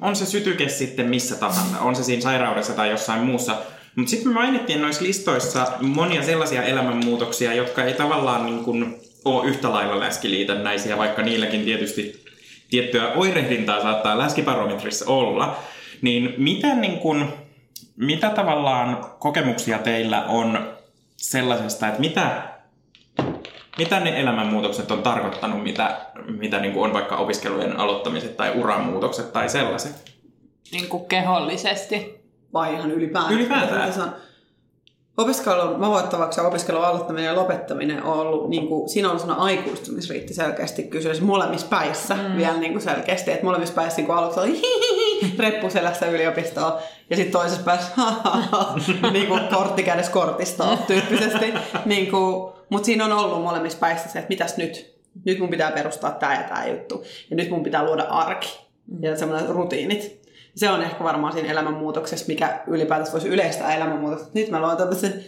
on 0.00 0.16
se 0.16 0.26
sytyke 0.26 0.68
sitten 0.68 1.06
missä 1.06 1.36
tahansa, 1.36 1.80
on 1.80 1.96
se 1.96 2.04
siinä 2.04 2.22
sairaudessa 2.22 2.72
tai 2.72 2.90
jossain 2.90 3.22
muussa. 3.22 3.56
Mutta 3.96 4.10
sitten 4.10 4.28
me 4.28 4.34
mainittiin 4.34 4.82
noissa 4.82 5.04
listoissa 5.04 5.66
monia 5.80 6.22
sellaisia 6.22 6.62
elämänmuutoksia, 6.62 7.54
jotka 7.54 7.84
ei 7.84 7.94
tavallaan 7.94 8.46
niin 8.46 8.64
kuin 8.64 9.00
ole 9.24 9.48
yhtä 9.48 9.72
lailla 9.72 10.00
läskiliitännäisiä, 10.00 10.98
vaikka 10.98 11.22
niilläkin 11.22 11.64
tietysti 11.64 12.24
tiettyä 12.70 13.12
oirehdintaa 13.12 13.82
saattaa 13.82 14.18
läskibarometrissa 14.18 15.04
olla. 15.10 15.56
Niin 16.02 16.34
mitä, 16.38 16.74
niin 16.74 16.98
kuin, 16.98 17.28
mitä 17.96 18.30
tavallaan 18.30 19.04
kokemuksia 19.18 19.78
teillä 19.78 20.24
on 20.24 20.72
sellaisesta, 21.16 21.88
että 21.88 22.00
mitä, 22.00 22.42
mitä 23.78 24.00
ne 24.00 24.20
elämänmuutokset 24.20 24.90
on 24.90 25.02
tarkoittanut, 25.02 25.62
mitä, 25.62 26.00
mitä 26.38 26.60
niin 26.60 26.72
kuin 26.72 26.84
on 26.84 26.92
vaikka 26.92 27.16
opiskelujen 27.16 27.76
aloittamiset 27.76 28.36
tai 28.36 28.52
uramuutokset 28.60 29.32
tai 29.32 29.48
sellaiset? 29.48 30.12
Niin 30.72 30.88
kuin 30.88 31.06
kehollisesti. 31.06 32.22
Vai 32.52 32.74
ihan 32.74 32.90
ylipäätään. 32.90 33.34
Ylipäätään. 33.34 34.14
Opiskelun 35.16 35.80
vavoittavaksi 35.80 36.40
ja 36.40 36.46
opiskelun 36.46 36.84
aloittaminen 36.84 37.26
ja 37.26 37.34
lopettaminen 37.34 38.02
on 38.02 38.18
ollut, 38.18 38.48
niin 38.48 38.68
kuin, 38.68 38.88
siinä 38.88 39.10
on 39.10 39.20
sellainen 39.20 39.44
aikuistumisriitti 39.44 40.34
selkeästi 40.34 40.82
kyseessä 40.82 41.24
molemmissa 41.24 41.66
päissä 41.66 42.14
mm. 42.14 42.36
vielä 42.36 42.56
niin 42.56 42.72
kuin 42.72 42.82
selkeästi, 42.82 43.30
että 43.30 43.44
molemmissa 43.44 43.74
päissä 43.74 44.02
niin 44.02 44.10
aluksi 44.10 44.40
oli 44.40 44.62
hihihi, 44.62 45.36
reppu 45.42 45.70
selässä 45.70 46.06
yliopistoa 46.06 46.82
ja 47.10 47.16
sitten 47.16 47.32
toisessa 47.32 47.62
päässä 47.62 47.92
niin 49.12 49.26
kuin 49.26 49.40
kortti 49.54 49.82
kädessä 49.82 50.12
kortistoa 50.12 50.76
tyyppisesti. 50.86 51.54
niin 51.84 52.10
kuin, 52.10 52.52
mutta 52.68 52.86
siinä 52.86 53.04
on 53.04 53.12
ollut 53.12 53.42
molemmissa 53.42 53.78
päissä 53.78 54.08
se, 54.08 54.18
että 54.18 54.28
mitäs 54.28 54.56
nyt? 54.56 54.92
Nyt 55.24 55.38
mun 55.38 55.50
pitää 55.50 55.72
perustaa 55.72 56.10
tämä 56.10 56.34
ja 56.34 56.42
tämä 56.42 56.66
juttu 56.66 57.04
ja 57.30 57.36
nyt 57.36 57.50
mun 57.50 57.62
pitää 57.62 57.84
luoda 57.84 58.02
arki 58.02 58.60
ja 59.00 59.16
semmoiset 59.16 59.48
rutiinit. 59.48 60.21
Se 60.56 60.70
on 60.70 60.82
ehkä 60.82 61.04
varmaan 61.04 61.32
siinä 61.32 61.50
elämänmuutoksessa, 61.50 62.26
mikä 62.28 62.60
ylipäätänsä 62.66 63.12
voisi 63.12 63.28
yleistää 63.28 63.74
elämänmuutosta. 63.74 64.30
Nyt 64.34 64.50
mä 64.50 64.60
luon 64.60 64.76
tämmöisen 64.76 65.24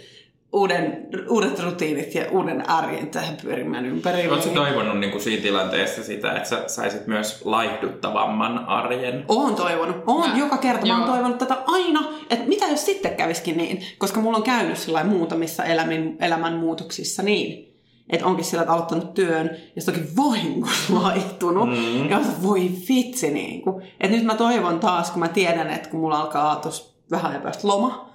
uuden, 0.52 1.06
uudet 1.28 1.60
rutiinit 1.60 2.14
ja 2.14 2.24
uuden 2.30 2.70
arjen 2.70 3.08
tähän 3.08 3.36
pyörimään 3.42 3.86
ympäri. 3.86 4.28
Oletko 4.28 4.50
toivonut 4.54 4.98
niin 4.98 5.10
kuin 5.10 5.22
siinä 5.22 5.42
tilanteessa 5.42 6.04
sitä, 6.04 6.32
että 6.32 6.48
sä 6.48 6.64
saisit 6.66 7.06
myös 7.06 7.40
laihduttavamman 7.44 8.58
arjen? 8.58 9.24
Oon 9.28 9.54
toivonut. 9.54 9.96
Oon 10.06 10.30
Mä- 10.30 10.38
joka 10.38 10.58
kerta. 10.58 10.86
Mä 10.86 10.92
oon 10.92 11.02
joo. 11.02 11.12
toivonut 11.14 11.38
tätä 11.38 11.56
aina, 11.66 12.04
että 12.30 12.48
mitä 12.48 12.66
jos 12.66 12.86
sitten 12.86 13.16
käviskin 13.16 13.56
niin. 13.56 13.82
Koska 13.98 14.20
mulla 14.20 14.36
on 14.36 14.42
käynyt 14.42 14.78
sillä 14.78 15.04
muutamissa 15.04 15.64
elämän, 15.64 16.16
elämänmuutoksissa 16.20 17.22
niin. 17.22 17.73
Että 18.10 18.26
onkin 18.26 18.44
sillä, 18.44 18.62
että 18.62 18.72
aloittanut 18.72 19.14
työn 19.14 19.50
ja 19.76 19.82
sitten 19.82 20.00
onkin 20.00 20.16
vahingossa 20.16 20.94
laihtunut. 21.02 21.68
Mm. 21.68 22.10
Ja 22.10 22.18
on 22.18 22.24
se, 22.24 22.42
voi 22.42 22.70
vitsi 22.88 23.30
niin 23.30 23.62
kuin. 23.62 23.82
Että 24.00 24.16
nyt 24.16 24.24
mä 24.24 24.34
toivon 24.34 24.80
taas, 24.80 25.10
kun 25.10 25.20
mä 25.20 25.28
tiedän, 25.28 25.70
että 25.70 25.88
kun 25.88 26.00
mulla 26.00 26.20
alkaa 26.20 26.56
tuossa 26.56 26.94
vähän 27.10 27.30
ajan 27.30 27.42
päästä 27.42 27.68
loma, 27.68 28.10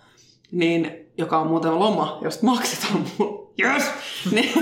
niin 0.52 1.06
joka 1.18 1.40
on 1.40 1.48
muuten 1.48 1.80
loma, 1.80 2.20
josta 2.22 2.46
maksetaan 2.46 3.06
mulle. 3.18 3.50
Yes! 3.64 3.84
Niin, 4.32 4.54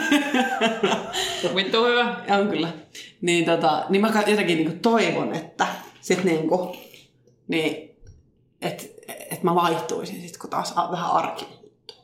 Vittu 1.56 1.86
hyvä. 1.86 2.16
on 2.40 2.48
kyllä. 2.48 2.70
Niin, 3.22 3.46
tota, 3.46 3.86
niin 3.90 4.02
mä 4.02 4.24
jotenkin 4.28 4.58
niinku 4.58 4.78
toivon, 4.82 5.34
että 5.34 5.68
sit 6.02 6.24
niinku, 6.24 6.76
niin, 7.48 7.98
et, 8.62 8.96
et 9.32 9.44
mä 9.44 9.56
vaihtuisin 9.56 10.22
sit, 10.22 10.38
kun 10.38 10.50
taas 10.50 10.76
vähän 10.92 11.12
arki 11.12 11.46
muuttuu. 11.46 11.98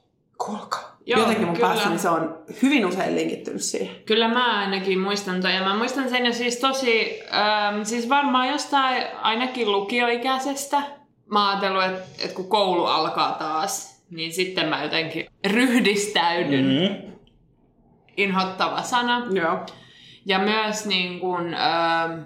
Kuulkaa. 0.46 0.93
Joo, 1.06 1.20
jotenkin 1.20 1.46
mun 1.46 1.56
kyllä. 1.56 1.68
päässäni 1.68 2.00
se 2.00 2.10
on 2.10 2.38
hyvin 2.62 2.86
usein 2.86 3.16
linkittynyt 3.16 3.62
siihen. 3.62 3.96
Kyllä 4.06 4.28
mä 4.28 4.60
ainakin 4.60 5.00
muistan 5.00 5.42
toi. 5.42 5.56
Ja 5.56 5.64
mä 5.64 5.78
muistan 5.78 6.10
sen 6.10 6.26
jo 6.26 6.34
siis 6.34 6.58
tosi, 6.58 7.20
ähm, 7.34 7.84
siis 7.84 8.10
varmaan 8.10 8.50
jostain 8.50 9.04
ainakin 9.22 9.72
lukioikäisestä. 9.72 10.82
Mä 11.32 11.40
oon 11.40 11.50
ajatellut, 11.50 11.84
että, 11.84 12.24
että 12.24 12.36
kun 12.36 12.50
koulu 12.50 12.86
alkaa 12.86 13.32
taas, 13.32 14.04
niin 14.10 14.34
sitten 14.34 14.70
mä 14.70 14.84
jotenkin 14.84 15.26
ryhdistäydyn. 15.48 16.66
Mm. 16.66 17.14
Inhottava 18.18 18.82
sana. 18.82 19.26
Joo. 19.32 19.66
Ja 20.26 20.40
myös 20.40 20.86
niin 20.86 21.20
kuin, 21.20 21.54
ähm, 21.54 22.22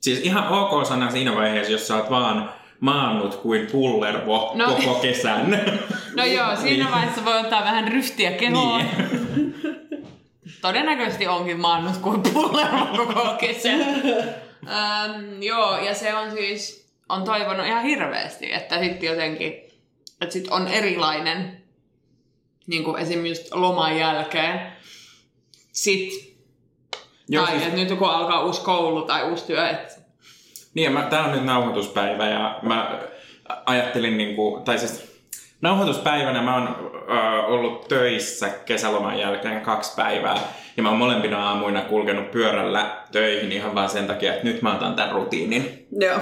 Siis 0.00 0.20
ihan 0.20 0.48
ok 0.48 0.86
sana 0.86 1.10
siinä 1.10 1.36
vaiheessa, 1.36 1.72
jos 1.72 1.88
sä 1.88 1.96
oot 1.96 2.10
vaan 2.10 2.50
maannut 2.80 3.34
kuin 3.36 3.66
pullervo 3.72 4.52
No. 4.54 4.66
koko 4.74 4.94
kesän. 4.94 5.50
no 6.16 6.24
joo, 6.24 6.56
siinä 6.56 6.84
Niin. 6.84 6.90
vaiheessa 6.94 7.24
voi 7.24 7.38
ottaa 7.40 7.64
vähän 7.64 7.88
ryhtiä 7.88 8.30
kehoon. 8.32 8.78
niin. 8.80 9.54
Todennäköisesti 10.62 11.26
onkin 11.26 11.60
maannut 11.60 11.96
kuin 11.96 12.22
pullervo 12.22 13.06
koko 13.06 13.34
kesän. 13.40 13.80
ähm, 14.68 15.42
joo, 15.42 15.78
ja 15.78 15.94
se 15.94 16.14
on 16.14 16.30
siis, 16.30 16.90
on 17.08 17.24
toivonut 17.24 17.66
ihan 17.66 17.82
hirveästi, 17.82 18.52
että 18.52 18.78
sitten 18.80 19.06
jotenkin, 19.08 19.52
että 20.20 20.32
sit 20.32 20.48
on 20.48 20.68
erilainen, 20.68 21.62
niin 22.66 22.84
kuin 22.84 23.02
esimerkiksi 23.02 23.42
just 23.42 23.54
loman 23.54 23.96
jälkeen. 23.98 24.72
Sitten, 25.72 26.28
Joo, 27.28 27.44
tai 27.46 27.54
siis, 27.54 27.66
että 27.68 27.76
nyt 27.84 27.98
kun 27.98 28.10
alkaa 28.10 28.44
uusi 28.44 28.60
koulu 28.60 29.02
tai 29.02 29.30
uusi 29.30 29.44
työ, 29.46 29.68
että 29.68 29.94
niin, 30.78 30.92
mä, 30.92 31.02
tää 31.02 31.24
on 31.24 31.32
nyt 31.32 31.44
nauhoituspäivä 31.44 32.28
ja 32.28 32.58
mä 32.62 32.98
ajattelin 33.66 34.18
niinku, 34.18 34.62
tai 34.64 34.78
siis 34.78 35.24
nauhoituspäivänä 35.60 36.42
mä 36.42 36.54
oon 36.54 36.92
ö, 37.10 37.42
ollut 37.46 37.88
töissä 37.88 38.48
kesäloman 38.48 39.18
jälkeen 39.18 39.60
kaksi 39.60 39.92
päivää 39.96 40.38
ja 40.76 40.82
mä 40.82 40.88
oon 40.88 40.98
molempina 40.98 41.48
aamuina 41.48 41.80
kulkenut 41.80 42.30
pyörällä 42.30 42.96
töihin 43.12 43.52
ihan 43.52 43.74
vaan 43.74 43.90
sen 43.90 44.06
takia, 44.06 44.32
että 44.32 44.44
nyt 44.44 44.62
mä 44.62 44.74
otan 44.74 44.94
tämän 44.94 45.12
rutiinin. 45.12 45.86
Joo. 46.00 46.18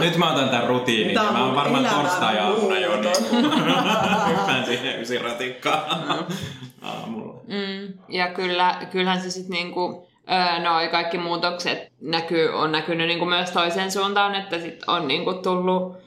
Nyt 0.00 0.16
mä 0.16 0.32
otan 0.32 0.48
tämän 0.48 0.66
rutiinin 0.66 1.14
Tää 1.14 1.24
ja 1.24 1.30
on 1.30 1.36
mä 1.36 1.44
oon 1.44 1.54
varmaan 1.54 1.84
torstai-aamuna 1.84 2.78
jo 2.78 3.00
niin 3.00 3.46
hyppään 4.28 4.64
siihen 4.64 5.00
ysiratikkaan 5.00 6.26
aamulla. 6.82 7.40
Mm, 7.46 7.98
ja 8.08 8.28
kyllä, 8.28 8.76
kyllähän 8.90 9.22
se 9.22 9.30
sitten 9.30 9.54
niinku, 9.54 10.08
noi 10.62 10.88
kaikki 10.88 11.18
muutokset 11.18 11.92
näkyy, 12.00 12.48
on 12.48 12.72
näkynyt 12.72 13.06
niinku 13.06 13.24
myös 13.24 13.50
toiseen 13.50 13.92
suuntaan, 13.92 14.34
että 14.34 14.58
sit 14.58 14.80
on 14.86 15.08
niinku 15.08 15.34
tullut 15.34 16.04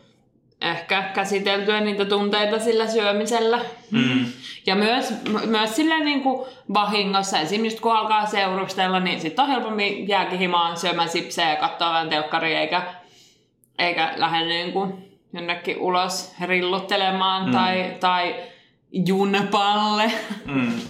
ehkä 0.61 1.01
käsiteltyä 1.01 1.81
niitä 1.81 2.05
tunteita 2.05 2.59
sillä 2.59 2.87
syömisellä. 2.87 3.59
Mm. 3.91 4.25
Ja 4.65 4.75
myös, 4.75 5.13
myös 5.45 5.75
sillä 5.75 5.99
niinku 5.99 6.47
vahingossa, 6.73 7.39
esimerkiksi 7.39 7.81
kun 7.81 7.95
alkaa 7.95 8.25
seurustella, 8.25 8.99
niin 8.99 9.21
sitten 9.21 9.45
on 9.45 9.51
helpommin 9.51 10.07
jääkin 10.07 10.39
himaan 10.39 10.77
syömään 10.77 11.09
sipsejä 11.09 11.49
ja 11.49 11.55
katsoa 11.55 11.93
vähän 11.93 12.09
telkkaria, 12.09 12.59
eikä, 12.59 12.93
eikä 13.79 14.13
lähde 14.15 14.45
niinku 14.45 14.99
jonnekin 15.33 15.77
ulos 15.79 16.33
rilluttelemaan 16.41 17.45
mm. 17.45 17.51
tai, 17.51 17.95
tai 17.99 18.35
junpalle. 18.91 20.11
Mm. 20.45 20.81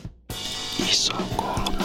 Iso 0.80 1.14
kolmonen. 1.36 1.77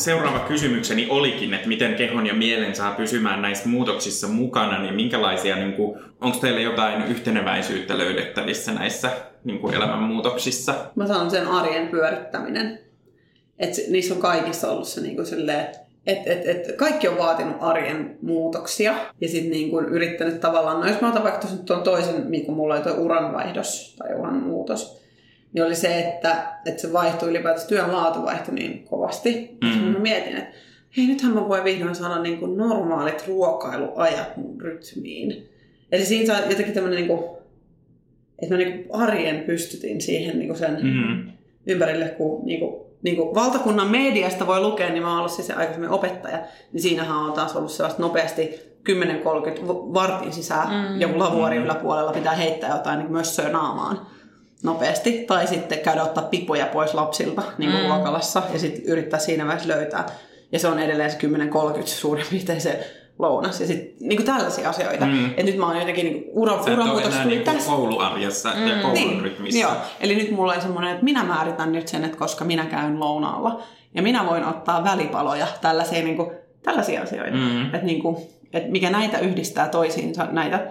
Seuraava 0.00 0.38
kysymykseni 0.38 1.06
olikin, 1.10 1.54
että 1.54 1.68
miten 1.68 1.94
kehon 1.94 2.26
ja 2.26 2.34
mielen 2.34 2.74
saa 2.74 2.94
pysymään 2.94 3.42
näissä 3.42 3.68
muutoksissa 3.68 4.28
mukana, 4.28 4.82
niin 4.82 4.94
minkälaisia, 4.94 5.56
niin 5.56 5.72
kuin, 5.72 6.00
onko 6.20 6.38
teillä 6.38 6.60
jotain 6.60 7.02
yhteneväisyyttä 7.06 7.98
löydettävissä 7.98 8.72
näissä 8.72 9.10
niin 9.44 9.58
kuin 9.58 9.74
elämänmuutoksissa? 9.74 10.74
Mä 10.94 11.06
sanon 11.06 11.30
sen 11.30 11.46
arjen 11.46 11.88
pyörittäminen. 11.88 12.78
Että 13.58 13.80
niissä 13.88 14.14
on 14.14 14.20
kaikissa 14.20 14.70
ollut 14.70 14.88
se 14.88 15.00
niin 15.00 15.16
kuin 15.16 15.26
silleen, 15.26 15.66
että 16.06 16.32
et, 16.32 16.46
et 16.46 16.76
kaikki 16.76 17.08
on 17.08 17.18
vaatinut 17.18 17.56
arjen 17.60 18.18
muutoksia 18.22 18.94
ja 19.20 19.28
sitten 19.28 19.50
niin 19.50 19.70
kuin 19.70 19.86
yrittänyt 19.86 20.40
tavallaan, 20.40 20.80
no 20.80 20.86
jos 20.86 21.00
mä 21.00 21.08
otan 21.08 21.22
vaikka 21.22 21.48
tuon 21.66 21.82
toisen, 21.82 22.30
niin 22.30 22.46
kuin 22.46 22.56
mulla 22.56 22.74
oli 22.74 22.82
tuo 22.82 22.92
uranvaihdos 22.92 23.96
tai 23.98 24.14
uran 24.14 24.34
muutos, 24.34 25.03
niin 25.54 25.64
oli 25.64 25.74
se, 25.74 25.98
että, 25.98 26.46
että 26.66 26.82
se 26.82 26.92
vaihtui 26.92 27.30
ylipäätään, 27.30 27.68
työn 27.68 27.92
laatu 27.92 28.22
vaihtui 28.22 28.54
niin 28.54 28.84
kovasti. 28.84 29.58
Mm. 29.62 29.68
Mä 29.68 29.98
mietin, 29.98 30.36
että 30.36 30.54
hei 30.96 31.06
nythän 31.06 31.34
mä 31.34 31.48
voin 31.48 31.64
vihdoin 31.64 31.94
saada 31.94 32.22
niin 32.22 32.38
kuin 32.38 32.56
normaalit 32.56 33.28
ruokailuajat 33.28 34.36
mun 34.36 34.60
rytmiin. 34.60 35.48
Eli 35.92 36.04
siinä 36.04 36.26
saa 36.26 36.50
jotenkin 36.50 36.74
tämmöinen, 36.74 36.96
niin 36.96 37.08
kuin, 37.08 37.24
että 38.42 38.54
mä 38.54 38.58
niin 38.58 38.84
kuin 38.84 39.00
arjen 39.02 39.40
pystytin 39.40 40.00
siihen 40.00 40.38
niin 40.38 40.48
kuin 40.48 40.58
sen 40.58 40.78
Mm. 40.82 41.32
ympärille, 41.66 42.08
kun 42.08 42.46
niin 42.46 42.60
kuin, 42.60 42.84
niin 43.02 43.16
kuin 43.16 43.34
valtakunnan 43.34 43.90
mediasta 43.90 44.46
voi 44.46 44.60
lukea, 44.60 44.90
niin 44.90 45.02
mä 45.02 45.08
oon 45.08 45.18
ollut 45.18 45.32
siis 45.32 45.50
aikaisemmin 45.50 45.90
opettaja, 45.90 46.38
niin 46.72 46.82
siinähän 46.82 47.16
on 47.16 47.32
taas 47.32 47.56
ollut 47.56 47.72
sellaista 47.72 48.02
nopeasti 48.02 48.60
10-30 48.90 48.94
vartin 49.94 50.32
sisään 50.32 50.68
mm. 50.92 51.00
joku 51.00 51.18
lavuori 51.18 51.56
yläpuolella 51.56 52.12
pitää 52.12 52.34
heittää 52.34 52.76
jotain 52.76 52.98
niin 52.98 53.12
mössöä 53.12 53.48
naamaan 53.48 54.13
nopeasti. 54.64 55.24
Tai 55.26 55.46
sitten 55.46 55.78
käydä 55.78 56.02
ottaa 56.02 56.24
pipoja 56.24 56.66
pois 56.66 56.94
lapsilta 56.94 57.42
niin 57.58 57.70
kuin 57.70 57.82
mm. 57.82 57.88
ruokalassa 57.88 58.42
ja 58.52 58.58
sitten 58.58 58.84
yrittää 58.84 59.18
siinä 59.20 59.44
vaiheessa 59.46 59.68
löytää. 59.68 60.06
Ja 60.52 60.58
se 60.58 60.68
on 60.68 60.78
edelleen 60.78 61.10
se 61.10 61.18
10-30 61.82 61.86
suurin 61.86 62.26
piirtein 62.30 62.60
se 62.60 62.90
lounas. 63.18 63.60
Ja 63.60 63.66
sitten 63.66 64.08
niin 64.08 64.24
tällaisia 64.24 64.68
asioita. 64.68 65.06
Mm. 65.06 65.30
Et 65.36 65.46
nyt 65.46 65.56
mä 65.56 65.66
oon 65.66 65.78
jotenkin 65.78 66.04
niin 66.06 66.24
ura, 66.32 66.54
et 66.54 66.72
uramuutos 66.72 67.14
tuli 67.14 67.34
niin 67.34 67.44
tässä. 67.44 67.70
kouluarjessa 67.70 68.52
mm. 68.54 68.66
ja 68.66 68.74
koulun 68.82 68.94
Niin, 68.94 69.20
rytmissä. 69.22 69.60
joo. 69.60 69.72
Eli 70.00 70.16
nyt 70.16 70.30
mulla 70.30 70.52
on 70.52 70.60
semmoinen, 70.62 70.92
että 70.92 71.04
minä 71.04 71.24
määritän 71.24 71.72
nyt 71.72 71.88
sen, 71.88 72.04
että 72.04 72.18
koska 72.18 72.44
minä 72.44 72.64
käyn 72.64 73.00
lounaalla. 73.00 73.62
Ja 73.94 74.02
minä 74.02 74.26
voin 74.26 74.44
ottaa 74.44 74.84
välipaloja, 74.84 75.46
tällaisia, 75.60 76.04
niin 76.04 76.16
kuin, 76.16 76.30
tällaisia 76.62 77.02
asioita. 77.02 77.36
Mm. 77.36 77.64
Että 77.64 77.86
niin 77.86 78.02
kuin, 78.02 78.16
että 78.52 78.70
mikä 78.70 78.90
näitä 78.90 79.18
yhdistää 79.18 79.68
toisiinsa, 79.68 80.26
näitä 80.30 80.66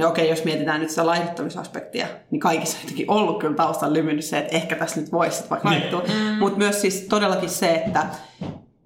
No 0.00 0.08
okei, 0.08 0.28
jos 0.28 0.44
mietitään 0.44 0.80
nyt 0.80 0.90
sitä 0.90 1.06
laihduttamisaspektia, 1.06 2.06
niin 2.30 2.40
kaikissa 2.40 2.76
on 2.76 2.82
jotenkin 2.82 3.10
ollut 3.10 3.38
kyllä 3.38 3.54
taustalla 3.54 3.94
lymynyt 3.94 4.24
se, 4.24 4.38
että 4.38 4.56
ehkä 4.56 4.76
tässä 4.76 5.00
nyt 5.00 5.12
voisi 5.12 5.36
sitten 5.36 5.50
vaikka 5.50 5.70
Niin. 5.70 5.80
laihtua. 5.80 6.02
Mm. 6.14 6.38
Mutta 6.38 6.58
myös 6.58 6.80
siis 6.80 7.06
todellakin 7.10 7.48
se, 7.50 7.74
että 7.86 8.06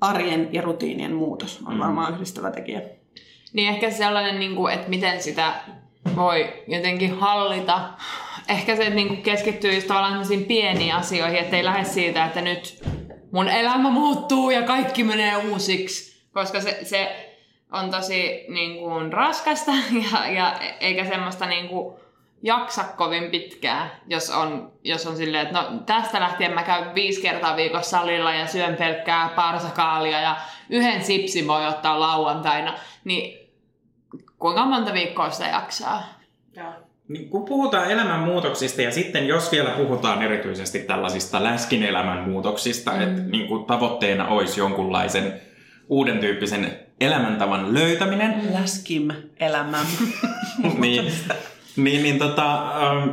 arjen 0.00 0.48
ja 0.52 0.62
rutiinien 0.62 1.14
muutos 1.14 1.60
on 1.66 1.78
varmaan 1.78 2.14
yhdistävä 2.14 2.50
tekijä. 2.50 2.82
Niin 3.52 3.68
ehkä 3.68 3.90
sellainen, 3.90 4.38
niin 4.40 4.54
kuin, 4.56 4.74
että 4.74 4.88
miten 4.88 5.22
sitä 5.22 5.54
voi 6.16 6.52
jotenkin 6.68 7.14
hallita. 7.18 7.80
Ehkä 8.48 8.76
se, 8.76 8.82
että 8.82 8.94
niin 8.94 9.08
kuin 9.08 9.22
keskittyy 9.22 9.74
just 9.74 9.86
tavallaan 9.86 10.12
sellaisiin 10.12 10.44
pieniin 10.44 10.94
asioihin, 10.94 11.38
ettei 11.38 11.64
lähde 11.64 11.84
siitä, 11.84 12.24
että 12.24 12.40
nyt 12.40 12.84
mun 13.32 13.48
elämä 13.48 13.90
muuttuu 13.90 14.50
ja 14.50 14.62
kaikki 14.62 15.04
menee 15.04 15.36
uusiksi. 15.36 16.24
Koska 16.32 16.60
se, 16.60 16.78
se 16.82 17.30
on 17.72 17.90
tosi 17.90 18.44
niin 18.48 18.78
kuin, 18.78 19.12
raskasta 19.12 19.72
ja, 20.12 20.30
ja 20.30 20.54
eikä 20.80 21.04
semmoista 21.04 21.46
niin 21.46 21.68
kuin, 21.68 21.94
jaksa 22.44 22.84
kovin 22.84 23.30
pitkään, 23.30 23.90
jos 24.06 24.30
on, 24.30 24.72
jos 24.84 25.06
on 25.06 25.16
silleen, 25.16 25.46
että 25.46 25.62
no 25.62 25.78
tästä 25.86 26.20
lähtien 26.20 26.54
mä 26.54 26.62
käyn 26.62 26.94
viisi 26.94 27.22
kertaa 27.22 27.56
viikossa 27.56 27.90
salilla 27.90 28.34
ja 28.34 28.46
syön 28.46 28.76
pelkkää 28.76 29.28
parsakaalia 29.36 30.20
ja 30.20 30.36
yhden 30.70 31.04
sipsin 31.04 31.46
voi 31.46 31.66
ottaa 31.66 32.00
lauantaina, 32.00 32.74
niin 33.04 33.50
kuinka 34.38 34.66
monta 34.66 34.92
viikkoa 34.92 35.30
sitä 35.30 35.48
jaksaa? 35.48 36.02
Niin, 37.08 37.28
kun 37.28 37.44
puhutaan 37.44 37.90
elämänmuutoksista 37.90 38.82
ja 38.82 38.90
sitten 38.90 39.28
jos 39.28 39.52
vielä 39.52 39.70
puhutaan 39.70 40.22
erityisesti 40.22 40.78
tällaisista 40.78 41.44
läskin 41.44 41.82
elämänmuutoksista, 41.82 42.92
mm. 42.92 43.00
että 43.00 43.22
niin 43.22 43.48
kuin 43.48 43.64
tavoitteena 43.64 44.28
olisi 44.28 44.60
jonkunlaisen 44.60 45.40
uuden 45.88 46.18
tyyppisen 46.18 46.83
elämäntavan 47.00 47.74
löytäminen, 47.74 48.54
Läskim 48.54 49.08
elämän. 49.40 49.86
niin, 50.78 51.12
niin, 51.76 52.02
niin 52.02 52.18
tota, 52.18 52.62
ähm, 52.82 53.08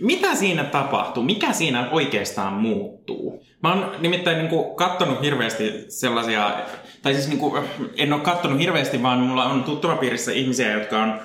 mitä 0.00 0.34
siinä 0.34 0.64
tapahtuu? 0.64 1.22
Mikä 1.22 1.52
siinä 1.52 1.88
oikeastaan 1.90 2.52
muuttuu? 2.52 3.42
Mä 3.62 3.72
oon 3.72 3.92
nimittäin 3.98 4.38
niin 4.38 4.48
kuin, 4.48 4.76
kattonut 4.76 5.22
hirveästi 5.22 5.84
sellaisia, 5.88 6.54
tai 7.02 7.14
siis 7.14 7.28
niin 7.28 7.38
kuin, 7.38 7.64
en 7.96 8.12
ole 8.12 8.20
kattonut 8.20 8.58
hirveästi, 8.58 9.02
vaan 9.02 9.18
mulla 9.18 9.44
on 9.44 9.64
tuttavapiirissä 9.64 10.32
ihmisiä, 10.32 10.72
jotka 10.72 11.02
on 11.02 11.20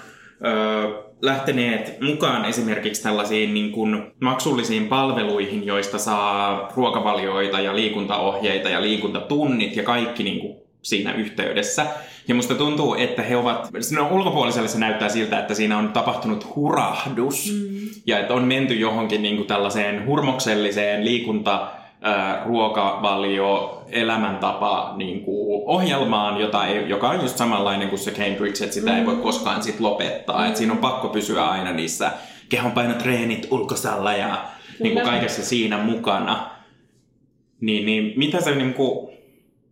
ö, 0.46 1.08
lähteneet 1.22 2.02
mukaan 2.02 2.46
esimerkiksi 2.46 3.04
tällaisiin 3.04 3.54
niin 3.54 3.72
kuin, 3.72 4.12
maksullisiin 4.22 4.88
palveluihin, 4.88 5.65
joista 5.65 5.98
saa 5.98 6.72
ruokavalioita 6.76 7.60
ja 7.60 7.76
liikuntaohjeita 7.76 8.70
ja 8.70 8.82
liikuntatunnit 8.82 9.76
ja 9.76 9.84
kaikki 9.84 10.24
niin 10.24 10.39
kuin, 10.39 10.66
siinä 10.89 11.13
yhteydessä. 11.13 11.86
Ja 12.28 12.36
musta 12.36 12.56
tuntuu, 12.56 12.95
että 12.95 13.21
he 13.21 13.38
ovat, 13.38 13.69
no 13.95 14.08
ulkopuoliselle 14.12 14.67
se 14.67 14.80
näyttää 14.80 15.10
siltä, 15.10 15.39
että 15.39 15.54
siinä 15.54 15.78
on 15.78 15.89
tapahtunut 15.93 16.56
hurahdus 16.56 17.52
mm. 17.54 17.89
ja 18.08 18.19
että 18.19 18.34
on 18.34 18.43
menty 18.43 18.73
johonkin 18.73 19.21
niin 19.21 19.36
kuin 19.36 19.47
tällaiseen 19.47 20.06
hurmokselliseen 20.06 21.06
liikunta 21.06 21.67
ruokavalio, 22.45 23.84
elämäntapa 23.89 24.93
niin 24.97 25.23
kuin 25.23 25.63
ohjelmaan, 25.65 26.41
jota 26.41 26.65
ei, 26.65 26.89
joka 26.89 27.10
on 27.10 27.21
just 27.21 27.38
samanlainen 27.38 27.89
kuin 27.89 28.00
se 28.00 28.12
Cambridge, 28.12 28.63
että 28.63 28.73
sitä 28.73 28.91
mm. 28.91 28.97
ei 28.97 29.06
voi 29.06 29.15
koskaan 29.15 29.63
sit 29.63 29.80
lopettaa. 29.80 30.39
Mm. 30.39 30.47
Että 30.47 30.58
siinä 30.58 30.73
on 30.73 30.80
pakko 30.80 31.08
pysyä 31.08 31.47
aina 31.47 31.71
niissä 31.71 32.12
kehonpainotreenit 32.50 33.47
ulkosalla 33.52 34.13
ja 34.13 34.45
niin 34.80 34.93
kuin 34.93 35.06
kaikessa 35.06 35.45
siinä 35.45 35.78
mukana. 35.78 36.50
Niin, 37.62 37.86
niin 37.86 38.13
mitä 38.15 38.41
se 38.41 38.56
niin 38.56 38.73
kuin, 38.73 39.16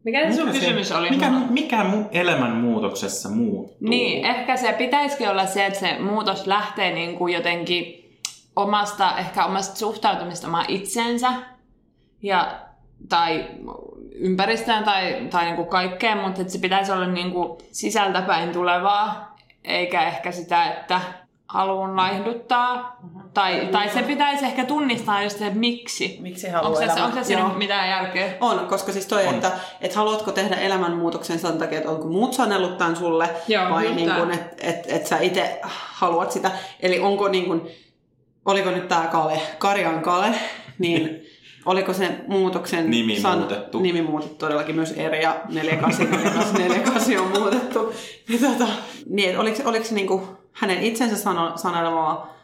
Mikä 0.06 0.32
se 0.32 0.36
sun 0.36 0.46
mikä 0.46 0.60
se- 0.60 0.66
kysymys 0.66 0.92
oli? 0.92 1.10
Mikä, 1.10 1.30
mikä 1.50 1.84
mu- 1.84 2.08
elämänmuutoksessa 2.12 3.30
muuttuu? 3.30 3.90
Niin, 3.90 4.26
ehkä 4.26 4.58
se 4.58 4.74
pitäisikin 4.74 5.30
olla 5.30 5.46
se, 5.46 5.66
että 5.66 5.80
se 5.80 6.00
muutos 6.00 6.48
lähtee 6.48 6.94
niin 6.94 7.16
kuin 7.18 7.34
jotenkin 7.34 8.12
omasta, 8.56 9.18
ehkä 9.18 9.46
omasta 9.46 9.76
suhtautumista 9.76 10.48
omaan 10.48 10.66
itsensä 10.68 11.34
ja, 12.22 12.60
tai 13.10 13.46
ympäristöön 14.16 14.84
tai, 14.84 15.28
tai 15.30 15.46
niin 15.46 15.56
kuin 15.56 15.68
kaikkeen, 15.68 16.18
mutta 16.18 16.42
että 16.42 16.54
se 16.54 16.60
pitäisi 16.60 16.92
olla 16.92 17.08
niin 17.08 17.32
kuin 17.32 17.58
sisältäpäin 17.72 18.50
tulevaa, 18.50 19.36
eikä 19.64 20.08
ehkä 20.08 20.32
sitä, 20.32 20.66
että 20.66 21.02
haluan 21.48 21.96
laihduttaa. 21.96 22.98
Tai, 23.36 23.68
tai 23.72 23.90
se 23.90 24.02
pitäisi 24.04 24.46
ehkä 24.46 24.66
tunnistaa 24.66 25.24
just 25.24 25.38
se, 25.40 25.48
että 25.48 25.60
miksi. 25.60 26.18
Miksi 26.22 26.50
haluaa 26.50 26.68
Onko 26.70 26.80
se, 26.80 26.86
elämän- 26.86 27.04
onko 27.04 27.18
se 27.18 27.24
siinä 27.24 27.42
Joo. 27.42 27.54
mitään 27.54 27.90
järkeä? 27.90 28.34
On, 28.42 28.60
koska 28.68 28.92
siis 28.92 29.06
toi, 29.06 29.28
On. 29.28 29.34
että 29.36 29.52
et 29.82 29.96
haluatko 29.96 30.32
tehdä 30.32 30.56
elämänmuutoksen 30.56 31.40
sen 31.40 31.58
takia, 31.58 31.78
että 31.78 31.90
onko 31.90 32.08
muut 32.08 32.34
sanellut 32.34 32.78
tämän 32.78 32.96
sulle, 32.96 33.30
Joo, 33.48 33.70
vai 33.70 33.92
niin 33.92 34.12
kun, 34.20 34.32
että 34.32 34.56
et, 34.62 34.86
et 34.88 35.08
sä 35.08 35.20
itse 35.20 35.60
haluat 35.64 36.32
sitä. 36.32 36.52
Eli 36.80 37.00
onko 37.00 37.28
niin 37.28 37.46
kun, 37.46 37.68
oliko 38.46 38.72
nyt 38.72 38.88
tämä 38.88 39.08
Kale, 39.08 39.42
Karjan 39.58 40.02
Kale, 40.02 40.28
niin 40.80 41.22
oliko 41.66 41.94
se 41.94 42.12
muutoksen 42.28 42.92
Nimi 42.92 43.18
muutettu. 43.38 43.80
Nimi 43.80 44.02
muutettu 44.02 44.36
todellakin 44.36 44.76
myös 44.76 44.92
eri 44.92 45.24
ja 45.24 45.36
48, 45.50 46.12
48, 46.12 46.54
48 46.54 47.18
on 47.18 47.42
muutettu. 47.42 47.94
Niin, 48.30 48.42
tota, 48.42 48.68
niin 49.10 49.40
oliko, 49.40 49.70
oliko 49.70 49.86
se 49.86 49.96
niin 49.96 50.08
kuin 50.08 50.22
hänen 50.52 50.84
itsensä 50.84 51.18
sano, 51.18 51.58
sanelemaa 51.58 52.35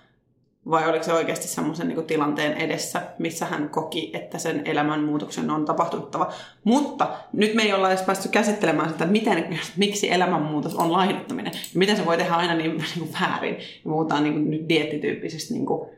vai 0.69 0.89
oliko 0.89 1.03
se 1.03 1.13
oikeasti 1.13 1.47
semmoisen 1.47 1.87
niin 1.87 2.03
tilanteen 2.03 2.53
edessä, 2.53 3.01
missä 3.19 3.45
hän 3.45 3.69
koki, 3.69 4.11
että 4.13 4.37
sen 4.37 4.61
elämänmuutoksen 4.65 5.49
on 5.49 5.65
tapahtuttava. 5.65 6.31
Mutta 6.63 7.07
nyt 7.33 7.53
me 7.53 7.63
ei 7.63 7.73
olla 7.73 7.89
edes 7.89 8.01
päästy 8.01 8.29
käsittelemään 8.29 8.89
sitä, 8.89 9.03
että 9.03 9.11
miten, 9.11 9.59
miksi 9.77 10.11
elämänmuutos 10.11 10.75
on 10.75 10.91
laihduttaminen. 10.91 11.53
Ja 11.53 11.59
miten 11.79 11.97
se 11.97 12.05
voi 12.05 12.17
tehdä 12.17 12.35
aina 12.35 12.53
niin, 12.53 12.71
niin 12.77 12.99
kuin 12.99 13.13
väärin. 13.21 13.57
Puhutaan 13.83 14.23
niin 14.23 14.33
kuin 14.33 14.49
nyt 14.49 14.69
diettityyppisestä 14.69 15.53
niin 15.53 15.65
kuin 15.65 15.89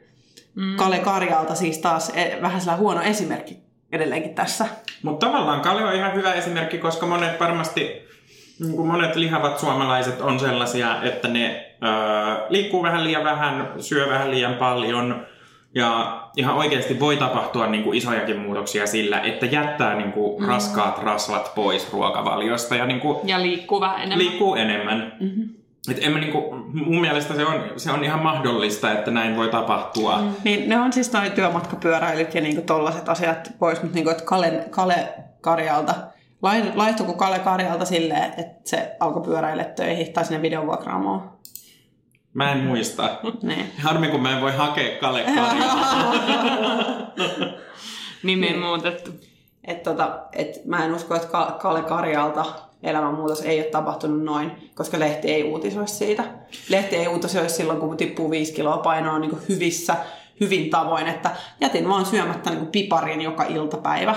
mm. 0.56 0.76
Kale 0.76 1.00
Karjalta 1.00 1.56
siis 1.56 1.78
taas 1.78 2.10
e- 2.10 2.38
vähän 2.42 2.62
sellainen 2.62 2.84
huono 2.84 3.02
esimerkki 3.02 3.58
edelleenkin 3.92 4.36
tässä. 4.36 4.66
Mutta 5.04 5.26
tavallaan 5.26 5.62
Kale 5.62 5.86
on 5.86 5.96
ihan 5.96 6.16
hyvä 6.16 6.34
esimerkki, 6.34 6.78
koska 6.78 7.06
monet 7.06 7.40
varmasti, 7.40 7.92
monet 8.86 9.16
lihavat 9.16 9.60
suomalaiset 9.60 10.22
on 10.22 10.40
sellaisia, 10.40 11.04
että 11.04 11.28
ne 11.28 11.76
öö, 11.84 12.46
liikkuu 12.50 12.84
vähän 12.84 13.04
liian 13.04 13.24
vähän, 13.24 13.68
syö 13.80 14.10
vähän 14.10 14.32
liian 14.32 14.54
paljon. 14.54 15.26
Ja 15.76 16.22
ihan 16.38 16.56
oikeasti 16.56 17.00
voi 17.00 17.18
tapahtua 17.18 17.68
niin 17.68 17.84
kuin 17.84 17.98
isojakin 17.98 18.40
muutoksia 18.40 18.88
sillä, 18.88 19.20
että 19.20 19.46
jättää 19.46 19.96
niin 19.96 20.12
kuin 20.12 20.42
mm. 20.42 20.48
raskaat 20.48 21.04
rasvat 21.04 21.52
pois 21.56 21.94
ruokavaliosta 21.94 22.76
ja 22.76 22.86
niin 22.86 23.00
kuin 23.00 23.18
Ja 23.24 23.42
liikkuu 23.42 23.82
vähän 23.82 23.98
enemmän. 23.98 24.18
liikkuu 24.20 24.56
enemmän. 24.56 25.14
Mm-hmm. 25.20 25.50
Et 25.92 25.98
en 26.02 26.12
mä 26.12 26.20
niinku, 26.20 26.56
mun 26.74 27.02
mielestä 27.02 27.34
se 27.34 27.46
on, 27.46 27.64
se 27.78 27.92
on 27.92 28.04
ihan 28.04 28.24
mahdollista, 28.24 28.92
että 28.92 29.12
näin 29.12 29.36
voi 29.36 29.50
tapahtua. 29.50 30.18
Mm. 30.18 30.32
Niin 30.44 30.70
ne 30.70 30.80
on 30.80 30.94
siis 30.94 31.14
noin 31.14 31.32
työmatkapyöräilyt 31.32 32.36
ja 32.36 32.42
niinku 32.42 32.62
tollaset 32.62 33.10
asiat 33.10 33.52
pois, 33.60 33.82
mutta 33.82 33.96
niinku, 33.96 34.10
että 34.10 34.24
Kale, 34.24 34.64
Kale 34.70 35.14
Karjalta 35.42 35.94
lai- 36.44 36.72
laihtui 36.76 37.06
kuin 37.06 37.18
Kalle 37.18 37.40
Karjalta 37.40 37.86
silleen, 37.86 38.24
että 38.38 38.70
se 38.70 38.96
alkoi 39.00 39.22
pyöräillä 39.24 39.64
töihin 39.64 40.14
tai 40.14 40.26
sinne 40.26 40.42
videovuokraamoon. 40.42 41.32
Mä 42.34 42.52
en 42.52 42.58
muista. 42.58 43.10
Niin. 43.42 43.72
Harmi, 43.84 44.08
kun 44.08 44.22
mä 44.22 44.36
en 44.36 44.42
voi 44.42 44.52
hakea 44.52 45.00
Kale 45.00 45.24
Nimi 48.24 48.46
Niin. 48.50 48.60
muutettu. 48.60 49.12
Et 49.68 49.84
tota, 49.84 50.20
et 50.34 50.66
mä 50.66 50.86
en 50.86 50.94
usko, 50.96 51.16
että 51.16 51.28
Ka- 51.28 51.58
Kalle 51.62 51.82
Karjalta 51.82 52.46
elämänmuutos 52.84 53.42
ei 53.42 53.60
ole 53.60 53.66
tapahtunut 53.68 54.24
noin, 54.24 54.72
koska 54.76 55.00
lehti 55.00 55.32
ei 55.32 55.44
uutisoi 55.44 55.88
siitä. 55.88 56.24
Lehti 56.70 56.96
ei 56.96 57.08
uutisoi 57.08 57.50
silloin, 57.50 57.80
kun 57.80 57.98
tippuu 57.98 58.32
viisi 58.32 58.54
kiloa 58.54 58.78
painoa 58.78 59.20
niin 59.20 59.38
hyvissä, 59.50 59.96
hyvin 60.40 60.70
tavoin, 60.70 61.08
että 61.08 61.32
jätin 61.62 61.90
vaan 61.90 62.06
syömättä 62.06 62.50
niin 62.50 62.68
piparin 62.68 63.22
joka 63.22 63.44
iltapäivä. 63.44 64.16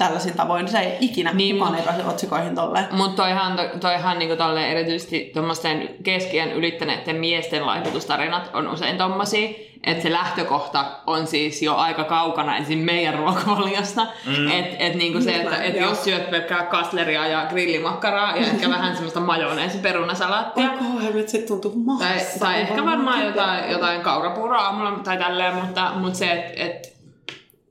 Tällaisin 0.00 0.34
tavoin 0.34 0.68
se 0.68 0.78
ei 0.78 0.96
ikinä 1.00 1.32
Niin, 1.32 1.56
kukaan 1.56 1.72
mut- 1.72 1.80
ei 1.80 1.86
pääse 1.86 2.04
otsikoihin 2.04 2.54
tolleen. 2.54 2.86
Mutta 2.90 3.22
toihan, 3.22 3.58
toihan 3.80 4.18
niinku 4.18 4.36
tolle 4.36 4.70
erityisesti 4.70 5.30
tuommoisten 5.34 5.88
keskiän 6.02 6.52
ylittäneiden 6.52 7.16
miesten 7.16 7.66
laihdutustarinat 7.66 8.50
on 8.52 8.68
usein 8.68 8.98
tommosia, 8.98 9.48
että 9.84 10.02
se 10.02 10.12
lähtökohta 10.12 10.84
on 11.06 11.26
siis 11.26 11.62
jo 11.62 11.74
aika 11.76 12.04
kaukana 12.04 12.56
ensin 12.56 12.78
meidän 12.78 13.14
ruokavaliosta. 13.14 14.06
Mm. 14.26 14.50
Että 14.50 14.84
et 14.84 14.94
niinku 14.94 15.20
se, 15.20 15.34
että 15.36 15.62
et 15.62 15.80
jos 15.80 16.04
syöt 16.04 16.30
pelkkää 16.30 16.62
kastleria 16.62 17.26
ja 17.26 17.46
grillimakkaraa 17.48 18.36
ja 18.36 18.46
ehkä 18.46 18.70
vähän 18.76 18.94
semmoista 18.94 19.20
majoneesi 19.20 19.78
perunasalaattia, 19.78 20.70
Onko 20.70 21.00
helvet, 21.02 21.28
se 21.28 21.38
tuntuu 21.38 21.70
tai, 21.70 21.80
maassa. 21.84 22.40
tai 22.40 22.60
ehkä 22.60 22.84
varmaan 22.84 23.26
jotain, 23.26 23.70
jotain 23.70 24.00
kaurapuuroa 24.00 24.58
aamulla 24.60 24.92
tai 25.04 25.18
tälleen, 25.18 25.54
mutta, 25.54 25.92
mutta 25.94 26.18
se, 26.18 26.32
että 26.32 26.52
et, 26.56 26.99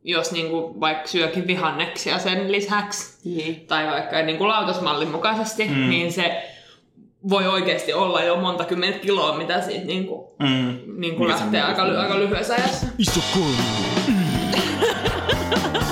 jos 0.03 0.31
niinku 0.31 0.79
vaikka 0.79 1.07
syökin 1.07 1.47
vihanneksia 1.47 2.19
sen 2.19 2.51
lisäksi, 2.51 3.17
Niin. 3.29 3.65
tai 3.67 3.87
vaikka 3.87 4.21
niin 4.21 4.37
kuin 4.37 4.47
lautasmallin 4.47 5.11
mukaisesti, 5.11 5.65
mm. 5.67 5.89
niin 5.89 6.11
se 6.13 6.43
voi 7.29 7.47
oikeasti 7.47 7.93
olla 7.93 8.23
jo 8.23 8.35
monta 8.35 8.63
kymmentä 8.65 8.99
kiloa, 8.99 9.37
mitä 9.37 9.61
siitä 9.61 9.85
niin 9.85 10.07
kuin, 10.07 10.27
Mm. 10.39 10.79
niin 11.01 11.15
kuin 11.15 11.29
lähtee 11.29 11.61
aika, 11.61 11.81
aika 11.83 12.19
lyhyessä 12.19 12.53
ajassa. 12.53 12.85
Iso 12.97 13.21
kolme. 13.33 13.63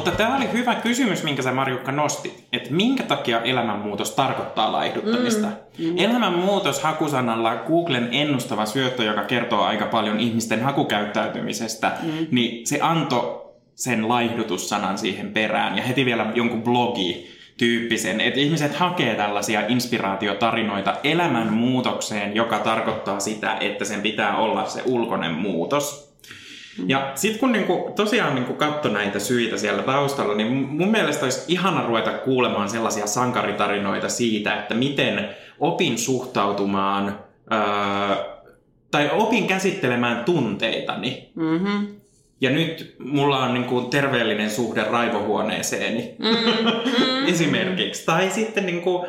Mutta 0.00 0.16
tämä 0.16 0.36
oli 0.36 0.52
hyvä 0.52 0.74
kysymys, 0.74 1.22
minkä 1.22 1.42
sä 1.42 1.52
Marjukka 1.52 1.92
nostit. 1.92 2.44
Että 2.52 2.72
minkä 2.72 3.02
takia 3.02 3.42
elämänmuutos 3.42 4.10
tarkoittaa 4.10 4.72
laihduttamista? 4.72 5.46
Mm. 5.78 5.98
Elämänmuutos 5.98 6.82
hakusanalla 6.82 7.56
Googlen 7.56 8.08
ennustava 8.12 8.66
syöttö, 8.66 9.04
joka 9.04 9.24
kertoo 9.24 9.62
aika 9.62 9.86
paljon 9.86 10.20
ihmisten 10.20 10.62
hakukäyttäytymisestä, 10.62 11.92
mm. 12.02 12.26
niin 12.30 12.66
se 12.66 12.78
antoi 12.82 13.52
sen 13.74 14.08
laihdutussanan 14.08 14.98
siihen 14.98 15.32
perään. 15.32 15.76
Ja 15.76 15.82
heti 15.82 16.04
vielä 16.04 16.32
jonkun 16.34 16.62
blogi 16.62 17.26
tyyppisen, 17.56 18.20
että 18.20 18.40
ihmiset 18.40 18.74
hakee 18.74 19.14
tällaisia 19.14 19.66
inspiraatiotarinoita 19.66 20.94
elämänmuutokseen, 21.04 22.36
joka 22.36 22.58
tarkoittaa 22.58 23.20
sitä, 23.20 23.56
että 23.60 23.84
sen 23.84 24.02
pitää 24.02 24.36
olla 24.36 24.66
se 24.66 24.82
ulkoinen 24.86 25.34
muutos. 25.34 26.09
Ja 26.86 27.12
sitten 27.14 27.40
kun 27.40 27.52
niinku, 27.52 27.92
tosiaan 27.96 28.34
niinku 28.34 28.54
katso 28.54 28.88
näitä 28.88 29.18
syitä 29.18 29.56
siellä 29.56 29.82
taustalla, 29.82 30.34
niin 30.34 30.52
mun 30.52 30.90
mielestä 30.90 31.24
olisi 31.24 31.44
ihana 31.48 31.86
ruveta 31.86 32.12
kuulemaan 32.12 32.68
sellaisia 32.68 33.06
sankaritarinoita 33.06 34.08
siitä, 34.08 34.54
että 34.54 34.74
miten 34.74 35.28
opin 35.60 35.98
suhtautumaan 35.98 37.18
öö, 37.52 38.30
tai 38.90 39.10
opin 39.12 39.46
käsittelemään 39.46 40.24
tunteitani. 40.24 41.30
Mm-hmm. 41.34 42.00
Ja 42.40 42.50
nyt 42.50 42.94
mulla 42.98 43.38
on 43.38 43.54
niinku 43.54 43.80
terveellinen 43.80 44.50
suhde 44.50 44.84
raivohuoneeseeni 44.84 46.14
Mm, 46.18 47.26
esimerkiksi. 47.32 48.06
Tai 48.06 48.30
sitten 48.30 48.66
niinku, 48.66 49.06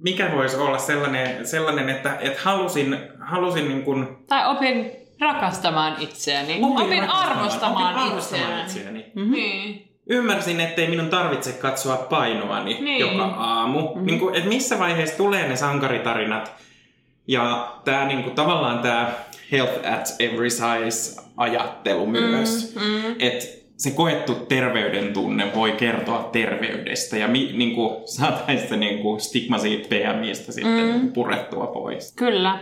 mikä 0.00 0.32
voisi 0.34 0.56
olla 0.56 0.78
sellainen, 0.78 1.46
sellainen 1.46 1.88
että, 1.88 2.16
että 2.20 2.40
halusin, 2.42 2.96
halusin 3.20 3.68
niinku, 3.68 3.94
Tai 4.26 4.56
opin 4.56 4.99
rakastamaan 5.20 5.96
itseäni. 6.00 6.60
Opin, 6.62 7.10
arvostamaan, 7.10 7.94
opin 7.94 8.02
arvostamaan 8.08 8.60
itseäni. 8.60 8.98
itseäni. 9.00 9.12
Mm-hmm. 9.14 9.32
Niin. 9.32 9.86
Ymmärsin, 10.10 10.60
ettei 10.60 10.88
minun 10.88 11.08
tarvitse 11.08 11.52
katsoa 11.52 11.96
painoani 11.96 12.78
Niin. 12.80 13.00
joka 13.00 13.24
aamu. 13.24 13.80
Mm-hmm. 13.80 14.06
Niin 14.06 14.20
kuin, 14.20 14.34
että 14.34 14.48
missä 14.48 14.78
vaiheessa 14.78 15.16
tulee 15.16 15.48
ne 15.48 15.56
sankaritarinat 15.56 16.52
ja 17.28 17.72
tää, 17.84 18.06
niin 18.06 18.22
kuin, 18.22 18.34
tavallaan 18.34 18.78
tämä 18.78 19.12
health 19.52 19.92
at 19.92 20.14
every 20.18 20.50
size 20.50 21.20
ajattelu 21.36 22.06
myös. 22.06 22.74
Mm, 22.74 23.14
Että 23.18 23.46
se 23.76 23.90
koettu 23.90 24.34
terveyden 24.34 25.12
tunne 25.12 25.52
voi 25.54 25.72
kertoa 25.72 26.28
terveydestä 26.32 27.16
ja 27.16 27.28
mi, 27.28 27.50
niin 27.52 27.74
kuin, 27.74 27.96
saataisiin 28.04 28.68
se 28.68 28.76
niin 28.76 28.98
kuin, 28.98 29.20
stigma 29.20 29.58
siitä 29.58 29.88
PMistä 29.88 30.52
sitten 30.52 30.72
mm. 30.72 30.84
niin 30.84 31.00
kuin, 31.00 31.12
purettua 31.12 31.66
pois. 31.66 32.12
Kyllä. 32.16 32.58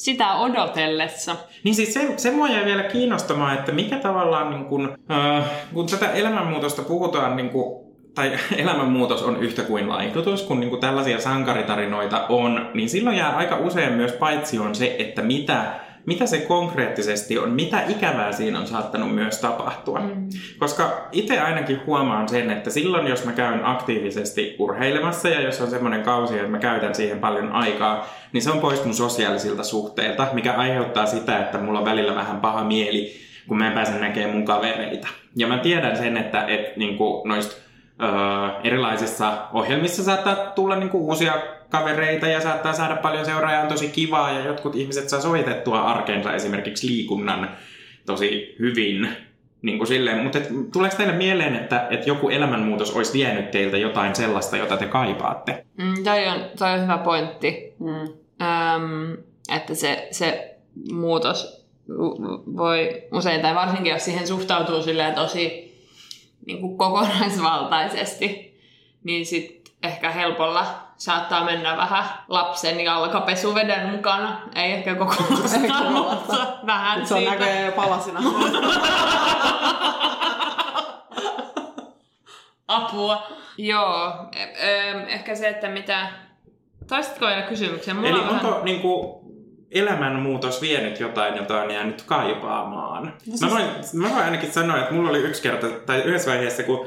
Sitä 0.00 0.34
odotellessa. 0.34 1.36
Niin 1.64 1.74
siis 1.74 1.94
se, 1.94 2.14
se 2.16 2.30
mua 2.30 2.48
jäi 2.48 2.64
vielä 2.64 2.82
kiinnostamaan, 2.82 3.58
että 3.58 3.72
mikä 3.72 3.96
tavallaan, 3.96 4.50
niin 4.50 4.64
kun, 4.64 4.98
äh, 5.10 5.44
kun 5.74 5.86
tätä 5.86 6.12
elämänmuutosta 6.12 6.82
puhutaan, 6.82 7.36
niin 7.36 7.50
kun, 7.50 7.80
tai 8.14 8.32
elämänmuutos 8.56 9.22
on 9.22 9.42
yhtä 9.42 9.62
kuin 9.62 9.88
laihdutus, 9.88 10.42
kun 10.42 10.60
niin 10.60 10.70
kun 10.70 10.80
tällaisia 10.80 11.20
sankaritarinoita 11.20 12.26
on, 12.28 12.70
niin 12.74 12.88
silloin 12.88 13.16
jää 13.16 13.36
aika 13.36 13.56
usein 13.56 13.92
myös 13.92 14.12
paitsi 14.12 14.58
on 14.58 14.74
se, 14.74 14.96
että 14.98 15.22
mitä, 15.22 15.80
mitä 16.06 16.26
se 16.26 16.38
konkreettisesti 16.38 17.38
on, 17.38 17.50
mitä 17.50 17.82
ikävää 17.88 18.32
siinä 18.32 18.60
on 18.60 18.66
saattanut 18.66 19.14
myös 19.14 19.38
tapahtua. 19.38 20.00
Mm. 20.00 20.28
Koska 20.58 21.08
itse 21.12 21.40
ainakin 21.40 21.80
huomaan 21.86 22.28
sen, 22.28 22.50
että 22.50 22.70
silloin 22.70 23.06
jos 23.06 23.24
mä 23.24 23.32
käyn 23.32 23.64
aktiivisesti 23.64 24.56
urheilemassa 24.58 25.28
ja 25.28 25.40
jos 25.40 25.60
on 25.60 25.70
semmoinen 25.70 26.02
kausi, 26.02 26.34
että 26.34 26.50
mä 26.50 26.58
käytän 26.58 26.94
siihen 26.94 27.18
paljon 27.18 27.52
aikaa, 27.52 28.06
niin 28.32 28.42
se 28.42 28.50
on 28.50 28.60
pois 28.60 28.84
mun 28.84 28.94
sosiaalisilta 28.94 29.64
suhteilta, 29.64 30.26
mikä 30.32 30.52
aiheuttaa 30.52 31.06
sitä, 31.06 31.38
että 31.38 31.58
mulla 31.58 31.78
on 31.78 31.84
välillä 31.84 32.14
vähän 32.14 32.40
paha 32.40 32.64
mieli, 32.64 33.12
kun 33.48 33.58
mä 33.58 33.66
en 33.66 33.72
pääse 33.72 33.98
näkemään 33.98 34.36
mun 34.36 34.44
kavereita. 34.44 35.08
Ja 35.36 35.46
mä 35.46 35.58
tiedän 35.58 35.96
sen, 35.96 36.16
että, 36.16 36.46
että 36.46 36.72
niin 36.76 36.98
noista 37.24 37.54
öö, 38.02 38.08
erilaisissa 38.64 39.32
ohjelmissa 39.52 40.02
saattaa 40.04 40.36
tulla 40.36 40.76
niin 40.76 40.90
kuin 40.90 41.02
uusia 41.02 41.34
kavereita 41.70 42.26
ja 42.26 42.40
saattaa 42.40 42.72
saada 42.72 42.96
paljon 42.96 43.24
seuraajaa, 43.24 43.62
on 43.62 43.68
tosi 43.68 43.88
kivaa 43.88 44.32
ja 44.32 44.44
jotkut 44.44 44.76
ihmiset 44.76 45.08
saa 45.08 45.20
sovitettua 45.20 45.80
arkeensa 45.80 46.34
esimerkiksi 46.34 46.86
liikunnan 46.86 47.50
tosi 48.06 48.56
hyvin. 48.58 49.08
Niin 49.62 49.78
kuin 49.78 49.88
silleen. 49.88 50.18
Mutta 50.18 50.38
et, 50.38 50.48
tuleeko 50.72 50.96
teille 50.96 51.12
mieleen, 51.12 51.56
että, 51.56 51.86
että 51.90 52.08
joku 52.08 52.28
elämänmuutos 52.28 52.96
olisi 52.96 53.12
vienyt 53.12 53.50
teiltä 53.50 53.76
jotain 53.76 54.14
sellaista, 54.14 54.56
jota 54.56 54.76
te 54.76 54.86
kaipaatte? 54.86 55.64
Mm, 55.76 56.04
toi, 56.04 56.28
on, 56.28 56.44
toi 56.58 56.72
on 56.72 56.82
hyvä 56.82 56.98
pointti. 56.98 57.74
Mm. 57.78 58.12
Öm, 58.42 59.16
että 59.56 59.74
se, 59.74 60.08
se 60.10 60.56
muutos 60.92 61.66
voi 62.56 63.02
usein, 63.12 63.40
tai 63.40 63.54
varsinkin 63.54 63.92
jos 63.92 64.04
siihen 64.04 64.26
suhtautuu 64.26 64.82
silleen 64.82 65.14
tosi 65.14 65.74
niin 66.46 66.60
kuin 66.60 66.78
kokonaisvaltaisesti, 66.78 68.58
niin 69.04 69.26
sit 69.26 69.72
ehkä 69.82 70.10
helpolla 70.10 70.89
saattaa 71.00 71.44
mennä 71.44 71.76
vähän 71.76 72.04
lapsen 72.28 72.80
jalkapesuveden 72.80 73.88
mukana. 73.90 74.40
Ei 74.54 74.72
ehkä 74.72 74.94
kokonaan, 74.94 75.92
mutta 75.92 76.36
vähän 76.66 77.06
Se 77.06 77.14
on 77.14 77.20
siitä. 77.20 77.34
näköjään 77.34 77.66
jo 77.66 77.72
palasina. 77.72 78.20
Apua. 82.68 83.22
Joo, 83.58 84.12
e- 84.32 84.88
em, 84.90 84.98
ehkä 85.08 85.34
se, 85.34 85.48
että 85.48 85.68
mitä... 85.68 86.06
Toistitko 86.88 87.26
vielä 87.26 87.42
kysymyksen? 87.42 87.96
Mulla 87.96 88.08
Eli 88.08 88.18
on 88.18 88.26
vähän- 88.28 88.46
onko 88.46 88.60
niin 88.64 88.80
kuin, 88.80 89.20
elämänmuutos 89.70 90.60
vienyt 90.60 91.00
jotain, 91.00 91.36
jota 91.36 91.60
on 91.62 91.70
jäänyt 91.70 92.02
kaipaamaan? 92.02 93.04
No 93.26 93.46
Mä, 93.46 93.50
voin, 93.50 93.64
mä 93.92 94.08
voin 94.10 94.24
ainakin 94.24 94.52
sanoa, 94.52 94.78
että 94.78 94.94
mulla 94.94 95.10
oli 95.10 95.18
yksi 95.18 95.42
kerta, 95.42 95.66
tai 95.86 95.98
yhdessä 96.02 96.30
vaiheessa, 96.30 96.62
kun 96.62 96.86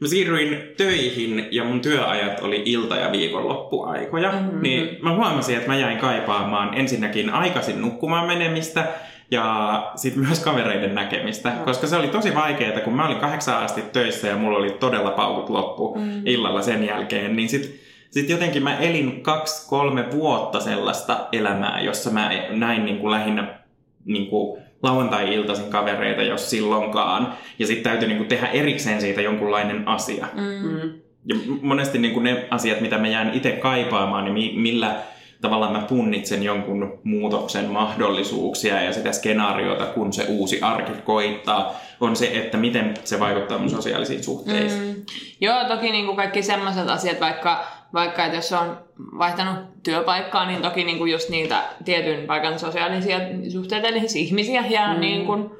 mä 0.00 0.08
siirryin 0.08 0.62
töihin 0.76 1.48
ja 1.50 1.64
mun 1.64 1.80
työajat 1.80 2.40
oli 2.40 2.62
ilta- 2.64 2.96
ja 2.96 3.12
viikonloppuaikoja, 3.12 4.32
mm-hmm. 4.32 4.62
niin 4.62 4.98
mä 5.02 5.14
huomasin, 5.14 5.56
että 5.56 5.68
mä 5.68 5.76
jäin 5.76 5.98
kaipaamaan 5.98 6.74
ensinnäkin 6.74 7.30
aikaisin 7.30 7.80
nukkumaan 7.80 8.26
menemistä 8.26 8.86
ja 9.30 9.92
sitten 9.96 10.22
myös 10.22 10.40
kavereiden 10.40 10.94
näkemistä, 10.94 11.50
mm. 11.50 11.58
koska 11.64 11.86
se 11.86 11.96
oli 11.96 12.08
tosi 12.08 12.34
vaikeaa, 12.34 12.80
kun 12.80 12.96
mä 12.96 13.06
olin 13.06 13.20
kahdeksan 13.20 13.64
asti 13.64 13.82
töissä 13.92 14.28
ja 14.28 14.36
mulla 14.36 14.58
oli 14.58 14.70
todella 14.70 15.10
paukut 15.10 15.50
loppu 15.50 15.94
mm. 15.98 16.26
illalla 16.26 16.62
sen 16.62 16.86
jälkeen, 16.86 17.36
niin 17.36 17.48
sitten 17.48 17.86
sitten 18.10 18.34
jotenkin 18.34 18.62
mä 18.62 18.78
elin 18.78 19.22
kaksi-kolme 19.22 20.10
vuotta 20.10 20.60
sellaista 20.60 21.28
elämää, 21.32 21.80
jossa 21.80 22.10
mä 22.10 22.30
näin 22.50 22.84
niin 22.84 22.98
kuin 22.98 23.10
lähinnä 23.10 23.58
niin 24.04 24.26
kuin 24.26 24.62
lauantai-iltaisin 24.82 25.70
kavereita, 25.70 26.22
jos 26.22 26.50
silloinkaan. 26.50 27.34
Ja 27.58 27.66
sitten 27.66 27.84
täytyy 27.84 28.08
niin 28.08 28.18
kuin 28.18 28.28
tehdä 28.28 28.46
erikseen 28.46 29.00
siitä 29.00 29.20
jonkunlainen 29.20 29.88
asia. 29.88 30.26
Mm. 30.34 30.92
Ja 31.28 31.36
monesti 31.62 31.98
niin 31.98 32.14
kuin 32.14 32.24
ne 32.24 32.46
asiat, 32.50 32.80
mitä 32.80 32.98
mä 32.98 33.08
jään 33.08 33.34
itse 33.34 33.52
kaipaamaan, 33.52 34.24
niin 34.24 34.34
mi- 34.34 34.54
millä 34.56 34.96
tavallaan 35.40 35.72
mä 35.72 35.86
punnitsen 35.88 36.42
jonkun 36.42 36.98
muutoksen 37.04 37.64
mahdollisuuksia 37.70 38.82
ja 38.82 38.92
sitä 38.92 39.12
skenaariota, 39.12 39.86
kun 39.86 40.12
se 40.12 40.24
uusi 40.28 40.60
arki 40.60 40.92
koittaa, 41.04 41.80
on 42.00 42.16
se, 42.16 42.30
että 42.34 42.56
miten 42.56 42.94
se 43.04 43.20
vaikuttaa 43.20 43.58
mun 43.58 43.70
sosiaalisiin 43.70 44.24
suhteisiin. 44.24 44.82
Mm. 44.82 45.02
Joo, 45.40 45.64
toki 45.68 45.90
niin 45.92 46.06
kuin 46.06 46.16
kaikki 46.16 46.42
semmoiset 46.42 46.88
asiat, 46.88 47.20
vaikka, 47.20 47.64
vaikka 47.96 48.24
että 48.24 48.36
jos 48.36 48.52
on 48.52 48.78
vaihtanut 49.18 49.82
työpaikkaa, 49.82 50.46
niin 50.46 50.62
toki 50.62 50.84
niin 50.84 50.98
kuin 50.98 51.12
just 51.12 51.28
niitä 51.28 51.62
tietyn 51.84 52.26
paikan 52.26 52.58
sosiaalisia 52.58 53.18
suhteita, 53.52 53.88
eli 53.88 54.00
siis 54.00 54.14
ihmisiä 54.14 54.64
ja 54.68 54.94
mm. 54.94 55.00
niin 55.00 55.26
kuin, 55.26 55.50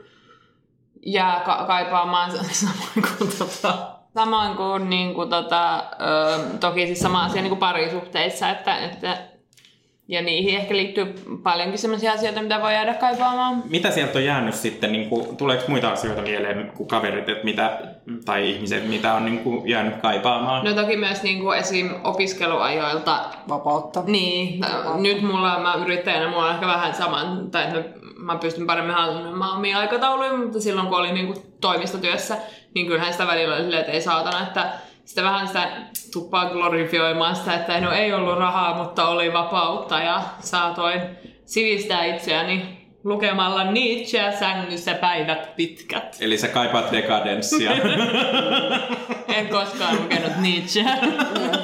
jää 1.06 1.40
ka- 1.40 1.64
kaipaamaan 1.66 2.32
samoin 2.52 3.16
kuin, 3.18 3.30
tota, 3.38 3.88
samoin 4.14 4.56
kuin, 4.56 4.90
niin 4.90 5.14
kuin 5.14 5.30
tota, 5.30 5.76
ö, 5.78 6.58
toki 6.60 6.86
siis 6.86 7.00
sama 7.00 7.24
asia 7.24 7.42
niin 7.42 7.50
kuin 7.50 7.58
parisuhteissa, 7.58 8.50
että, 8.50 8.78
että 8.78 9.18
ja 10.08 10.22
niihin 10.22 10.56
ehkä 10.56 10.76
liittyy 10.76 11.14
paljonkin 11.42 11.78
sellaisia 11.78 12.12
asioita, 12.12 12.42
mitä 12.42 12.60
voi 12.60 12.72
jäädä 12.72 12.94
kaipaamaan. 12.94 13.62
Mitä 13.70 13.90
sieltä 13.90 14.18
on 14.18 14.24
jäänyt 14.24 14.54
sitten, 14.54 14.92
niin 14.92 15.08
kuin, 15.08 15.36
tuleeko 15.36 15.64
muita 15.68 15.90
asioita 15.90 16.22
mieleen 16.22 16.72
kuin 16.76 16.88
kaverit 16.88 17.28
että 17.28 17.44
mitä, 17.44 17.78
tai 18.24 18.50
ihmiset, 18.50 18.88
mitä 18.88 19.14
on 19.14 19.24
niin 19.24 19.38
kuin, 19.38 19.68
jäänyt 19.68 19.96
kaipaamaan? 19.96 20.64
No 20.64 20.72
toki 20.74 20.96
myös 20.96 21.22
niin 21.22 21.40
kuin 21.40 21.58
esim. 21.58 21.90
opiskeluajoilta. 22.04 23.24
Vapautta. 23.48 24.02
Niin, 24.06 24.60
Vapautta. 24.60 25.02
nyt 25.02 25.22
mulla, 25.22 25.58
mä 25.58 25.74
yrittäjänä, 25.74 26.30
mulla 26.30 26.44
on 26.44 26.54
ehkä 26.54 26.66
vähän 26.66 26.94
saman, 26.94 27.50
tai 27.50 27.64
että 27.64 27.84
mä 28.16 28.36
pystyn 28.36 28.66
paremmin 28.66 28.94
hallinnoimaan 28.94 29.56
omia 29.58 29.78
aikatauluja, 29.78 30.36
mutta 30.36 30.60
silloin 30.60 30.86
kun 30.86 30.98
olin 30.98 31.14
niin 31.14 31.26
kuin 31.26 31.38
toimistotyössä, 31.60 32.36
niin 32.74 32.86
kyllähän 32.86 33.12
sitä 33.12 33.26
välillä 33.26 33.54
oli 33.54 33.62
silleen, 33.62 33.80
että 33.80 33.92
ei 33.92 34.00
saatana, 34.00 34.42
että 34.42 34.72
sitä 35.06 35.22
vähän 35.22 35.46
sitä 35.46 35.68
tuppaa 36.12 36.50
glorifioimaan 36.50 37.36
sitä, 37.36 37.54
että 37.54 37.80
no 37.80 37.92
ei 37.92 38.12
ollut 38.12 38.38
rahaa, 38.38 38.82
mutta 38.82 39.08
oli 39.08 39.32
vapautta 39.32 39.98
ja 39.98 40.22
saatoin 40.40 41.00
sivistää 41.44 42.04
itseäni 42.04 42.86
lukemalla 43.04 43.64
Nietzscheä 43.64 44.32
sängyssä 44.32 44.94
päivät 44.94 45.56
pitkät. 45.56 46.16
Eli 46.20 46.38
sä 46.38 46.48
kaipaat 46.48 46.92
dekadenssia. 46.92 47.70
en 49.36 49.48
koskaan 49.48 49.96
lukenut 50.02 50.32
Nietzscheä. 50.40 50.98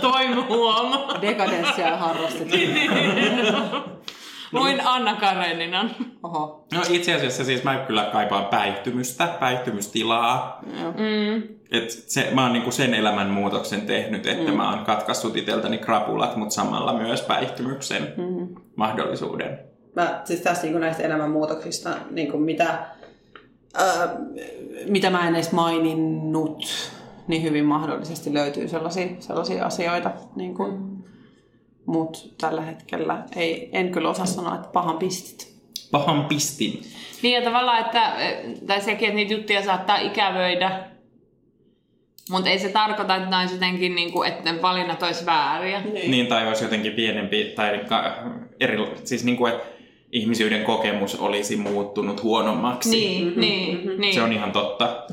Toimu 0.01 0.43
huom. 0.43 0.93
Dekadenssia 1.21 1.97
harrastit. 1.97 2.49
Luin 4.53 4.87
Anna 4.87 5.17
Kareninan. 5.17 5.91
Oho. 6.23 6.67
No 6.73 6.83
itse 6.91 7.15
asiassa 7.15 7.45
siis 7.45 7.65
mä 7.65 7.77
kyllä 7.77 8.09
kaipaan 8.13 8.45
päihtymystä, 8.45 9.27
päihtymystilaa. 9.41 10.61
Mm. 10.67 11.43
Et 11.71 11.91
se, 11.91 12.29
mä 12.35 12.43
oon 12.43 12.53
niinku 12.53 12.71
sen 12.71 12.95
elämänmuutoksen 12.95 13.81
tehnyt, 13.81 14.27
että 14.27 14.51
mm. 14.51 14.57
mä 14.57 14.71
oon 14.71 14.85
katkaissut 14.85 15.37
iteltäni 15.37 15.79
krapulat, 15.79 16.37
mutta 16.37 16.55
samalla 16.55 16.95
myös 16.95 17.23
päihtymyksen 17.23 18.15
mm. 18.17 18.49
mahdollisuuden. 18.77 19.59
Mä, 19.97 20.21
siis 20.25 20.41
tässä 20.41 20.67
niin 20.67 20.81
näistä 20.81 21.03
elämänmuutoksista, 21.03 21.91
niin 22.11 22.31
kuin 22.31 22.43
mitä, 22.43 22.79
ää, 23.75 24.17
mitä 24.89 25.11
mä 25.11 25.29
en 25.29 25.35
edes 25.35 25.53
maininnut, 25.53 26.65
niin 27.29 27.43
hyvin 27.43 27.65
mahdollisesti 27.65 28.35
löytyy 28.35 28.69
sellaisia, 28.69 29.07
sellaisia 29.19 29.67
asioita. 29.67 30.11
Niin 30.37 30.55
kuin, 30.55 30.73
mm. 30.73 31.03
Mutta 31.87 32.19
tällä 32.41 32.61
hetkellä 32.61 33.25
ei, 33.37 33.69
en 33.73 33.93
kyllä 33.93 34.11
osaa 34.11 34.27
sanoa, 34.27 34.55
että 34.55 34.69
pahan 34.73 34.99
pistit. 34.99 35.55
Pahan 35.91 36.25
pistin. 36.25 36.83
Niin 37.23 37.35
ja 37.35 37.43
tavallaan, 37.43 37.81
että, 37.81 38.13
tai 38.67 38.81
sekin, 38.81 39.09
että 39.09 39.17
niitä 39.17 39.33
juttuja 39.33 39.63
saattaa 39.63 39.99
ikävöidä, 39.99 40.85
mutta 42.31 42.51
ei 42.51 42.59
se 42.59 42.69
tarkoita, 42.69 43.17
että 43.17 43.39
olisi 43.39 43.55
jotenkin, 43.55 43.95
niin 43.95 44.13
kuin, 44.13 44.29
että 44.29 44.53
ne 44.53 44.63
valinnat 44.63 45.03
olisi 45.03 45.27
vääriä. 45.27 45.81
Niin. 45.81 46.11
niin, 46.11 46.27
tai 46.27 46.49
olisi 46.49 46.65
jotenkin 46.65 46.93
pienempi, 46.93 47.53
tai 47.57 47.81
eri, 48.61 48.77
siis 49.05 49.25
niin 49.25 49.37
kuin, 49.37 49.53
että 49.53 49.67
ihmisyyden 50.13 50.65
kokemus 50.65 51.21
olisi 51.21 51.57
muuttunut 51.57 52.23
huonommaksi. 52.23 52.91
Niin, 52.91 53.25
mm-hmm. 53.25 53.41
niin, 53.41 54.01
niin. 54.01 54.15
Se 54.15 54.23
on 54.23 54.33
ihan 54.33 54.53
totta. 54.53 55.05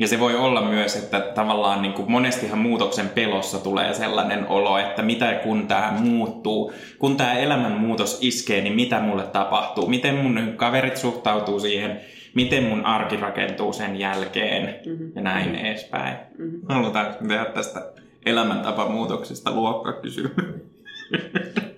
Ja 0.00 0.08
se 0.08 0.20
voi 0.20 0.36
olla 0.36 0.62
myös, 0.62 0.96
että 0.96 1.20
tavallaan 1.20 1.82
niin 1.82 1.92
kuin 1.92 2.10
monestihan 2.10 2.58
muutoksen 2.58 3.08
pelossa 3.08 3.58
tulee 3.58 3.94
sellainen 3.94 4.48
olo, 4.48 4.78
että 4.78 5.02
mitä 5.02 5.34
kun 5.34 5.68
tämä 5.68 5.94
muuttuu, 6.00 6.72
kun 6.98 7.16
tämä 7.16 7.34
elämänmuutos 7.34 8.18
iskee, 8.20 8.60
niin 8.60 8.74
mitä 8.74 9.00
mulle 9.00 9.22
tapahtuu, 9.22 9.86
miten 9.86 10.14
mun 10.14 10.52
kaverit 10.56 10.96
suhtautuu 10.96 11.60
siihen, 11.60 12.00
miten 12.34 12.64
mun 12.64 12.86
arki 12.86 13.16
rakentuu 13.16 13.72
sen 13.72 13.98
jälkeen 13.98 14.80
mm-hmm. 14.86 15.12
ja 15.14 15.22
näin 15.22 15.54
edespäin. 15.54 16.16
Mm-hmm. 16.38 16.60
Halutaan 16.68 17.06
tehdä 17.28 17.44
tästä 17.44 17.92
elämäntapamuutoksesta 18.26 19.50
luokkakysymys. 19.50 20.34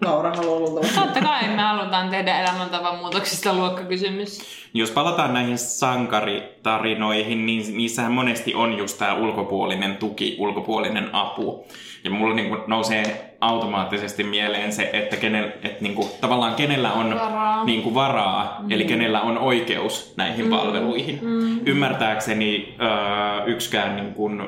Laura 0.05 0.33
haluaa 0.37 0.59
luultavasti. 0.59 1.01
Totta 1.01 1.21
kai 1.21 1.49
me 1.49 1.63
halutaan 1.63 2.11
tehdä 2.11 2.41
elämäntavan 2.41 2.99
muutoksista 2.99 3.55
luokkakysymys. 3.55 4.43
Jos 4.75 4.91
palataan 4.91 5.35
näihin 5.35 5.59
sankaritarinoihin, 5.59 7.47
niin 7.47 7.77
niissähän 7.77 8.13
monesti 8.13 8.55
on 8.55 8.79
just 8.79 8.99
tämä 8.99 9.15
ulkopuolinen 9.15 9.97
tuki, 9.97 10.37
ulkopuolinen 10.39 11.11
apu. 11.13 11.67
Ja 12.05 12.11
mulla 12.11 12.35
niin 12.35 12.57
nousee 12.67 13.37
automaattisesti 13.41 14.25
mieleen 14.25 14.73
se, 14.73 14.91
että, 14.93 15.17
kenel, 15.17 15.45
että 15.45 15.83
niin 15.83 15.95
kuin, 15.95 16.09
tavallaan 16.21 16.55
kenellä 16.55 16.93
on 16.93 17.15
varaa, 17.15 17.65
niin 17.65 17.83
kuin 17.83 17.95
varaa 17.95 18.57
mm. 18.61 18.71
eli 18.71 18.85
kenellä 18.85 19.21
on 19.21 19.39
oikeus 19.39 20.15
näihin 20.17 20.45
mm. 20.45 20.51
palveluihin. 20.51 21.19
Mm. 21.23 21.61
Ymmärtääkseni 21.67 22.75
öö, 22.81 23.45
yksikään 23.47 23.97
niin 23.97 24.15
kuin, 24.15 24.43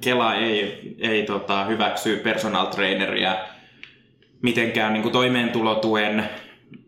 Kela 0.00 0.34
ei, 0.34 0.80
ei 0.98 1.22
tota, 1.22 1.64
hyväksy 1.64 2.16
personal 2.16 2.66
traineria 2.66 3.36
mitenkään 4.42 4.92
niin 4.92 5.02
kuin 5.02 5.12
toimeentulotuen 5.12 6.24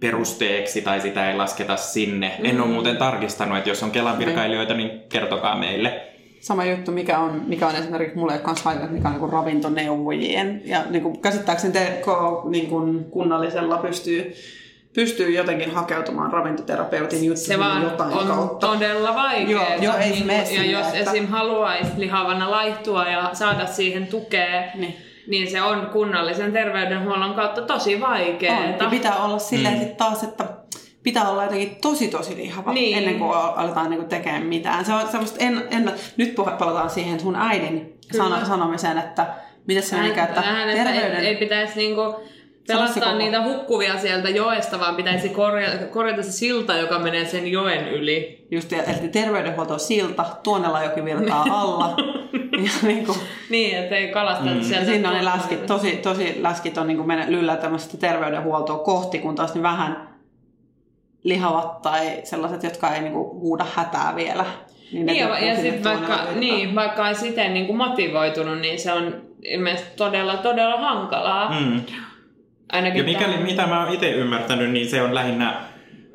perusteeksi 0.00 0.82
tai 0.82 1.00
sitä 1.00 1.30
ei 1.30 1.36
lasketa 1.36 1.76
sinne. 1.76 2.36
Mm. 2.38 2.44
En 2.44 2.60
ole 2.60 2.70
muuten 2.70 2.96
tarkistanut, 2.96 3.58
että 3.58 3.70
jos 3.70 3.82
on 3.82 3.90
Kelan 3.90 4.18
virkailijoita, 4.18 4.74
niin 4.74 4.90
kertokaa 5.08 5.58
meille. 5.58 6.02
Sama 6.40 6.64
juttu, 6.64 6.92
mikä 6.92 7.18
on, 7.18 7.42
mikä 7.46 7.66
on 7.66 7.74
esimerkiksi 7.74 8.18
mulle 8.18 8.38
kanssa 8.38 8.64
haitannut, 8.64 8.92
mikä 8.92 9.08
on 9.08 9.12
niin 9.12 9.20
kuin 9.20 9.32
ravintoneuvojien. 9.32 10.62
Ja 10.64 10.84
niin 10.90 11.02
kuin 11.02 11.20
käsittääkseni 11.20 11.72
te 11.72 12.02
niin 12.48 12.66
kuin 12.66 13.04
kunnallisella 13.04 13.76
pystyy 13.76 14.34
pystyy 14.96 15.30
jotenkin 15.30 15.70
hakeutumaan 15.70 16.32
ravintoterapeutin 16.32 17.24
juttuihin 17.24 17.46
Se 17.46 17.58
vaan 17.58 17.82
jotain 17.82 18.12
on 18.12 18.26
kautta. 18.26 18.66
todella 18.66 19.14
vaikeaa. 19.14 19.68
Joo, 19.74 19.82
joo, 19.82 19.96
ei 19.96 20.10
niin, 20.10 20.26
mene 20.26 20.50
ja 20.50 20.64
jos 20.64 20.86
että... 20.94 21.10
esim. 21.10 21.26
haluaisi 21.26 21.90
lihavana 21.96 22.50
laihtua 22.50 23.04
ja 23.04 23.30
saada 23.32 23.66
siihen 23.66 24.06
tukea, 24.06 24.62
Niin. 24.74 24.96
niin 25.28 25.50
se 25.50 25.62
on 25.62 25.86
kunnallisen 25.92 26.52
terveydenhuollon 26.52 27.34
kautta 27.34 27.62
tosi 27.62 28.00
vaikeaa. 28.00 28.58
On. 28.60 28.68
Ja 28.80 28.90
pitää 28.90 29.24
olla 29.24 29.38
silleen 29.38 29.78
mm. 29.78 29.96
taas, 29.96 30.22
että 30.22 30.44
pitää 31.02 31.28
olla 31.28 31.42
jotenkin 31.42 31.76
tosi 31.82 32.08
tosi 32.08 32.36
lihava 32.36 32.72
Niin. 32.72 32.98
ennen 32.98 33.18
kuin 33.18 33.32
aletaan 33.34 33.90
niinku 33.90 34.06
tekemään 34.06 34.46
mitään. 34.46 34.84
Se 34.84 34.92
on 34.92 35.08
semmoista, 35.08 35.36
en, 35.44 35.62
en, 35.70 35.92
nyt 36.16 36.34
palataan 36.34 36.90
siihen 36.90 37.20
sun 37.20 37.36
äidin 37.36 37.98
sano, 38.16 38.44
sanomiseen, 38.46 38.98
että 38.98 39.26
miten 39.66 39.82
se 39.82 39.96
Hän, 39.96 40.06
että 40.06 40.42
terveyden... 40.84 41.20
ei, 41.20 41.26
ei 41.26 41.36
pitäisi 41.36 41.76
niinku 41.76 42.16
pelastaa 42.66 43.14
niitä 43.14 43.42
hukkuvia 43.42 43.98
sieltä 43.98 44.28
joesta, 44.28 44.80
vaan 44.80 44.96
pitäisi 44.96 45.28
korjata, 45.28 45.84
korjata 45.86 46.22
se 46.22 46.32
silta, 46.32 46.74
joka 46.74 46.98
menee 46.98 47.24
sen 47.24 47.52
joen 47.52 47.88
yli. 47.88 48.46
Just, 48.50 48.72
eli 48.72 49.08
terveydenhuolto 49.08 49.74
on 49.74 49.80
silta, 49.80 50.24
Tuonelajoki 50.42 51.04
virtaa 51.04 51.46
alla. 51.60 51.96
ja 52.52 52.70
niin 52.82 53.06
kuin, 53.06 53.18
Niin, 53.50 53.76
että 53.76 53.96
ei 53.96 54.08
kalasteta 54.08 54.54
mm. 54.54 54.62
sieltä. 54.62 54.86
siinä 54.86 55.08
on 55.10 55.16
ne 55.16 55.24
läskit, 55.24 55.66
tosi, 55.66 55.96
tosi 55.96 56.36
läskit 56.42 56.78
on 56.78 56.86
niin 56.86 57.06
mennä 57.06 57.26
lyllä 57.28 57.56
tämmöistä 57.56 57.96
terveydenhuoltoa 57.96 58.78
kohti, 58.78 59.18
kun 59.18 59.34
taas 59.34 59.54
ne 59.54 59.62
vähän 59.62 60.08
lihavat 61.22 61.82
tai 61.82 62.20
sellaiset, 62.24 62.62
jotka 62.62 62.94
ei 62.94 63.00
niin 63.00 63.12
kuin, 63.12 63.28
huuda 63.40 63.66
hätää 63.74 64.12
vielä. 64.16 64.44
ne 64.92 65.02
Niin, 65.02 65.16
ja, 65.16 65.38
ja 65.38 65.56
sitten 65.56 65.84
vaikka, 65.84 66.18
niin, 66.34 66.74
vaikka 66.74 67.08
ei 67.08 67.14
siten 67.14 67.54
niin 67.54 67.66
kuin 67.66 67.76
motivoitunut, 67.76 68.58
niin 68.58 68.78
se 68.78 68.92
on 68.92 69.22
ilmeisesti 69.42 69.90
todella, 69.96 70.36
todella 70.36 70.76
hankalaa. 70.76 71.60
Mm. 71.60 71.82
Ainakin 72.72 72.98
Ja 72.98 73.04
mikäli, 73.04 73.24
tämän- 73.32 73.42
mitä 73.46 73.66
mä 73.66 73.84
oon 73.84 73.94
itse 73.94 74.10
ymmärtänyt, 74.10 74.70
niin 74.70 74.88
se 74.90 75.02
on 75.02 75.14
lähinnä 75.14 75.60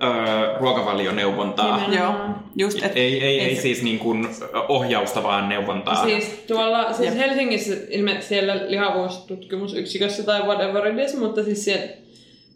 öö, 0.04 0.58
ruokavalioneuvontaa. 0.60 1.78
Nimenomaan. 1.88 2.30
Joo, 2.56 2.68
just, 2.68 2.84
et, 2.84 2.92
Ei, 2.98 3.24
ei, 3.24 3.40
ei 3.40 3.56
se- 3.56 3.62
siis 3.62 3.84
niin 3.84 4.00
kuin 4.00 4.28
ohjausta, 4.68 5.24
vaan 5.24 5.50
neuvontaa. 5.50 6.04
Siis 6.04 6.44
tuolla, 6.48 6.94
siis. 6.94 7.16
Helsingissä 7.18 7.74
siellä 8.20 8.54
lihavuustutkimusyksikössä 8.68 10.24
tai 10.24 10.42
whatever 10.42 10.88
it 10.88 11.00
is, 11.00 11.18
mutta 11.18 11.44
siis 11.44 11.66
siellä, 11.66 11.88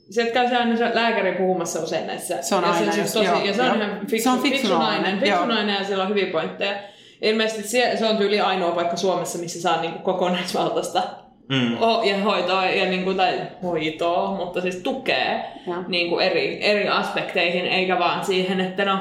sieltä 0.10 0.34
käy 0.34 0.50
se 0.50 0.58
aina 0.58 0.78
se 0.78 0.92
lääkäri 0.94 1.32
puhumassa 1.32 1.80
usein 1.84 2.08
näissä. 2.08 2.42
Se 2.42 2.56
on 2.56 2.64
ja 2.64 2.70
aina 2.72 2.92
se, 2.92 3.02
tosi, 3.02 3.26
joo, 3.26 3.44
ja 3.44 3.54
se 3.54 3.62
on 3.62 3.68
joo. 3.68 3.76
ihan 3.76 4.08
fiksu, 4.08 4.24
Se 4.24 4.30
on 4.30 4.40
fiksu 4.42 4.62
fiksu 4.62 4.78
nainen, 4.80 5.20
fiksu 5.20 5.36
joo. 5.36 5.46
nainen 5.46 5.76
ja 5.76 5.84
sillä 5.84 6.04
on 6.04 6.10
hyviä 6.10 6.26
pointteja. 6.32 6.74
Ilmeisesti 7.22 7.64
se, 7.68 7.92
se 8.00 8.06
on 8.06 8.18
tyyli 8.18 8.40
ainoa 8.40 8.72
paikka 8.72 8.96
Suomessa, 8.98 9.38
missä 9.40 9.62
saa 9.62 9.82
niinku 9.82 10.00
kokonaisvaltaista 10.00 11.04
Mm. 11.50 11.78
o- 11.82 12.04
ja 12.04 12.18
hoitoa, 12.24 12.66
ja 12.66 12.86
niinku, 12.86 13.14
tai 13.14 13.42
hoitoa, 13.64 14.36
mutta 14.38 14.62
siis 14.62 14.76
tukee 14.76 15.46
Joo. 15.68 15.84
niinku 15.88 16.20
eri, 16.20 16.64
eri 16.66 16.88
aspekteihin, 16.90 17.66
eikä 17.66 18.00
vaan 18.00 18.26
siihen, 18.26 18.60
että 18.62 18.86
no, 18.86 18.98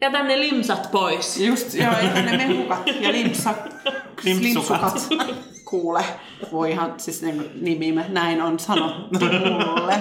jätä 0.00 0.22
ne 0.22 0.40
limsat 0.40 0.88
pois. 0.92 1.40
Just, 1.40 1.74
joo, 1.74 1.92
eikä 2.02 2.22
ne 2.22 2.36
mehukat 2.46 2.82
ja 3.00 3.12
limpsa, 3.12 3.54
Limpsukat. 4.24 4.82
limpsukat. 4.82 5.34
kuule, 5.64 6.04
voi 6.52 6.70
ihan 6.70 6.94
siis 6.96 7.22
niin 7.22 7.50
nimimme, 7.60 8.04
näin 8.08 8.42
on 8.42 8.58
sanottu 8.58 9.18
mulle. 9.20 9.94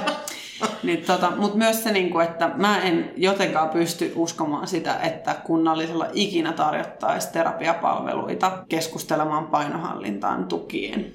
Niin 0.83 1.01
tota, 1.05 1.31
Mutta 1.37 1.57
myös 1.57 1.83
se, 1.83 1.91
niin 1.91 2.09
kuin, 2.09 2.25
että 2.25 2.51
mä 2.55 2.81
en 2.81 3.11
jotenkaan 3.17 3.69
pysty 3.69 4.11
uskomaan 4.15 4.67
sitä, 4.67 4.99
että 4.99 5.35
kunnallisella 5.43 6.07
ikinä 6.13 6.53
tarjottaisiin 6.53 7.33
terapiapalveluita 7.33 8.51
keskustelemaan 8.69 9.47
painohallintaan 9.47 10.45
tukien 10.45 11.05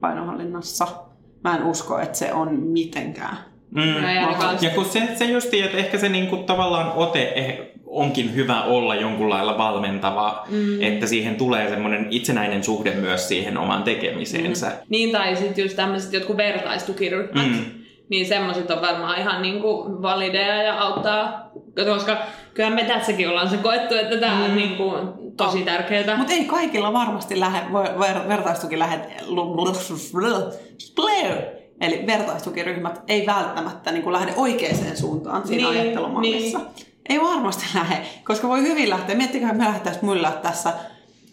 painohallinnassa. 0.00 0.86
Mä 1.44 1.56
en 1.56 1.64
usko, 1.64 1.98
että 1.98 2.18
se 2.18 2.32
on 2.32 2.54
mitenkään. 2.54 3.36
Mm. 3.70 3.82
Ja 4.60 4.70
kun 4.70 4.84
se, 4.84 5.08
se 5.14 5.24
justi, 5.24 5.62
että 5.62 5.78
ehkä 5.78 5.98
se 5.98 6.08
niinku 6.08 6.36
tavallaan 6.36 6.92
ote 6.92 7.32
eh, 7.34 7.58
onkin 7.86 8.34
hyvä 8.34 8.62
olla 8.62 8.94
jonkun 8.94 9.30
lailla 9.30 9.58
valmentava, 9.58 10.46
mm. 10.50 10.82
että 10.82 11.06
siihen 11.06 11.34
tulee 11.34 11.68
semmoinen 11.68 12.06
itsenäinen 12.10 12.64
suhde 12.64 12.94
myös 12.94 13.28
siihen 13.28 13.58
omaan 13.58 13.82
tekemiseensä. 13.82 14.66
Mm. 14.66 14.74
Niin, 14.88 15.12
tai 15.12 15.36
sitten 15.36 15.62
just 15.62 15.76
tämmöiset 15.76 16.12
jotkut 16.12 16.36
vertaistukiryhmät. 16.36 17.46
Mm. 17.46 17.79
Niin 18.10 18.26
semmoiset 18.26 18.70
on 18.70 18.82
varmaan 18.82 19.18
ihan 19.18 19.42
niinku 19.42 19.84
valideja 20.02 20.62
ja 20.62 20.80
auttaa, 20.80 21.50
koska 21.94 22.16
kyllä 22.54 22.70
me 22.70 22.84
tässäkin 22.84 23.28
ollaan 23.28 23.50
se 23.50 23.56
koettu, 23.56 23.94
että 23.94 24.16
tämä 24.16 24.34
mm. 24.34 24.44
on 24.44 24.56
niinku 24.56 24.92
tosi 25.36 25.62
tärkeää. 25.62 26.16
Mutta 26.16 26.32
ei 26.32 26.44
kaikilla 26.44 26.92
varmasti 26.92 27.40
lähde, 27.40 27.72
voi- 27.72 27.98
ver, 27.98 28.28
vertaistuki 28.28 28.78
lähde, 28.78 29.00
eli 31.80 32.06
vertaistukiryhmät 32.06 33.00
ei 33.08 33.26
välttämättä 33.26 33.92
niin 33.92 34.02
kuin 34.02 34.12
lähde 34.12 34.32
oikeaan 34.36 34.96
suuntaan 34.96 35.46
siinä 35.46 35.70
Niin, 35.70 35.80
ajattelumallissa. 35.80 36.58
niin. 36.58 36.68
Ei 37.08 37.20
varmasti 37.20 37.64
lähde, 37.74 37.96
koska 38.24 38.48
voi 38.48 38.62
hyvin 38.62 38.90
lähteä. 38.90 39.16
Miettikää, 39.16 39.52
me 39.52 39.64
lähdettäisiin 39.64 40.04
myllää 40.04 40.32
tässä, 40.32 40.72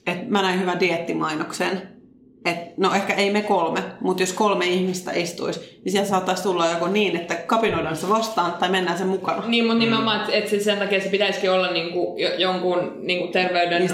että 0.07 0.25
mä 0.27 0.41
näin 0.41 0.59
hyvän 0.59 0.79
diettimainoksen. 0.79 1.96
Et, 2.45 2.77
no 2.77 2.93
ehkä 2.93 3.13
ei 3.13 3.31
me 3.31 3.41
kolme, 3.41 3.83
mutta 4.01 4.23
jos 4.23 4.33
kolme 4.33 4.65
ihmistä 4.65 5.11
istuisi, 5.11 5.79
niin 5.85 5.91
siellä 5.91 6.07
saattaisi 6.09 6.43
tulla 6.43 6.67
joko 6.67 6.87
niin, 6.87 7.15
että 7.15 7.35
kapinoidaan 7.35 7.95
se 7.95 8.09
vastaan 8.09 8.53
tai 8.53 8.69
mennään 8.69 8.97
sen 8.97 9.07
mukana. 9.07 9.43
Niin, 9.47 9.65
mutta 9.65 9.79
nimenomaan, 9.79 10.19
että 10.21 10.33
et 10.33 10.47
sit 10.47 10.61
sen 10.61 10.77
takia 10.77 11.01
se 11.01 11.09
pitäisikin 11.09 11.51
olla 11.51 11.71
niinku, 11.71 12.15
jo, 12.17 12.29
jonkun 12.37 12.93
niinku 13.01 13.27
terveyden 13.27 13.81
Niin, 13.81 13.91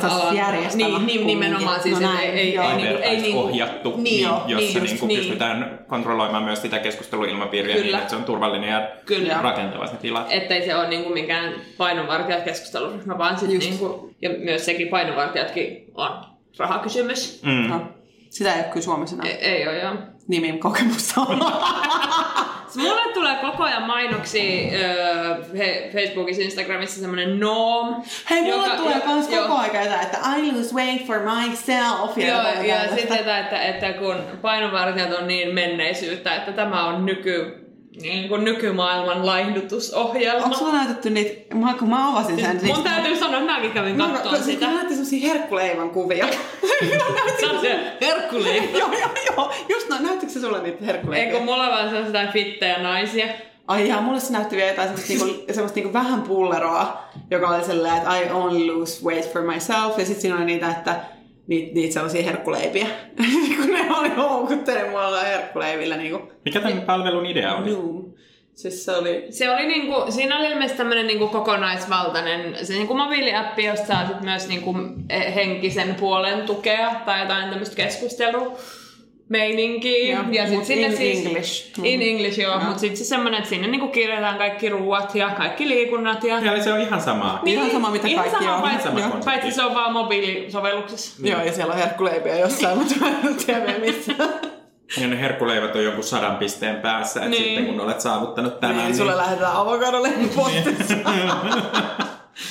niin 0.77 0.91
kumminkin. 0.91 1.27
nimenomaan 1.27 1.81
siis, 1.83 1.99
No 1.99 2.13
näin, 2.13 2.29
ei, 2.29 2.39
ei, 2.39 2.53
joo. 2.53 2.69
ei, 2.69 2.75
niinku, 2.75 3.01
ei 3.03 3.17
niinku, 3.17 3.39
ohjattu, 3.39 3.89
niin, 3.89 4.03
niin, 4.03 4.23
joo, 4.23 4.41
jossa 4.47 4.57
niin, 4.57 4.73
just 4.79 4.85
niinku 4.85 5.05
niin. 5.05 5.19
pystytään 5.19 5.79
kontrolloimaan 5.87 6.43
myös 6.43 6.61
sitä 6.61 6.79
keskusteluilmapiiriä 6.79 7.75
Kyllä. 7.75 7.87
niin, 7.87 7.97
että 7.97 8.09
se 8.09 8.15
on 8.15 8.23
turvallinen 8.23 8.69
ja 8.69 8.87
Kyllä. 9.05 9.39
rakentava 9.41 9.87
se 9.87 9.95
tila. 9.95 10.25
Ettei 10.29 10.65
se 10.65 10.75
ole 10.75 10.89
niinku 10.89 11.09
mikään 11.09 11.53
painonvartijat 11.77 12.43
keskusteluryhmä, 12.43 13.17
vaan 13.17 13.39
sit 13.39 13.51
Just. 13.51 13.69
niinku, 13.69 14.09
ja 14.21 14.29
myös 14.29 14.65
sekin 14.65 14.87
painonvartijatkin 14.87 15.85
on 15.95 16.09
rahakysymys. 16.57 17.41
Mm. 17.43 17.69
No, 17.69 17.81
sitä 18.33 18.53
ei 18.53 18.59
ole 18.59 18.67
kyllä 18.67 18.83
Suomessa 18.83 19.15
Ei, 19.23 19.31
ei 19.31 19.67
ole 19.67 19.79
joo. 19.79 19.93
Nimin 20.27 20.59
kokemusta 20.59 21.21
on. 21.21 21.39
Mulle 22.75 23.13
tulee 23.13 23.35
koko 23.35 23.63
ajan 23.63 23.83
mainoksia 23.83 24.71
öö, 24.79 25.43
he- 25.57 25.89
Facebookissa, 25.93 26.41
Instagramissa 26.43 26.99
semmonen 27.01 27.39
Noom. 27.39 28.03
Hei, 28.29 28.41
mulle 28.41 28.55
joka- 28.67 28.77
tulee 28.77 29.01
joo. 29.29 29.47
koko 29.47 29.59
aika 29.59 29.77
jotain, 29.81 30.01
että 30.01 30.17
I 30.37 30.51
lose 30.51 30.75
weight 30.75 31.07
for 31.07 31.19
myself. 31.19 32.17
Joo, 32.17 32.37
jotain 32.37 32.65
ja 32.65 32.75
tällaista. 32.75 32.95
sitten 32.95 33.17
että, 33.17 33.39
että, 33.39 33.61
että 33.63 33.93
kun 33.93 34.15
painovartijat 34.41 35.13
on 35.13 35.27
niin 35.27 35.53
menneisyyttä, 35.53 36.35
että 36.35 36.51
tämä 36.51 36.85
on 36.87 37.05
nyky, 37.05 37.62
niin 38.01 38.29
kuin 38.29 38.43
nykymaailman 38.43 39.25
laihdutusohjelma. 39.25 40.43
Onko 40.45 40.57
sulla 40.57 40.73
näytetty 40.73 41.09
niitä, 41.09 41.55
mä, 41.55 41.73
kun 41.79 41.89
mä 41.89 42.09
avasin 42.09 42.39
sen, 42.39 42.59
Siis 42.59 42.73
mun 42.75 42.83
täytyy 42.83 43.17
sanoa, 43.17 43.39
että 43.39 43.51
mäkin 43.53 43.71
kävin 43.71 43.95
Mä- 43.97 44.07
katsoa 44.07 44.31
kun- 44.31 44.43
sitä. 44.43 44.65
Kun 44.65 44.75
näytti 44.75 44.93
semmosia 44.93 45.27
herkkuleivän 45.33 45.89
kuvia. 45.89 46.27
Se 47.39 47.45
on 47.47 47.61
se 47.61 47.79
herkkuleipä. 48.01 48.77
joo, 48.79 48.91
joo, 48.93 49.09
joo. 49.35 49.51
Just 49.69 49.89
no, 49.89 49.95
näyttikö 49.99 50.31
se 50.33 50.39
sulle 50.39 50.61
niitä 50.61 50.85
herkkuleiviä? 50.85 51.25
Eikö 51.33 51.45
mulla 51.45 51.69
vaan 51.69 51.89
se 51.89 51.95
on 51.97 52.05
jotain 52.05 52.29
fittejä 52.29 52.77
naisia? 52.83 53.25
Ai 53.67 53.89
jaa, 53.89 54.01
mulle 54.01 54.19
se 54.19 54.33
näytti 54.33 54.55
vielä 54.55 54.69
jotain 54.71 54.87
semmoista, 54.87 55.25
niinku, 55.25 55.45
semmoista 55.53 55.75
niinku 55.79 55.93
vähän 55.93 56.21
pulleroa, 56.21 57.03
joka 57.31 57.47
oli 57.49 57.63
sellainen, 57.63 57.97
että 57.97 58.17
I 58.19 58.29
only 58.31 58.79
lose 58.79 59.05
weight 59.05 59.33
for 59.33 59.41
myself. 59.41 59.99
Ja 59.99 60.05
sitten 60.05 60.21
siinä 60.21 60.35
oli 60.37 60.45
niitä, 60.45 60.69
että 60.69 60.95
niitä, 61.47 61.73
niitä 61.73 61.93
sellaisia 61.93 62.23
herkkuleipiä. 62.23 62.87
kun 63.57 63.73
ne 63.73 63.99
oli 63.99 64.09
houkuttelee 64.09 64.89
mua 64.89 65.19
herkkuleivillä 65.19 65.97
niinku. 65.97 66.31
Mikä 66.45 66.59
tämän 66.59 66.81
palvelun 66.81 67.25
idea 67.25 67.55
oli? 67.55 67.69
Juu. 67.69 68.17
Siis 68.53 68.85
se 68.85 68.91
oli... 68.91 69.25
Se 69.29 69.51
oli 69.51 69.65
niinku, 69.65 69.93
siinä 70.09 70.37
oli 70.39 70.47
ilmeisesti 70.47 70.77
tämmöinen 70.77 71.07
niinku 71.07 71.27
kokonaisvaltainen 71.27 72.65
se 72.65 72.73
niinku 72.73 72.97
mobiiliappi, 72.97 73.65
josta 73.65 73.87
saa 73.87 74.07
sit 74.07 74.21
myös 74.21 74.47
niinku 74.47 74.75
eh, 75.09 75.35
henkisen 75.35 75.95
puolen 75.95 76.45
tukea 76.45 76.95
tai 77.05 77.21
jotain 77.21 77.49
tämmöistä 77.49 77.75
keskustelua 77.75 78.57
meininkiä. 79.37 80.15
Joo, 80.15 80.23
ja 80.31 80.47
sit 80.49 80.65
sinne 80.65 80.87
in 80.87 80.97
siis, 80.97 81.25
English. 81.25 81.69
In 81.83 82.01
English, 82.01 82.39
joo. 82.39 82.59
Mutta 82.59 82.79
sitten 82.79 82.97
se 82.97 83.03
semmoinen, 83.03 83.37
että 83.37 83.49
sinne 83.49 83.67
niinku 83.67 83.87
kirjataan 83.87 84.37
kaikki 84.37 84.69
ruuat 84.69 85.15
ja 85.15 85.29
kaikki 85.29 85.69
liikunnat. 85.69 86.23
Ja, 86.23 86.39
Eli 86.39 86.63
se 86.63 86.73
on 86.73 86.81
ihan 86.81 87.01
sama. 87.01 87.39
Ihan 87.45 87.69
sama, 87.71 87.91
mitä 87.91 88.07
ihan 88.07 88.25
kaikki 88.29 88.43
sama, 88.43 88.55
on. 88.55 88.61
Paitsi, 88.61 88.83
Sama 88.83 88.99
joo, 88.99 89.09
konsepti. 89.09 89.25
paitsi 89.39 89.51
se 89.51 89.63
on 89.63 89.73
vaan 89.75 89.93
mobiilisovelluksessa. 89.93 91.27
Joo, 91.27 91.41
ja 91.43 91.53
siellä 91.53 91.73
on 91.73 91.79
herkkuleipiä 91.79 92.35
jossain, 92.39 92.77
mutta 92.77 92.95
mä 92.99 93.07
en 93.07 93.35
tiedä 93.45 93.73
missä. 93.79 94.13
Ja 95.01 95.07
ne 95.07 95.19
herkkuleivät 95.21 95.75
on 95.75 95.83
jonkun 95.83 96.03
sadan 96.03 96.35
pisteen 96.37 96.75
päässä, 96.75 97.19
että 97.19 97.29
Niin. 97.29 97.43
sitten 97.43 97.65
kun 97.65 97.79
olet 97.79 98.01
saavuttanut 98.01 98.59
tämän, 98.59 98.75
Niin, 98.75 98.85
niin, 98.85 98.97
sulle 98.97 99.17
lähetetään 99.17 99.55
avokadoleipä 99.55 100.19
postissa. 100.35 100.93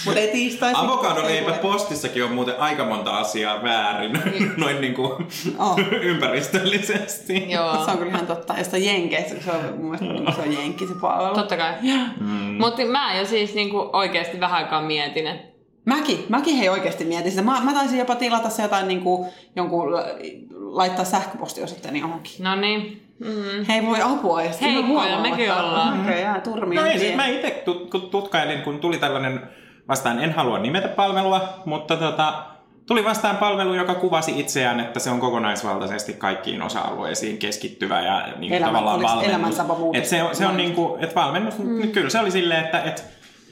Mutta 0.05 0.21
ei 0.21 0.29
tiistaisin. 0.29 0.77
Avokadoleipä 0.85 1.53
postissakin 1.53 2.25
on 2.25 2.33
muuten 2.33 2.61
aika 2.61 2.85
monta 2.85 3.19
asiaa 3.19 3.63
väärin, 3.63 4.13
noin 4.57 4.81
niin 4.81 4.95
kuin 4.95 5.27
Oh. 5.59 5.79
ympäristöllisesti. 6.11 7.51
Joo. 7.51 7.85
Se 7.85 7.91
on 7.91 7.99
kyllä 7.99 8.11
ihan 8.13 8.27
totta. 8.27 8.55
Ja 8.59 8.65
sitä 8.65 8.79
jenkeistä, 8.79 9.35
se 9.45 9.51
on 9.51 9.75
mun 9.81 9.91
mielestä 10.01 10.33
se 10.43 10.49
on 10.49 10.53
jenki 10.53 10.87
se 10.87 10.95
palvelu. 11.01 11.35
Totta 11.35 11.57
kai. 11.57 11.73
Mm. 12.21 12.27
Mutta 12.59 12.83
mä 12.85 13.15
jo 13.19 13.27
siis 13.27 13.55
niinku 13.55 13.91
oikeasti 13.93 14.41
vähän 14.41 14.65
aikaa 14.65 14.83
mietin, 14.83 15.27
että 15.27 15.53
Mäkin, 15.85 16.25
mäkin 16.29 16.57
hei 16.57 16.69
oikeasti 16.69 17.05
mietin 17.05 17.31
sitä. 17.31 17.43
Mä, 17.43 17.61
mä 17.61 17.73
taisin 17.75 17.99
jopa 17.99 18.15
tilata 18.15 18.51
se 18.51 18.63
jotain 18.63 18.89
niinku, 18.89 19.27
jonkun, 19.57 19.93
la- 19.95 20.05
laittaa 20.51 21.05
sähköpostiosoitteeni 21.05 22.01
johonkin. 22.01 22.33
no 22.45 22.55
niin. 22.57 23.03
Mm. 23.19 23.65
Hei 23.69 23.87
voi 23.87 23.99
apua. 24.03 24.39
Heikkoja 24.39 24.87
huomaan, 24.87 25.23
mekin 25.23 25.53
ollaan. 25.53 26.01
Okei, 26.01 26.21
jää 26.21 26.41
turmia. 26.41 26.81
No 26.81 26.87
ei, 26.87 26.99
siis 26.99 27.17
mä 27.17 27.27
itse 27.27 27.63
tutkailin, 28.11 28.63
kun 28.63 28.79
tuli 28.81 28.99
tällainen 28.99 29.41
vastaan, 29.89 30.19
en 30.19 30.33
halua 30.33 30.59
nimetä 30.59 30.89
palvelua, 30.89 31.63
mutta 31.65 31.97
tota, 31.97 32.45
tuli 32.87 33.05
vastaan 33.05 33.37
palvelu, 33.37 33.75
joka 33.75 33.95
kuvasi 33.95 34.41
itseään, 34.41 34.81
että 34.81 35.01
se 35.01 35.11
on 35.11 35.21
kokonaisvaltaisesti 35.21 36.13
kaikkiin 36.13 36.63
osa-alueisiin 36.63 37.39
keskittyvä 37.39 38.01
ja 38.01 38.27
niin 38.27 38.39
kuin 38.39 38.53
Elämä- 38.53 38.67
tavallaan 38.67 39.03
valmennus. 39.03 39.61
Et 39.95 40.07
se 40.07 40.23
on, 40.23 40.37
se 40.37 40.47
on 40.47 40.57
niin 40.57 40.75
kuin, 40.75 41.05
että 41.05 41.15
valmennus, 41.15 41.59
mm. 41.59 41.93
kyllä 41.93 42.11
se 42.11 42.21
oli 42.21 42.31
silleen, 42.31 42.65
että 42.65 42.83
et, 42.83 43.05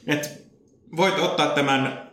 et 0.07 0.41
voit 0.97 1.19
ottaa 1.19 1.47
tämän 1.47 2.11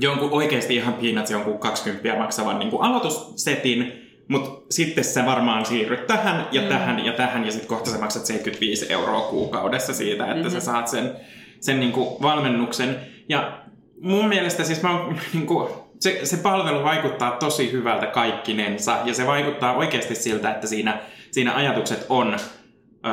jonkun 0.00 0.30
oikeasti 0.30 0.76
ihan 0.76 0.94
peanuts, 0.94 1.30
jonkun 1.30 1.58
20 1.58 2.18
maksavan 2.18 2.58
niin 2.58 2.70
kuin 2.70 2.82
aloitussetin, 2.82 3.92
mutta 4.28 4.62
sitten 4.70 5.04
sä 5.04 5.26
varmaan 5.26 5.66
siirryt 5.66 6.06
tähän 6.06 6.48
ja 6.52 6.62
mm. 6.62 6.68
tähän 6.68 7.04
ja 7.04 7.12
tähän 7.12 7.44
ja 7.44 7.52
sitten 7.52 7.68
kohta 7.68 7.90
sä 7.90 7.98
maksat 7.98 8.26
75 8.26 8.92
euroa 8.92 9.20
kuukaudessa 9.20 9.94
siitä, 9.94 10.24
että 10.24 10.34
mm-hmm. 10.34 10.50
sä 10.50 10.60
saat 10.60 10.88
sen, 10.88 11.16
sen 11.60 11.80
niin 11.80 11.92
kuin 11.92 12.22
valmennuksen. 12.22 13.13
Ja 13.28 13.58
mun 14.00 14.28
mielestä 14.28 14.64
siis 14.64 14.82
mä 14.82 14.90
oon, 15.00 15.18
niin 15.34 15.46
kuin, 15.46 15.68
se, 16.00 16.20
se 16.24 16.36
palvelu 16.36 16.84
vaikuttaa 16.84 17.30
tosi 17.30 17.72
hyvältä 17.72 18.06
kaikkinensa 18.06 18.96
ja 19.04 19.14
se 19.14 19.26
vaikuttaa 19.26 19.74
oikeasti 19.76 20.14
siltä, 20.14 20.50
että 20.50 20.66
siinä, 20.66 20.98
siinä 21.30 21.54
ajatukset 21.54 22.06
on 22.08 22.36
öö, 23.06 23.12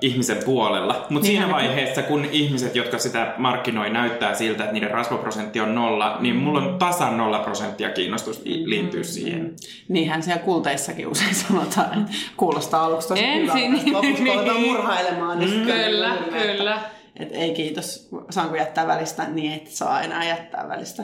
ihmisen 0.00 0.36
puolella. 0.44 1.06
Mutta 1.10 1.26
siinä 1.26 1.46
Niinhän 1.46 1.62
ne- 1.62 1.68
vaiheessa, 1.68 2.02
kun 2.02 2.24
ihmiset, 2.32 2.76
jotka 2.76 2.98
sitä 2.98 3.34
markkinoi, 3.38 3.90
näyttää 3.90 4.34
siltä, 4.34 4.62
että 4.62 4.72
niiden 4.72 4.90
rasvaprosentti 4.90 5.60
on 5.60 5.74
nolla, 5.74 6.16
niin 6.20 6.36
mulla 6.36 6.60
on 6.60 6.78
tasan 6.78 7.16
nolla 7.16 7.38
prosenttia 7.38 7.90
kiinnostus 7.90 8.42
li- 8.44 8.70
liittyy 8.70 9.04
siihen. 9.04 9.54
Niinhän 9.88 10.22
siellä 10.22 10.42
kulteissakin 10.42 11.06
usein 11.08 11.34
sanotaan, 11.48 11.86
että 12.00 12.12
kuulostaa 12.36 12.84
aluksi 12.84 13.08
tosi 13.08 13.24
Ensin- 13.24 13.70
hyvältä. 13.82 13.92
Lopuksi 13.92 14.22
kun 14.24 14.32
aletaan 14.38 14.60
murhailemaan, 14.60 15.38
niin 15.38 15.50
Kyllä, 15.66 16.12
hirveä, 16.12 16.56
kyllä. 16.56 16.80
Että, 17.18 17.24
että 17.24 17.38
ei 17.38 17.54
kiitos, 17.54 18.08
saanko 18.30 18.56
jättää 18.56 18.86
välistä, 18.86 19.24
niin 19.28 19.52
et 19.52 19.66
saa 19.66 20.02
enää 20.02 20.24
jättää 20.24 20.68
välistä. 20.68 21.02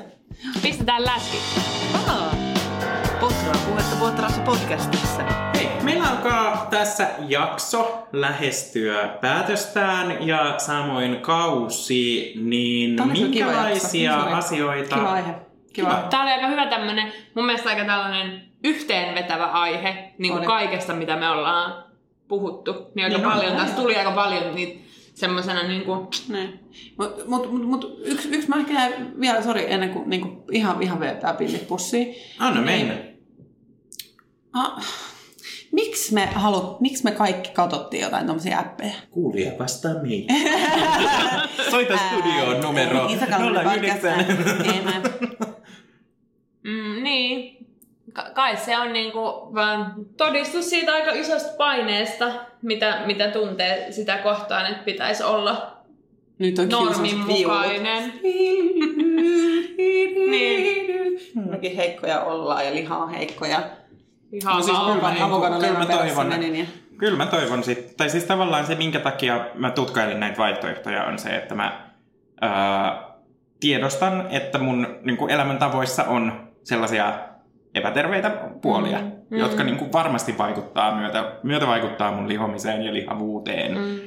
Pistetään 0.63 1.05
läski. 1.05 1.39
Aa, 2.09 2.35
Potraa 3.21 3.55
puhetta 3.69 3.97
Potraassa 4.01 4.41
podcastissa. 4.43 5.23
Hei, 5.55 5.69
meillä 5.83 6.05
alkaa 6.09 6.67
tässä 6.71 7.07
jakso 7.29 8.07
lähestyä 8.13 9.09
päätöstään 9.21 10.27
ja 10.27 10.55
samoin 10.59 11.21
kausi, 11.21 12.33
niin 12.43 12.97
kiva 12.97 13.07
minkälaisia 13.07 14.17
asioita... 14.21 14.97
Kiva 14.97 15.13
aihe. 15.13 15.33
Kiva. 15.73 15.89
Kiva. 15.91 16.07
Tää 16.11 16.23
oli 16.23 16.31
aika 16.31 16.47
hyvä 16.47 16.67
tämmönen, 16.67 17.13
mun 17.35 17.47
mielestä 17.47 17.69
aika 17.69 17.85
tällainen 17.85 18.43
yhteenvetävä 18.65 19.45
aihe 19.45 20.13
niin 20.19 20.33
kuin 20.33 20.39
Oli. 20.39 20.47
kaikesta, 20.47 20.93
mitä 20.93 21.17
me 21.17 21.31
ollaan 21.31 21.85
puhuttu. 22.29 22.73
Niin 22.95 23.05
aika 23.05 23.17
Niin 23.17 23.27
on. 23.27 23.33
paljon, 23.33 23.57
tässä 23.57 23.77
tuli 23.77 23.97
aika 23.97 24.11
paljon 24.11 24.55
niitä 24.55 24.84
semmosena 25.15 25.63
niin 25.63 25.85
kuin, 25.85 26.09
Niin. 26.29 26.61
Mutta 26.99 27.25
mut, 27.27 27.53
mut, 27.53 27.63
mut 27.69 28.01
yksi, 28.05 28.29
yksi 28.29 28.49
mä 28.49 28.57
ehkä 28.57 28.93
vielä, 29.21 29.43
sori, 29.43 29.73
ennen 29.73 29.91
kuin 29.91 30.11
niinku, 30.11 30.45
ihan, 30.53 30.83
ihan 30.83 31.01
vetää 31.01 31.35
pillit 31.35 31.69
pussiin. 31.69 32.15
Anna 32.39 32.61
Niin. 32.61 32.87
mennä. 32.87 33.15
Ah, 34.53 34.85
miksi 35.73 36.15
me, 36.15 36.27
halu, 36.27 36.77
miksi 36.81 37.05
me 37.05 37.11
kaikki 37.11 37.51
katsottiin 37.51 38.03
jotain 38.03 38.27
tommosia 38.27 38.59
appeja? 38.59 38.95
Kuulija 39.11 39.53
vastaa 39.59 39.95
meitä. 40.03 40.35
Soita 41.71 41.99
studioon 42.09 42.61
numero 42.61 43.07
Isäkalmainen 43.09 43.81
podcast. 43.81 44.03
09. 44.03 44.75
Ei 44.75 44.83
mä. 44.85 45.03
Mm, 46.63 47.03
niin. 47.03 47.54
Ka- 48.15 48.31
kai 48.35 48.57
se 48.57 48.79
on 48.79 48.93
niinku 48.93 49.21
vaan 49.55 49.95
todistus 50.17 50.71
siitä 50.71 50.93
aika 50.93 51.11
isosta 51.11 51.53
paineesta, 51.59 52.33
mitä, 52.63 53.03
mitä 53.07 53.29
tuntee 53.31 53.93
sitä 53.93 54.19
kohtaan, 54.19 54.67
että 54.67 54.85
pitäisi 54.85 55.23
olla 55.25 55.77
Nyt 56.39 56.59
on 56.59 56.69
normin 56.69 57.19
mukainen. 57.19 58.13
Niin. 60.31 61.21
Mekin 61.51 61.77
heikkoja 61.77 62.21
ollaan 62.21 62.67
ja 62.67 62.75
liha 62.75 62.97
on 62.97 63.11
heikkoja. 63.11 63.63
Ihan 64.33 64.57
No 64.57 64.63
siis 64.63 64.79
kyllä 64.79 65.03
mä 65.03 65.11
niinku- 65.13 65.41
kyllä 65.61 65.79
mä 65.79 65.87
toivon, 65.87 66.57
ja... 66.57 66.67
Kyllä 66.99 67.17
mä 67.17 67.27
toivon 67.27 67.65
sit, 67.65 67.97
tai 67.97 68.11
siis 68.11 68.25
tavallaan 68.25 68.67
se, 68.67 68.75
minkä 68.75 69.01
takia 69.01 69.47
mä 69.55 69.71
tutkailin 69.71 70.21
näitä 70.21 70.39
vaihtoehtoja, 70.39 71.05
on 71.05 71.19
se, 71.19 71.29
että 71.29 71.55
mä 71.55 71.91
ää, 72.41 73.03
tiedostan, 73.61 74.27
että 74.31 74.59
mun 74.59 74.99
niin 75.03 75.31
elämäntavoissa 75.31 76.05
on 76.05 76.51
sellaisia 76.63 77.13
epäterveitä 77.75 78.31
puolia, 78.63 78.99
mm, 78.99 79.13
mm. 79.31 79.39
jotka 79.39 79.65
niin 79.65 79.77
kuin 79.77 79.93
varmasti 79.93 80.39
vaikuttaa, 80.39 80.97
myötä, 80.97 81.33
myötä 81.43 81.67
vaikuttaa 81.67 82.13
mun 82.13 82.29
lihomiseen 82.29 82.83
ja 82.83 82.95
lihavuuteen. 82.95 83.79
Mm. 83.79 83.99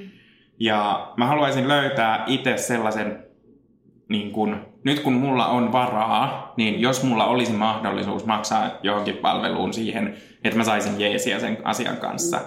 Ja 0.60 1.12
mä 1.18 1.26
haluaisin 1.26 1.68
löytää 1.68 2.24
itse 2.28 2.58
sellaisen, 2.58 3.24
niin 4.10 4.32
kun, 4.32 4.66
nyt 4.84 5.00
kun 5.00 5.14
mulla 5.14 5.48
on 5.48 5.72
varaa, 5.72 6.54
niin 6.58 6.82
jos 6.82 7.04
mulla 7.04 7.26
olisi 7.26 7.54
mahdollisuus 7.54 8.26
maksaa 8.26 8.72
johonkin 8.84 9.18
palveluun 9.18 9.74
siihen, 9.74 10.16
että 10.44 10.58
mä 10.58 10.64
saisin 10.64 11.02
jeesiä 11.02 11.40
sen 11.40 11.58
asian 11.64 11.98
kanssa, 11.98 12.42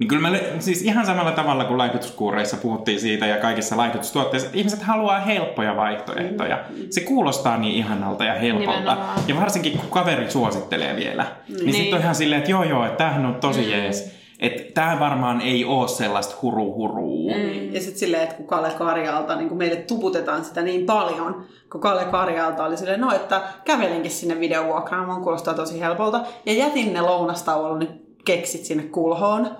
niin 0.00 0.08
kyllä 0.08 0.30
mä, 0.30 0.38
siis 0.58 0.82
ihan 0.82 1.06
samalla 1.06 1.32
tavalla 1.32 1.64
kuin 1.64 1.78
laihdutuskuureissa 1.78 2.56
puhuttiin 2.56 3.00
siitä 3.00 3.26
ja 3.26 3.36
kaikissa 3.36 3.76
laihdutustuotteissa, 3.76 4.46
että 4.46 4.58
ihmiset 4.58 4.82
haluaa 4.82 5.20
helppoja 5.20 5.76
vaihtoehtoja. 5.76 6.58
Se 6.90 7.00
kuulostaa 7.00 7.56
niin 7.56 7.74
ihanalta 7.74 8.24
ja 8.24 8.34
helpolta. 8.34 8.70
Nimenomaan. 8.80 9.18
Ja 9.28 9.36
varsinkin 9.36 9.72
kun 9.78 9.90
kaveri 9.90 10.30
suosittelee 10.30 10.96
vielä, 10.96 11.22
niin, 11.22 11.56
niin 11.56 11.64
Niin. 11.66 11.74
sitten 11.74 11.94
on 11.94 12.00
ihan 12.00 12.14
silleen, 12.14 12.38
että 12.38 12.50
joo 12.50 12.64
joo, 12.64 12.84
että 12.84 12.96
tämähän 12.98 13.26
on 13.26 13.34
tosi 13.34 13.70
jees. 13.70 14.20
Että 14.38 14.62
tämä 14.74 15.00
varmaan 15.00 15.40
ei 15.40 15.64
ole 15.64 15.88
sellaista 15.88 16.36
huru 16.42 16.74
huruu. 16.74 17.30
Mm. 17.34 17.74
Ja 17.74 17.80
sitten 17.80 17.98
silleen, 17.98 18.22
että 18.22 18.34
kun 18.34 18.46
Kalle 18.46 18.70
Karjalta, 18.78 19.36
niin 19.36 19.48
kun 19.48 19.58
meille 19.58 19.76
tuputetaan 19.76 20.44
sitä 20.44 20.62
niin 20.62 20.86
paljon, 20.86 21.44
kun 21.72 21.80
Kalle 21.80 22.04
Karjalta 22.04 22.64
oli 22.64 22.76
silleen, 22.76 23.00
no 23.00 23.12
että 23.14 23.42
kävelinkin 23.64 24.10
sinne 24.10 24.40
videovuokraamoon, 24.40 25.22
kuulostaa 25.22 25.54
tosi 25.54 25.80
helpolta, 25.80 26.20
ja 26.46 26.52
jätin 26.52 26.92
ne 26.92 27.00
lounastauolla 27.00 27.78
ne 27.78 27.86
keksit 28.24 28.64
sinne 28.64 28.82
kulhoon, 28.82 29.50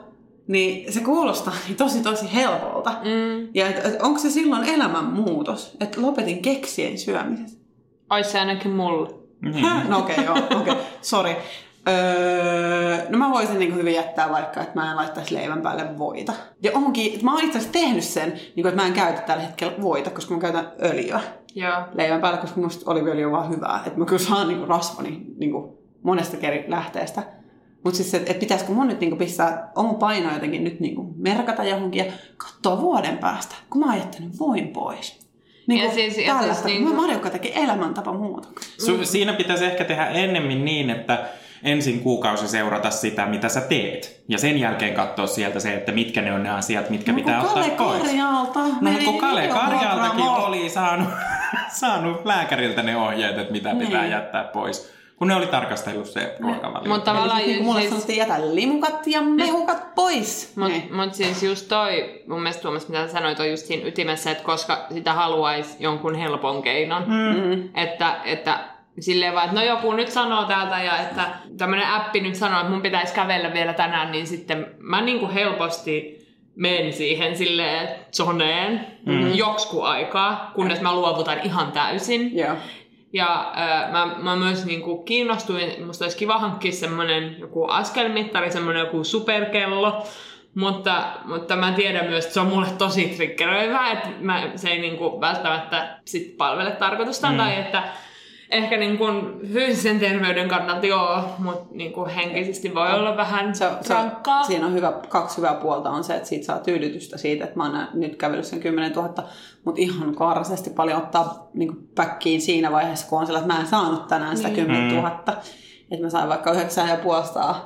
niin 0.48 0.92
se 0.92 1.00
kuulostaa 1.00 1.54
niin 1.66 1.76
tosi 1.84 2.02
tosi 2.02 2.34
helpolta. 2.34 2.90
Mm. 2.90 3.48
Ja 3.54 3.68
et, 3.68 3.86
et, 3.86 4.02
onko 4.02 4.18
se 4.18 4.30
silloin 4.30 4.68
elämänmuutos, 4.68 5.76
että 5.80 6.02
lopetin 6.02 6.42
keksien 6.42 6.98
syömisen? 6.98 7.60
Ois 8.10 8.32
se 8.32 8.38
ainakin 8.38 8.70
mulle. 8.70 9.10
Niin. 9.42 9.64
Häh? 9.64 9.88
No 9.88 9.98
okei, 9.98 10.16
okay, 10.18 10.24
joo, 10.24 10.60
okei, 10.60 10.72
okay. 10.72 10.84
sori. 11.02 11.36
Öö, 11.88 13.10
no 13.10 13.18
mä 13.18 13.30
voisin 13.30 13.58
niin 13.58 13.74
hyvin 13.74 13.94
jättää 13.94 14.30
vaikka, 14.30 14.60
että 14.60 14.74
mä 14.74 14.90
en 14.90 14.96
laittaisi 14.96 15.34
leivän 15.34 15.62
päälle 15.62 15.98
voita. 15.98 16.32
Ja 16.62 16.70
onkin, 16.74 17.24
mä 17.24 17.34
oon 17.34 17.44
itse 17.44 17.58
asiassa 17.58 17.72
tehnyt 17.72 18.04
sen, 18.04 18.32
niin 18.32 18.54
kuin, 18.54 18.66
että 18.66 18.82
mä 18.82 18.86
en 18.86 18.92
käytä 18.92 19.20
tällä 19.20 19.42
hetkellä 19.42 19.72
voita, 19.82 20.10
koska 20.10 20.34
mä 20.34 20.40
käytän 20.40 20.72
öljyä 20.82 21.20
Joo. 21.54 21.82
leivän 21.94 22.20
päälle, 22.20 22.38
koska 22.38 22.60
musta 22.60 22.90
oliviöljy 22.90 23.24
on 23.24 23.32
vaan 23.32 23.50
hyvää. 23.50 23.82
Että 23.86 23.98
mä 23.98 24.04
kyllä 24.04 24.22
saan 24.22 24.48
niin 24.48 24.58
kuin 24.58 24.68
rasvani 24.68 25.22
niin 25.38 25.52
kuin 25.52 25.72
monesta 26.02 26.36
eri 26.42 26.64
lähteestä. 26.68 27.22
Mutta 27.84 27.96
siis, 27.96 28.14
että 28.14 28.30
et 28.32 28.38
pitäisikö 28.38 28.72
mun 28.72 28.86
nyt 28.88 29.00
niinku 29.00 29.16
pistää 29.16 29.70
oma 29.76 29.94
paino 29.94 30.32
jotenkin 30.34 30.64
nyt 30.64 30.80
niinku 30.80 31.14
merkata 31.16 31.64
johonkin 31.64 32.06
ja 32.06 32.12
katsoa 32.36 32.80
vuoden 32.80 33.18
päästä, 33.18 33.54
kun 33.70 33.80
mä 33.80 33.86
oon 33.86 33.98
jättänyt 33.98 34.38
voin 34.38 34.68
pois. 34.68 35.20
Niin 35.66 35.84
Ja 35.84 35.90
siis- 35.90 36.18
ja 36.18 36.24
tällaista, 36.34 36.68
siis 36.68 36.78
kun 36.78 36.84
niinku- 36.86 37.02
Marjukka 37.02 37.30
tekee 37.30 37.62
elämäntapa 37.62 38.12
muutoksia. 38.12 38.94
Su- 38.94 39.04
siinä 39.04 39.32
pitäisi 39.32 39.64
ehkä 39.64 39.84
tehdä 39.84 40.06
ennemmin 40.06 40.64
niin, 40.64 40.90
että 40.90 41.18
ensin 41.62 42.00
kuukausi 42.00 42.48
seurata 42.48 42.90
sitä, 42.90 43.26
mitä 43.26 43.48
sä 43.48 43.60
teet. 43.60 44.22
Ja 44.28 44.38
sen 44.38 44.60
jälkeen 44.60 44.94
katsoa 44.94 45.26
sieltä 45.26 45.60
se, 45.60 45.74
että 45.74 45.92
mitkä 45.92 46.22
ne 46.22 46.32
on 46.32 46.42
ne 46.42 46.50
asiat, 46.50 46.90
mitkä 46.90 47.12
pitää 47.12 47.40
kun 47.40 47.48
ottaa 47.48 47.62
Kalle 47.62 47.76
pois. 47.76 48.02
Karjalta 48.02 48.60
No 48.80 48.90
kun 49.04 49.18
Kale 49.18 49.48
Karjaltakin 49.48 50.24
oli 50.24 50.68
saanut, 50.70 51.08
saanut 51.80 52.24
lääkäriltä 52.24 52.82
ne 52.82 52.96
ohjeet, 52.96 53.38
että 53.38 53.52
mitä 53.52 53.74
pitää 53.74 54.02
Niin. 54.02 54.10
jättää 54.12 54.44
pois. 54.44 54.99
Kun 55.20 55.28
ne 55.28 55.34
oli 55.34 55.46
tarkastellut 55.46 56.06
se 56.06 56.36
ruokavalio. 56.40 56.88
Mutta 56.88 57.12
tavallaan 57.12 57.40
Eli 57.40 57.46
niin 57.46 57.56
kuin 57.56 57.66
mulle 57.66 57.80
siis, 57.80 57.90
sanottiin, 57.92 58.18
jätä 58.18 58.54
limukat 58.54 59.06
ja 59.06 59.22
mehukat 59.22 59.94
pois. 59.94 60.52
Mut, 60.56 60.68
Niin. 60.68 60.94
mut 60.96 61.14
siis 61.14 61.42
just 61.42 61.68
toi, 61.68 62.22
mun 62.28 62.42
mielestä 62.42 62.62
Tuomas, 62.62 62.88
mitä 62.88 63.08
sanoit, 63.08 63.40
on 63.40 63.50
just 63.50 63.66
siinä 63.66 63.86
ytimessä, 63.86 64.30
että 64.30 64.44
koska 64.44 64.86
sitä 64.94 65.12
haluaisi 65.12 65.76
jonkun 65.80 66.14
helpon 66.14 66.62
keinon. 66.62 67.04
Mm. 67.06 67.68
Että, 67.74 68.16
että 68.24 68.58
silleen 69.00 69.34
vaan, 69.34 69.44
että 69.44 69.60
no 69.60 69.66
joku 69.66 69.92
nyt 69.92 70.08
sanoo 70.08 70.44
täältä 70.44 70.82
ja 70.82 70.98
että 70.98 71.24
tämmönen 71.58 71.88
appi 71.88 72.20
nyt 72.20 72.34
sanoo, 72.34 72.60
että 72.60 72.72
mun 72.72 72.82
pitäisi 72.82 73.14
kävellä 73.14 73.52
vielä 73.52 73.72
tänään, 73.72 74.12
niin 74.12 74.26
sitten 74.26 74.66
mä 74.78 75.00
niinku 75.00 75.28
helposti 75.34 76.20
menen 76.56 76.92
siihen 76.92 77.36
silleen 77.36 77.88
zoneen 78.16 78.86
mm. 79.06 79.34
joksku 79.34 79.82
aikaa, 79.82 80.50
kunnes 80.54 80.80
mä 80.80 80.94
luovutan 80.94 81.38
ihan 81.44 81.72
täysin. 81.72 82.38
Joo. 82.38 82.56
Ja 83.12 83.52
äh, 83.56 83.90
mä, 83.92 84.14
mä 84.18 84.36
myös 84.36 84.64
niinku 84.66 85.02
kiinnostuin, 85.02 85.86
musta 85.86 86.04
olisi 86.04 86.16
kiva 86.16 86.38
hankkia 86.38 86.72
semmonen 86.72 87.36
joku 87.38 87.64
askelmittari, 87.64 88.50
semmonen 88.52 88.80
joku 88.80 89.04
superkello, 89.04 90.02
mutta, 90.54 91.02
mutta 91.24 91.56
mä 91.56 91.72
tiedän 91.72 92.06
myös, 92.06 92.24
että 92.24 92.34
se 92.34 92.40
on 92.40 92.46
mulle 92.46 92.66
tosi 92.78 93.12
triggeröivää, 93.16 93.92
että 93.92 94.08
mä, 94.20 94.50
se 94.56 94.68
ei 94.70 94.80
niinku 94.80 95.20
välttämättä 95.20 95.98
sit 96.04 96.36
palvele 96.36 96.70
tarkoitustaan, 96.70 97.34
Mm. 97.34 97.38
tai 97.38 97.56
että 97.56 97.82
ehkä 98.50 98.76
niinku 98.76 99.04
fyysisen 99.52 100.00
terveyden 100.00 100.48
kannalta 100.48 100.86
joo, 100.86 101.22
mutta 101.38 101.74
niinku 101.74 102.06
henkisesti 102.16 102.74
voi 102.74 102.92
olla 102.92 103.16
vähän 103.16 103.54
Se, 103.54 103.70
se, 103.80 103.94
rankkaa. 103.94 104.44
siinä 104.44 104.66
on 104.66 104.74
hyvä, 104.74 104.92
kaksi 105.08 105.36
hyvää 105.36 105.54
puolta 105.54 105.90
on 105.90 106.04
se, 106.04 106.14
että 106.14 106.28
siitä 106.28 106.46
saa 106.46 106.58
tyydytystä 106.58 107.18
siitä, 107.18 107.44
että 107.44 107.56
mä 107.56 107.64
oon 107.64 107.88
nyt 107.94 108.16
kävellyt 108.16 108.44
sen 108.44 108.60
10 108.60 108.92
000, 108.92 109.08
mutta 109.64 109.80
ihan 109.80 110.14
kaarisesti 110.14 110.70
paljon 110.70 110.98
ottaa 110.98 111.50
niin 111.54 111.88
päkkiin 111.94 112.40
siinä 112.40 112.72
vaiheessa, 112.72 113.06
kun 113.08 113.20
on 113.20 113.26
sillä, 113.26 113.38
että 113.38 113.52
mä 113.54 113.60
en 113.60 113.66
saanut 113.66 114.08
tänään 114.08 114.36
sitä 114.36 114.50
10 114.50 114.94
000. 114.94 115.20
Että 115.92 116.04
mä 116.04 116.10
sain 116.10 116.28
vaikka 116.28 116.52
9,5. 116.52 116.58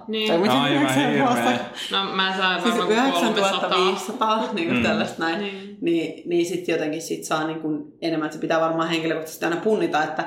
Niin. 0.08 0.26
Se 0.28 0.34
on 0.34 0.40
mitä 0.40 0.62
Aivan 0.62 0.82
9,5. 0.86 0.98
hirveä. 0.98 1.58
No 1.92 2.04
mä 2.14 2.34
sain 2.36 2.62
Siis 2.62 2.78
varmaan 2.78 3.12
300. 3.12 3.68
9500, 3.78 4.44
niin 4.52 4.68
kuin 4.68 4.76
Mm. 4.76 4.82
tällaista 4.82 5.22
näin. 5.24 5.38
Niin. 5.38 5.78
Niin, 5.80 6.28
niin 6.28 6.46
sitten 6.46 6.72
jotenkin 6.72 7.02
sit 7.02 7.24
saa 7.24 7.46
niin 7.46 7.60
kuin 7.60 7.84
enemmän, 8.02 8.26
että 8.26 8.34
se 8.36 8.40
pitää 8.40 8.60
varmaan 8.60 8.88
henkilökohtaisesti 8.88 9.44
aina 9.44 9.56
punnita, 9.56 10.04
että 10.04 10.24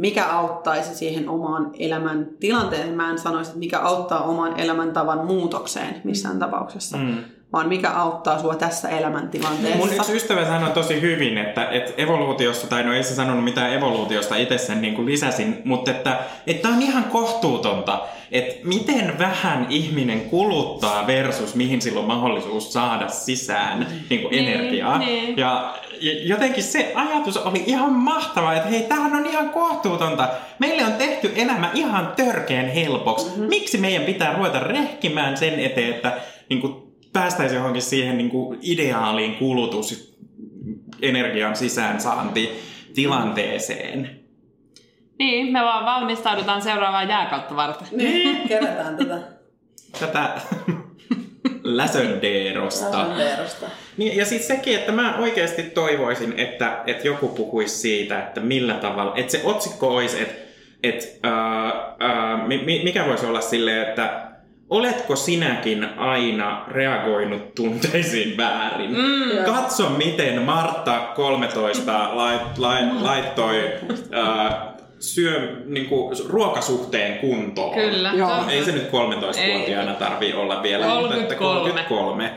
mikä 0.00 0.26
auttaisi 0.26 0.94
siihen 0.94 1.28
omaan 1.28 1.70
elämän 1.78 2.28
tilanteeseen. 2.40 2.94
Mä 2.94 3.10
en 3.10 3.18
sanoisi, 3.18 3.48
että 3.50 3.58
mikä 3.58 3.78
auttaa 3.80 4.22
oman 4.22 4.60
elämäntavan 4.60 5.26
muutokseen 5.26 6.00
missään 6.04 6.38
tapauksessa, 6.38 6.96
Mm. 6.96 7.16
Vaan 7.52 7.68
mikä 7.68 7.90
auttaa 7.90 8.38
sua 8.38 8.54
tässä 8.54 8.88
elämäntilanteessa. 8.88 9.78
Mun 9.78 9.94
yksi 9.94 10.16
ystävä 10.16 10.44
sanoi 10.44 10.70
tosi 10.70 11.00
hyvin, 11.00 11.38
että, 11.38 11.68
että 11.70 11.92
evoluutiosta, 11.96 12.66
tai 12.66 12.82
no 12.82 12.92
ei 12.92 13.02
se 13.02 13.14
sanonut 13.14 13.44
mitään 13.44 13.72
evoluutiosta, 13.72 14.36
itse 14.36 14.58
sen 14.58 14.82
niin 14.82 14.94
kuin 14.94 15.06
lisäsin, 15.06 15.62
mutta 15.64 15.90
että, 15.90 16.18
että 16.46 16.68
on 16.68 16.82
ihan 16.82 17.04
kohtuutonta, 17.04 18.00
että 18.32 18.54
miten 18.68 19.18
vähän 19.18 19.66
ihminen 19.70 20.20
kuluttaa 20.20 21.06
versus 21.06 21.54
mihin 21.54 21.82
sillä 21.82 22.00
on 22.00 22.06
mahdollisuus 22.06 22.72
saada 22.72 23.08
sisään 23.08 23.86
niin 24.10 24.20
kuin 24.22 24.30
Niin, 24.30 24.48
energiaa. 24.48 24.98
niin. 24.98 25.36
Ja 25.36 25.74
ja 26.00 26.12
jotenkin 26.24 26.62
se 26.62 26.92
ajatus 26.94 27.36
oli 27.36 27.62
ihan 27.66 27.92
mahtava, 27.92 28.54
että 28.54 28.68
hei, 28.68 28.82
tämähän 28.82 29.14
on 29.14 29.26
ihan 29.26 29.50
kohtuutonta. 29.50 30.28
Meille 30.58 30.84
on 30.84 30.92
tehty 30.92 31.32
elämä 31.36 31.70
ihan 31.74 32.12
törkeän 32.16 32.68
helpoksi. 32.68 33.26
Mm-hmm. 33.26 33.44
Miksi 33.44 33.78
meidän 33.78 34.02
pitää 34.02 34.32
ruveta 34.32 34.60
rehkimään 34.60 35.36
sen 35.36 35.60
eteen, 35.60 35.90
että 35.90 36.12
niin 36.48 36.60
kuin, 36.60 36.89
päästäisiin 37.12 37.56
johonkin 37.56 37.82
siihen 37.82 38.18
niin 38.18 38.30
kuin, 38.30 38.58
ideaaliin 38.62 39.34
kulutus 39.34 40.18
energian 41.02 41.56
sisäänsaanti 41.56 42.50
tilanteeseen. 42.94 44.20
Niin, 45.18 45.52
me 45.52 45.60
vaan 45.62 45.84
valmistaudutaan 45.84 46.62
seuraavaan 46.62 47.08
jääkautta 47.08 47.56
varten. 47.56 47.88
Niin, 47.92 48.48
kerätään 48.48 48.96
tätä 48.96 49.18
Tätä 50.00 50.30
läsöndeerosta. 51.62 52.92
Sanderosta. 52.92 53.66
Niin, 53.96 54.16
ja 54.16 54.26
sitten 54.26 54.56
sekin, 54.56 54.78
että 54.78 54.92
mä 54.92 55.18
oikeasti 55.18 55.62
toivoisin, 55.62 56.34
että, 56.36 56.82
että 56.86 57.06
joku 57.06 57.28
puhuisi 57.28 57.78
siitä, 57.78 58.18
että 58.18 58.40
millä 58.40 58.74
tavalla, 58.74 59.16
että 59.16 59.32
se 59.32 59.40
otsikko 59.44 59.88
olisi, 59.88 60.20
että, 60.22 60.34
että 60.82 61.06
ää, 61.22 61.94
ää, 61.98 62.46
mi- 62.46 62.62
mi- 62.64 62.84
mikä 62.84 63.06
voisi 63.06 63.26
olla 63.26 63.40
silleen, 63.40 63.88
että 63.88 64.29
oletko 64.70 65.16
sinäkin 65.16 65.98
aina 65.98 66.64
reagoinut 66.68 67.54
tunteisiin 67.54 68.36
väärin? 68.36 68.90
Mm. 68.90 69.44
Katso, 69.44 69.90
miten 69.90 70.42
Martta 70.42 71.12
13 71.16 72.16
lait, 72.16 72.58
lait, 72.58 73.00
laittoi 73.00 73.72
ää, 74.12 74.74
syö 74.98 75.62
niin 75.66 75.86
kuin, 75.86 76.16
ruokasuhteen 76.28 77.18
kuntoon. 77.18 77.74
Kyllä. 77.74 78.12
Joo. 78.14 78.44
Ei 78.48 78.64
se 78.64 78.72
nyt 78.72 78.88
13-vuotiaana 78.88 79.94
tarvii 79.94 80.32
olla 80.32 80.62
vielä, 80.62 80.86
mutta 80.86 81.16
että 81.16 81.34
33. 81.34 81.72
33. 81.88 82.30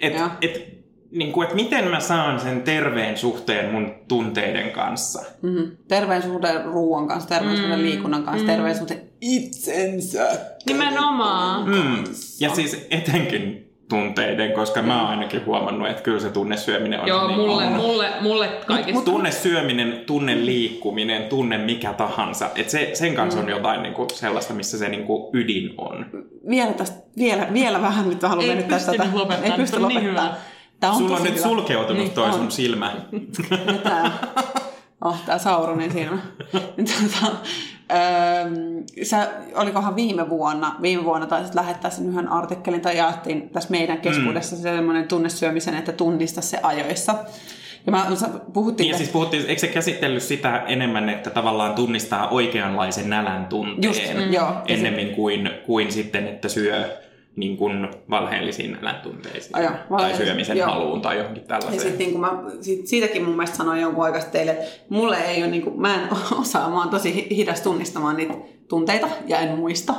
Et, 0.00 0.14
et, 0.40 0.77
niin 1.10 1.32
kuin, 1.32 1.44
että 1.44 1.56
miten 1.56 1.88
mä 1.90 2.00
saan 2.00 2.40
sen 2.40 2.62
terveen 2.62 3.16
suhteen 3.18 3.72
mun 3.74 3.94
tunteiden 4.08 4.70
kanssa. 4.70 5.22
Mm-hmm. 5.42 5.70
Terveen 5.88 6.22
suhde 6.22 6.62
ruoan 6.64 7.08
kanssa, 7.08 7.28
terveen 7.28 7.56
suhde 7.56 7.76
Mm, 7.76 7.82
liikunnan 7.82 8.22
kanssa, 8.22 8.42
mm. 8.44 8.50
terveen 8.50 8.76
suhde 8.76 9.00
itsensä. 9.20 10.28
Nimenomaan. 10.66 11.68
Mm. 11.68 12.04
Ja 12.40 12.50
siis 12.54 12.86
etenkin 12.90 13.64
tunteiden, 13.88 14.52
koska 14.52 14.82
mä 14.82 15.00
oon 15.00 15.10
ainakin 15.10 15.46
huomannut, 15.46 15.88
että 15.88 16.02
kyllä 16.02 16.20
se 16.20 16.30
tunnesyöminen 16.30 17.00
on 17.00 17.08
Joo, 17.08 17.26
niin 17.26 17.38
mulle, 17.40 17.66
oma. 17.66 17.76
mulle, 17.76 18.08
mulle 18.20 18.48
kaikista. 18.66 19.02
Tunnesyöminen, 19.04 20.02
tunne 20.06 20.44
liikkuminen, 20.46 21.22
tunne 21.22 21.58
mikä 21.58 21.92
tahansa. 21.92 22.50
Et 22.56 22.70
se, 22.70 22.90
sen 22.94 23.14
kanssa 23.14 23.40
Mm. 23.40 23.44
on 23.46 23.50
jotain 23.50 23.82
niinku 23.82 24.06
sellaista, 24.12 24.54
missä 24.54 24.78
se 24.78 24.88
niinku 24.88 25.30
ydin 25.32 25.74
on. 25.78 26.06
Vielä, 26.48 26.72
tästä, 26.72 26.96
vielä, 27.18 27.46
vielä 27.52 27.82
vähän 27.82 28.08
nyt 28.08 28.22
haluan 28.22 28.44
Ei 28.44 28.50
venyttää 28.50 28.78
pysty 28.78 28.90
tätä. 28.92 29.04
nyt 29.04 29.14
lopettamaan, 29.14 29.52
Ei 29.52 29.58
pysty 29.58 29.76
on 29.76 29.88
niin 29.88 30.04
lopettaa. 30.04 30.24
hyvä. 30.28 30.36
Tää 30.80 30.90
on 30.90 30.98
Sulla 30.98 31.16
on 31.16 31.22
nyt 31.22 31.34
hyvä. 31.34 31.42
sulkeutunut 31.42 32.02
Niin, 32.02 32.10
toi 32.10 32.28
on. 32.28 32.34
sun 32.34 32.50
silmä. 32.50 32.92
Ja 33.50 33.78
tää, 33.82 34.12
oh, 35.04 35.16
tää 35.26 35.38
Sauronin 35.38 35.92
silmä. 35.92 36.18
Tota, 36.76 37.32
öö, 37.92 39.04
sä, 39.04 39.28
olikohan 39.54 39.96
viime 39.96 40.28
vuonna, 40.28 40.76
viime 40.82 41.04
vuonna 41.04 41.26
taisit 41.26 41.54
lähettää 41.54 41.90
sen 41.90 42.08
yhden 42.08 42.28
artikkelin 42.28 42.80
tai 42.80 42.96
jaettiin 42.96 43.50
tässä 43.50 43.70
meidän 43.70 43.98
keskuudessa 44.00 44.56
mm. 44.56 44.62
semmoinen 44.62 45.08
tunnesyömisen, 45.08 45.74
että 45.74 45.92
tunnista 45.92 46.40
se 46.40 46.58
ajoissa. 46.62 47.14
Ja 47.86 47.92
mä, 47.92 48.06
sä 48.14 48.28
puhuttiin 48.52 48.84
Niin 48.84 48.92
ja 48.92 48.98
siis 48.98 49.10
puhuttiin, 49.10 49.46
eikö 49.46 49.60
se 49.60 49.66
käsitellyt 49.66 50.22
sitä 50.22 50.62
enemmän, 50.66 51.08
että 51.08 51.30
tavallaan 51.30 51.74
tunnistaa 51.74 52.28
oikeanlaisen 52.28 53.10
nälän 53.10 53.46
tunteen 53.46 53.82
Just, 53.82 54.14
mm. 54.14 54.32
joo. 54.32 54.52
ennemmin 54.66 55.14
kuin, 55.14 55.50
kuin 55.66 55.92
sitten, 55.92 56.28
että 56.28 56.48
syö 56.48 57.07
niin 57.38 57.56
kuin 57.56 57.88
valheellisiin 58.10 58.72
nälän 58.72 59.00
tunteisiin 59.02 59.56
Ai 59.56 59.64
joo, 59.64 59.72
tai 59.98 60.16
syömisen 60.16 60.56
joo. 60.56 60.70
haluun 60.70 61.00
tai 61.00 61.16
johonkin 61.18 61.42
Ja 61.42 61.48
tällaiseen. 61.48 61.80
sitten 61.80 61.98
niin 62.08 62.20
mä, 62.20 62.32
sit, 62.60 62.86
siitäkin 62.86 63.24
mun 63.24 63.36
mielestä 63.36 63.56
sanoin 63.56 63.80
jonkun 63.80 64.04
aikaa 64.04 64.20
sitten 64.20 64.38
teille, 64.40 64.52
että 64.52 64.84
mulle 64.88 65.16
ei 65.16 65.42
ole, 65.42 65.50
niin 65.50 65.62
kuin, 65.62 65.80
mä 65.80 65.94
en 65.94 66.08
osaa, 66.40 66.70
mä 66.70 66.78
oon 66.78 66.88
tosi 66.90 67.14
hi- 67.14 67.36
hidas 67.36 67.60
tunnistamaan 67.60 68.16
niitä 68.16 68.34
tunteita 68.68 69.08
ja 69.26 69.38
en 69.38 69.56
muista. 69.58 69.94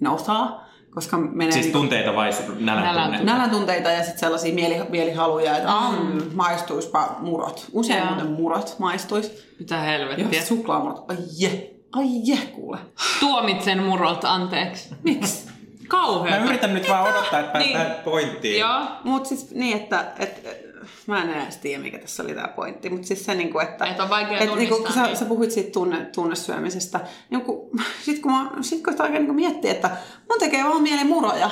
Ne 0.00 0.08
osaa, 0.08 0.64
koska 0.90 1.16
menee 1.16 1.52
Siis 1.52 1.64
niin 1.64 1.72
tunteita 1.72 2.14
vai 2.14 2.30
nälän 2.60 3.02
tunteita? 3.02 3.24
nälän 3.32 3.50
tunteita 3.50 3.90
ja 3.90 3.98
sitten 4.02 4.18
sellaisia 4.18 4.54
mieli, 4.54 4.76
mielihaluja, 4.88 5.56
että 5.56 5.68
mm. 6.02 6.22
maistuispa 6.34 7.16
murot. 7.20 7.66
Usein 7.72 7.98
Joo. 7.98 8.06
muuten 8.08 8.30
murot 8.30 8.76
maistuis. 8.78 9.44
Mitä 9.58 9.74
Ja 9.74 9.80
helvettiä. 9.80 10.42
suklaamurot, 10.42 11.10
ai 11.10 11.16
je, 11.38 11.70
ai 11.92 12.06
je 12.24 12.38
kuule. 12.54 12.78
Tuomitsen 13.20 13.82
murot, 13.82 14.24
anteeksi. 14.24 14.88
Miksi? 15.02 15.53
Mä 15.84 15.88
Kauheeta. 15.88 16.44
yritän 16.44 16.74
nyt 16.74 16.88
vaan 16.88 17.08
odottaa, 17.14 17.40
että 17.40 17.52
päästään 17.52 17.86
Niin. 17.92 18.02
pointtiin. 18.04 18.58
Joo. 18.60 18.80
Mutta 19.04 19.28
siis 19.28 19.50
niin, 19.50 19.76
että 19.76 20.04
et, 20.18 20.40
et, 20.46 20.64
mä 21.06 21.22
en 21.22 21.30
edes 21.42 21.56
tiedä, 21.56 21.82
mikä 21.82 21.98
tässä 21.98 22.22
oli 22.22 22.34
tämä 22.34 22.48
pointti, 22.48 22.90
mutta 22.90 23.06
siis 23.06 23.24
se, 23.24 23.34
niinku, 23.34 23.58
että... 23.58 23.84
Että 23.84 24.02
on 24.02 24.10
vaikea 24.10 24.38
et, 24.38 24.54
niinku, 24.54 24.58
kun 24.58 24.68
tunnistaa 24.76 25.06
sä, 25.08 25.14
sä 25.14 25.24
puhuit 25.24 25.50
siitä 25.50 25.70
tunne, 25.70 26.04
tunnesyömisestä, 26.14 27.00
niin 27.30 27.40
kun, 27.40 27.70
sit 28.04 28.18
kun, 28.22 28.32
mä, 28.32 28.50
sit 28.60 28.84
kun 28.84 28.92
sitä 28.92 29.02
oikein 29.02 29.20
niinku 29.22 29.34
miettii, 29.34 29.70
että 29.70 29.90
mun 30.30 30.38
tekee 30.38 30.64
vaan 30.64 30.82
mieli 30.82 31.04
muroja. 31.04 31.50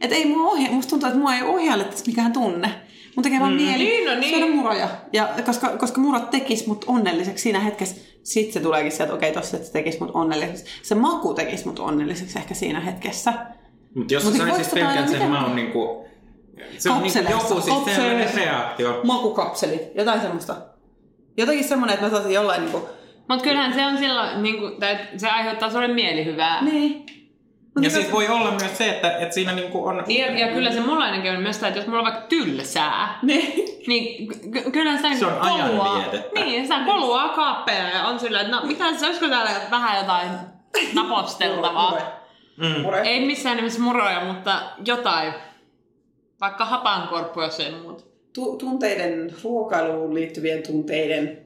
Että 0.00 0.16
ei 0.16 0.26
mua 0.26 0.50
ohja, 0.50 0.70
musta 0.70 0.90
tuntuu, 0.90 1.06
että 1.06 1.18
mua 1.20 1.34
ei 1.34 1.42
ohjaile 1.42 1.84
tässä 1.84 2.04
mikään 2.06 2.32
tunne. 2.32 2.70
Mun 3.16 3.22
tekee 3.22 3.40
vaan 3.40 3.52
mieli 3.52 3.84
Niin, 3.84 4.08
no 4.08 4.14
niin. 4.14 4.38
syödä 4.38 4.52
muroja. 4.54 4.88
Ja 5.12 5.28
koska, 5.46 5.68
koska 5.68 6.00
murot 6.00 6.30
tekis 6.30 6.66
mut 6.66 6.84
onnelliseksi 6.88 7.42
siinä 7.42 7.60
hetkessä, 7.60 7.96
sit 8.22 8.52
se 8.52 8.60
tuleekin 8.60 8.92
sieltä, 8.92 9.04
että 9.04 9.14
okei, 9.14 9.32
tossa 9.32 9.56
että 9.56 9.66
se 9.66 9.72
tekis 9.72 10.00
mut 10.00 10.10
onnelliseksi. 10.14 10.64
Se 10.82 10.94
maku 10.94 11.34
tekis 11.34 11.64
mut 11.64 11.78
onnelliseksi 11.78 12.38
ehkä 12.38 12.54
siinä 12.54 12.80
hetkessä. 12.80 13.32
Mutta 13.94 14.14
jos 14.14 14.24
Mut 14.24 14.34
sä 14.36 14.44
niin 14.44 14.54
saisit 14.54 14.74
pelkät 14.74 15.08
sen 15.08 15.30
maun 15.30 15.56
niinku... 15.56 16.04
Se 16.78 16.90
on 16.90 17.02
niinku 17.02 17.18
Kapseleissa. 17.18 17.54
joku 17.54 17.60
siis 17.60 17.96
sellainen 17.96 18.34
reaktio. 18.34 19.00
Makukapseli, 19.04 19.80
jotain 19.94 20.20
semmoista. 20.20 20.56
Jotenkin 21.36 21.64
semmoinen, 21.64 21.94
että 21.94 22.06
mä 22.06 22.10
saisin 22.12 22.32
jollain 22.32 22.60
niinku... 22.62 22.88
Mutta 23.28 23.44
kyllähän 23.44 23.74
se 23.74 23.86
on 23.86 23.98
silloin, 23.98 24.42
niin 24.42 24.58
kuin, 24.58 24.80
tai 24.80 24.98
se 25.16 25.28
aiheuttaa 25.28 25.70
sulle 25.70 25.88
mielihyvää. 25.88 26.62
Niin. 26.64 27.06
Ja 27.80 27.90
siis 27.90 28.12
voi 28.12 28.28
olla 28.28 28.50
myös 28.50 28.78
se, 28.78 28.88
että, 28.90 29.16
että 29.18 29.34
siinä 29.34 29.52
niinku 29.52 29.86
on... 29.86 30.04
Ja, 30.08 30.38
ja 30.38 30.48
kyllä 30.48 30.72
se 30.72 30.80
mulla 30.80 31.04
ainakin 31.04 31.32
on 31.32 31.42
myös 31.42 31.56
sitä, 31.56 31.68
että 31.68 31.80
jos 31.80 31.86
mulla 31.86 31.98
on 31.98 32.04
vaikka 32.04 32.26
tylsää, 32.28 33.18
Niin. 33.22 33.64
niin 33.86 34.28
ky- 34.52 34.70
kyllä 34.70 34.96
sitä 34.96 35.14
Se 35.14 35.26
on 35.26 35.40
ajanvietettä. 35.40 36.40
niin, 36.40 36.62
sitä 36.62 36.80
koluaa 36.86 37.28
kaappeja 37.28 37.88
ja 37.88 38.04
on 38.06 38.20
sillä, 38.20 38.40
että 38.40 38.56
no 38.56 38.66
mitä 38.66 38.94
se, 38.94 39.06
olisiko 39.06 39.28
täällä 39.28 39.50
vähän 39.70 39.98
jotain 39.98 40.28
naposteltavaa. 40.94 41.98
Mm. 42.56 42.80
Mure. 42.82 43.00
Ei 43.00 43.26
missään 43.26 43.56
nimessä 43.56 43.80
muroja, 43.80 44.24
mutta 44.24 44.62
jotain. 44.84 45.32
Vaikka 46.40 46.64
hapankorppu, 46.64 47.40
jos 47.42 47.60
ei 47.60 47.72
muuta. 47.82 48.04
Tu- 48.32 48.56
tunteiden, 48.56 49.34
ruokailuun 49.44 50.14
liittyvien 50.14 50.62
tunteiden 50.62 51.38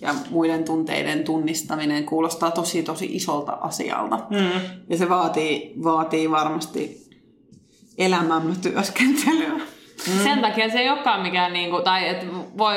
ja 0.00 0.14
muiden 0.30 0.64
tunteiden 0.64 1.24
tunnistaminen 1.24 2.04
kuulostaa 2.04 2.50
tosi 2.50 2.82
tosi 2.82 3.06
isolta 3.10 3.52
asialta. 3.52 4.18
Mm. 4.30 4.60
Ja 4.88 4.96
se 4.96 5.08
vaatii, 5.08 5.72
vaatii 5.84 6.30
varmasti 6.30 7.08
elämämme 7.98 8.54
työskentelyä. 8.62 9.54
Mm. 10.06 10.22
Sen 10.22 10.38
takia 10.38 10.70
se 10.70 10.78
ei 10.78 10.90
olekaan 10.90 11.22
mikään, 11.22 11.52
niinku, 11.52 11.80
tai 11.82 12.08
että 12.08 12.26
voi 12.58 12.76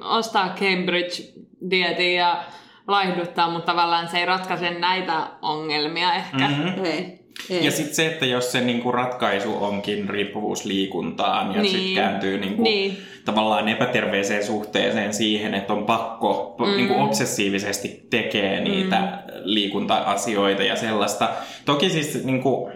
ostaa 0.00 0.54
Cambridge-dietin 0.54 2.14
ja 2.16 2.44
laihduttaa, 2.88 3.50
mutta 3.50 3.72
tavallaan 3.72 4.08
se 4.08 4.18
ei 4.18 4.26
ratkaise 4.26 4.70
näitä 4.70 5.26
ongelmia 5.42 6.14
ehkä. 6.14 6.48
Mm. 6.48 6.64
Mm-hmm. 6.64 6.84
Ei. 6.84 7.22
Ei. 7.50 7.64
Ja 7.64 7.70
sitten 7.70 7.94
se, 7.94 8.06
että 8.06 8.26
jos 8.26 8.52
se 8.52 8.60
niinku 8.60 8.92
ratkaisu 8.92 9.64
onkin 9.64 10.08
riippuvuus 10.10 10.64
liikuntaan 10.64 11.46
ja 11.54 11.62
niin. 11.62 11.72
Niin. 11.72 11.84
sitten 11.84 12.04
kääntyy 12.04 12.38
niinku 12.38 12.62
Niin. 12.62 12.96
tavallaan 13.24 13.68
epäterveeseen 13.68 14.44
suhteeseen 14.44 15.14
siihen, 15.14 15.54
että 15.54 15.72
on 15.72 15.84
pakko 15.84 16.56
mm. 16.58 16.76
niinku 16.76 16.94
obsessiivisesti 17.02 18.06
tekee 18.10 18.60
niitä 18.60 18.96
mm. 18.96 19.32
liikunta-asioita 19.44 20.62
ja 20.62 20.76
sellaista. 20.76 21.28
Toki 21.64 21.90
siis 21.90 22.24
niinku, 22.24 22.70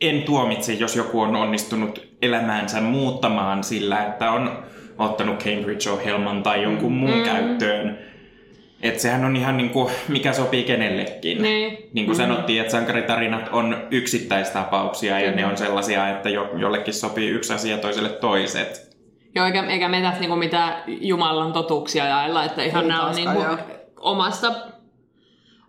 en 0.00 0.22
tuomitse, 0.22 0.72
jos 0.72 0.96
joku 0.96 1.20
on 1.20 1.36
onnistunut 1.36 2.08
elämäänsä 2.22 2.80
muuttamaan 2.80 3.64
sillä, 3.64 4.04
että 4.04 4.30
on 4.30 4.64
ottanut 4.98 5.44
Cambridge-ohjelman 5.44 6.42
tai 6.42 6.62
jonkun 6.62 6.92
muun 6.92 7.18
mm. 7.18 7.24
käyttöön. 7.24 8.11
Että 8.82 9.02
sehän 9.02 9.24
on 9.24 9.36
ihan 9.36 9.56
niinku, 9.56 9.90
mikä 10.08 10.32
sopii 10.32 10.64
kenellekin. 10.64 11.42
Niin. 11.42 11.90
Niin 11.92 12.06
kuin 12.06 12.16
sanottiin, 12.16 12.60
että 12.60 12.72
sankaritarinat 12.72 13.48
on 13.52 13.76
yksittäistapauksia 13.90 15.20
ja 15.20 15.32
ne 15.32 15.46
on 15.46 15.56
sellaisia, 15.56 16.08
että 16.08 16.28
jo, 16.28 16.50
jollekin 16.56 16.94
sopii 16.94 17.28
yksi 17.28 17.52
asia 17.52 17.78
toiselle 17.78 18.08
toiset. 18.08 18.92
Joo, 19.34 19.46
eikä, 19.46 19.66
eikä 19.66 19.88
me 19.88 20.00
tässä 20.00 20.20
niinku 20.20 20.36
mitään 20.36 20.82
Jumalan 20.86 21.52
totuuksia 21.52 22.06
jaella, 22.06 22.44
että 22.44 22.62
ihan 22.62 22.88
nämä 22.88 23.06
on 23.06 23.14
niinku 23.14 23.42
joo. 23.42 23.58
omasta, 23.96 24.52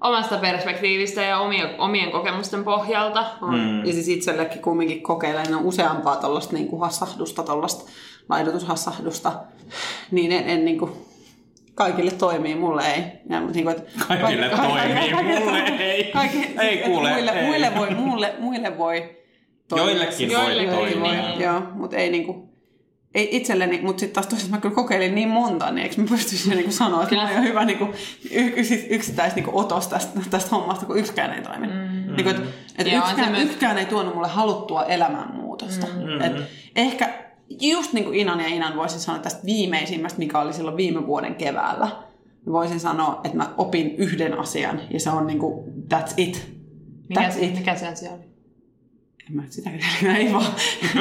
omasta 0.01 0.37
perspektiivistä 0.37 1.21
ja 1.21 1.39
omien, 1.39 1.69
omien 1.77 2.11
kokemusten 2.11 2.63
pohjalta. 2.63 3.25
Mm. 3.41 3.85
Ja 3.85 3.93
siis 3.93 4.07
itsellekin 4.07 4.61
kumminkin 4.61 5.03
kokeilen 5.03 5.55
useampaa 5.55 6.15
tuollaista 6.15 6.53
niin 6.53 6.79
hassahdusta, 6.79 7.43
tuollaista 7.43 7.91
laidotushassahdusta, 8.29 9.31
niin 10.11 10.31
en, 10.31 10.49
en 10.49 10.65
niin 10.65 10.79
kuin, 10.79 10.91
kaikille 11.75 12.11
toimii, 12.11 12.55
mulle 12.55 12.93
ei. 12.93 13.03
Ja, 13.29 13.39
niin 13.41 13.65
kuin, 13.65 13.75
että, 13.77 13.91
Kaikille 14.07 14.49
toimii, 14.49 15.23
mulle 15.23 15.59
ei. 15.79 16.03
Kaikki, 16.03 16.37
Ei 16.59 16.73
että 16.77 16.89
kuule, 16.89 17.09
muille, 17.13 17.31
ei. 17.31 17.45
muille, 17.45 17.71
voi, 17.75 17.89
muille, 17.89 18.33
muille 18.39 18.77
voi 18.77 19.17
toimia. 19.69 19.85
Joillekin 19.93 20.29
voi 20.29 20.37
Joillekin 20.43 20.99
toimia. 20.99 21.33
Joo, 21.39 21.61
mutta 21.73 21.95
ei 21.97 22.09
niinku, 22.11 22.53
ei 23.15 23.29
itselleni, 23.31 23.81
mutta 23.81 23.99
sitten 23.99 24.13
taas 24.15 24.27
toisaalta 24.27 24.55
mä 24.55 24.61
kyllä 24.61 24.75
kokeilin 24.75 25.15
niin 25.15 25.29
monta, 25.29 25.71
niin 25.71 25.83
eikö 25.83 26.01
mä 26.01 26.07
pystyisin 26.09 26.51
niinku 26.51 26.71
sanoa, 26.71 27.03
että 27.03 27.15
mulla 27.15 27.29
on 27.29 27.43
hyvä 27.43 27.65
niinku, 27.65 27.85
y- 28.31 28.53
y- 28.55 28.87
yksittäis 28.89 29.35
niinku 29.35 29.59
otos 29.59 29.87
tästä, 29.87 30.19
tästä 30.29 30.49
hommasta, 30.55 30.85
kun 30.85 30.97
yksikään 30.99 31.33
ei 31.33 31.41
toimi. 31.41 31.67
Mm. 31.67 32.15
Niinku, 32.15 32.29
et, 32.29 32.37
et 32.77 32.87
Joo, 32.91 33.03
yksikään, 33.03 33.31
myös- 33.31 33.43
yksikään 33.43 33.77
ei 33.77 33.85
tuonut 33.85 34.15
mulle 34.15 34.27
haluttua 34.27 34.83
elämänmuutosta. 34.85 35.87
Mm. 35.87 36.21
Et 36.21 36.33
ehkä 36.75 37.13
just 37.61 37.93
niin 37.93 38.05
kuin 38.05 38.19
Inan 38.19 38.39
ja 38.39 38.47
Inan 38.47 38.75
voisin 38.75 38.99
sanoa 38.99 39.21
tästä 39.21 39.45
viimeisimmästä, 39.45 40.19
mikä 40.19 40.39
oli 40.39 40.53
silloin 40.53 40.77
viime 40.77 41.07
vuoden 41.07 41.35
keväällä, 41.35 41.87
niin 42.45 42.53
voisin 42.53 42.79
sanoa, 42.79 43.21
että 43.23 43.37
mä 43.37 43.53
opin 43.57 43.95
yhden 43.95 44.39
asian 44.39 44.81
ja 44.89 44.99
se 44.99 45.09
on 45.09 45.27
niinku, 45.27 45.63
that's 45.93 46.13
it. 46.17 46.53
Mikä, 47.09 47.21
That's 47.21 47.43
it. 47.43 47.55
mikä 47.57 47.75
se 47.75 47.87
asia 47.87 48.11
oli? 48.11 48.32
En 49.29 49.35
mä 49.35 49.41
nyt 49.41 49.51
sitä 49.51 49.69
ei 50.17 50.33
vaan. 50.33 50.45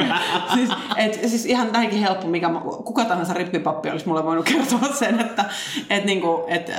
siis, 0.53 0.69
et, 0.97 1.13
siis 1.13 1.45
ihan 1.45 1.71
näinkin 1.71 1.99
helppo, 1.99 2.27
mikä 2.27 2.49
mä, 2.49 2.59
kuka 2.59 3.05
tahansa 3.05 3.33
rippipappi 3.33 3.89
olisi 3.89 4.07
mulle 4.07 4.25
voinut 4.25 4.45
kertoa 4.45 4.93
sen, 4.93 5.19
että 5.19 5.45
et, 5.89 6.05
niinku, 6.05 6.45
et 6.47 6.71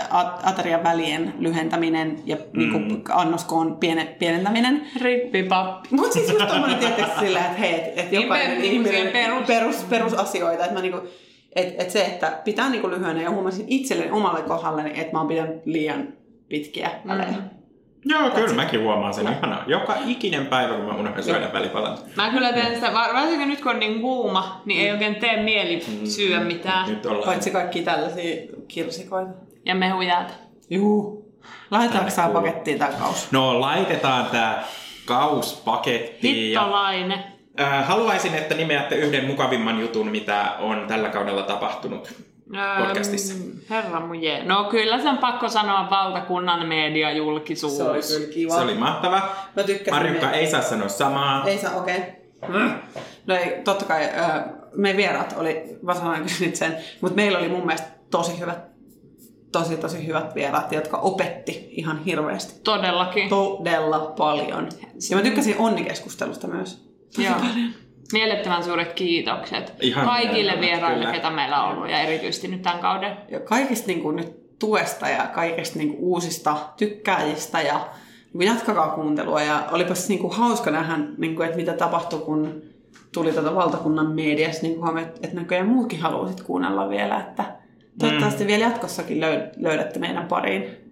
aterian 0.42 0.82
välien 0.82 1.34
lyhentäminen 1.38 2.18
ja 2.24 2.36
niinku, 2.52 3.10
annoskoon 3.12 3.76
piene, 3.76 4.04
pienentäminen. 4.18 4.86
Rippipappi. 5.00 5.88
Mutta 5.90 6.12
siis 6.12 6.28
just 6.28 6.48
tommonen 6.48 6.78
tietysti 6.78 7.20
silleen, 7.20 7.44
että 7.44 7.58
hei, 7.58 7.74
että 7.74 8.00
et 8.00 8.10
Niin, 8.10 8.22
jokainen 8.22 8.58
niinku 8.58 8.88
ihminen 8.88 9.12
perus- 9.12 9.46
perus, 9.46 9.76
perusasioita, 9.76 10.62
että 10.64 10.74
mä 10.74 10.80
niinku, 10.80 11.00
et, 11.54 11.74
et 11.78 11.90
se, 11.90 12.04
että 12.04 12.40
pitää 12.44 12.68
niinku 12.70 12.90
lyhyenä 12.90 13.22
ja 13.22 13.30
huomasin 13.30 13.64
itselleni 13.68 14.10
omalle 14.10 14.42
kohdalleni, 14.42 14.90
että 15.00 15.12
mä 15.12 15.18
oon 15.18 15.28
pitänyt 15.28 15.56
liian 15.64 16.08
pitkiä 16.48 16.90
välejä. 17.06 17.30
Mm. 17.30 17.53
Joo, 18.04 18.30
kyllä 18.30 18.54
mäkin 18.54 18.80
huomaan 18.80 19.14
sen 19.14 19.28
ihana. 19.28 19.62
Joka 19.66 19.96
ikinen 20.06 20.46
päivä, 20.46 20.74
kun 20.74 20.84
mä 20.84 20.94
unohdan 20.94 21.22
syödä 21.22 21.52
välipalan. 21.52 21.98
Mä 22.16 22.30
kyllä 22.30 22.52
teen 22.52 22.74
sitä, 22.74 22.94
var- 22.94 23.14
varsinkin 23.14 23.48
nyt 23.48 23.60
kun 23.60 23.72
on 23.72 23.80
niin 23.80 24.00
kuuma, 24.00 24.62
niin 24.64 24.80
ei 24.80 24.92
oikein 24.92 25.14
tee 25.14 25.42
mieli 25.42 25.84
syödä 26.04 26.40
mitään. 26.40 26.88
Nyt 26.90 27.06
ollaan. 27.06 27.24
Paitsi 27.24 27.50
kaikki 27.50 27.82
tällaisia 27.82 28.36
kirsikoita. 28.68 29.30
Ja 29.66 29.74
mehujäätä. 29.74 30.32
Juu. 30.70 31.24
Laitetaanko 31.70 32.10
kuuluu. 32.16 32.32
pakettiin 32.34 32.78
tää 32.78 32.92
kaus? 32.98 33.32
No, 33.32 33.60
laitetaan 33.60 34.26
tää 34.26 34.64
kaus 35.04 35.62
pakettiin. 35.64 36.52
Ja, 36.52 36.60
Hittolainen. 36.60 37.24
äh, 37.60 37.86
haluaisin, 37.86 38.34
että 38.34 38.54
nimeätte 38.54 38.94
yhden 38.96 39.24
mukavimman 39.26 39.80
jutun, 39.80 40.08
mitä 40.10 40.52
on 40.58 40.84
tällä 40.88 41.08
kaudella 41.08 41.42
tapahtunut. 41.42 42.14
Podcastissa. 42.78 43.34
Herra 43.70 44.00
muje. 44.00 44.44
No 44.44 44.64
kyllä 44.64 45.02
sen 45.02 45.18
pakko 45.18 45.48
sanoa 45.48 45.90
valtakunnan 45.90 46.66
mediajulkisuus. 46.66 47.76
Se 47.76 47.82
oli 47.82 48.00
kyllä 48.02 48.34
kiva. 48.34 48.54
Se 48.54 48.60
oli 48.60 48.74
mahtava. 48.74 49.28
Mä 49.56 49.62
tykkäsin. 49.62 49.94
Marjukka 49.94 50.30
ei 50.30 50.50
saa 50.50 50.62
sanoa 50.62 50.88
samaa. 50.88 51.44
Ei 51.46 51.58
saa, 51.58 51.76
okei. 51.76 51.98
Okay. 52.42 52.70
No 53.26 53.36
ei, 53.36 53.62
totta 53.64 53.84
kai 53.84 54.08
me 54.76 54.96
vieraat 54.96 55.34
oli, 55.38 55.78
mä 55.82 55.94
sanoin 55.94 56.22
kysynyt 56.22 56.56
sen, 56.56 56.76
mutta 57.00 57.16
meillä 57.16 57.38
oli 57.38 57.48
mun 57.48 57.66
mielestä 57.66 57.88
tosi 58.10 58.40
hyvät, 58.40 58.58
tosi 59.52 59.76
tosi 59.76 60.06
hyvät 60.06 60.34
vieraat, 60.34 60.72
jotka 60.72 60.96
opetti 60.96 61.68
ihan 61.70 62.04
hirveästi. 62.04 62.60
Todellakin. 62.64 63.28
Todella 63.28 64.14
paljon. 64.18 64.68
Ja 65.10 65.16
mä 65.16 65.22
tykkäsin 65.22 65.58
onnikeskustelusta 65.58 66.46
myös. 66.46 66.88
Tosi 67.16 67.26
Joo. 67.26 67.34
paljon. 67.34 67.70
Mielettömän 68.12 68.64
suuret 68.64 68.92
kiitokset 68.92 69.72
Ihan 69.80 70.06
kaikille 70.06 70.60
vieraille, 70.60 71.12
ketä 71.12 71.30
meillä 71.30 71.62
on 71.62 71.76
ollut 71.76 71.90
ja 71.90 71.98
erityisesti 71.98 72.48
nyt 72.48 72.62
tämän 72.62 72.78
kauden. 72.78 73.16
Ja 73.28 73.40
kaikista 73.40 73.86
niin 73.86 74.02
kuin, 74.02 74.16
nyt 74.16 74.58
tuesta 74.58 75.08
ja 75.08 75.26
kaikista 75.26 75.78
niin 75.78 75.88
kuin, 75.88 76.00
uusista 76.00 76.56
tykkääjistä 76.76 77.60
ja 77.60 77.74
niin 77.74 78.32
kuin, 78.32 78.46
jatkakaa 78.46 78.88
kuuntelua. 78.88 79.42
Ja 79.42 79.62
olipas 79.72 80.08
niin 80.08 80.20
kuin, 80.20 80.32
hauska 80.32 80.70
nähdä, 80.70 80.98
niin 81.18 81.36
kuin, 81.36 81.46
että 81.46 81.56
mitä 81.56 81.72
tapahtui, 81.72 82.18
kun 82.18 82.62
tuli 83.12 83.32
tätä 83.32 83.54
valtakunnan 83.54 84.10
mediassa, 84.10 84.62
niin 84.62 84.80
kuin, 84.80 84.98
että, 84.98 85.20
että 85.22 85.36
näköjään 85.36 85.68
muutkin 85.68 86.00
haluaisit 86.00 86.42
kuunnella 86.42 86.88
vielä. 86.88 87.20
Että 87.20 87.44
toivottavasti 87.98 88.46
vielä 88.46 88.64
jatkossakin 88.64 89.20
löy- 89.20 89.50
löydätte 89.56 89.98
meidän 89.98 90.26
pariin. 90.26 90.83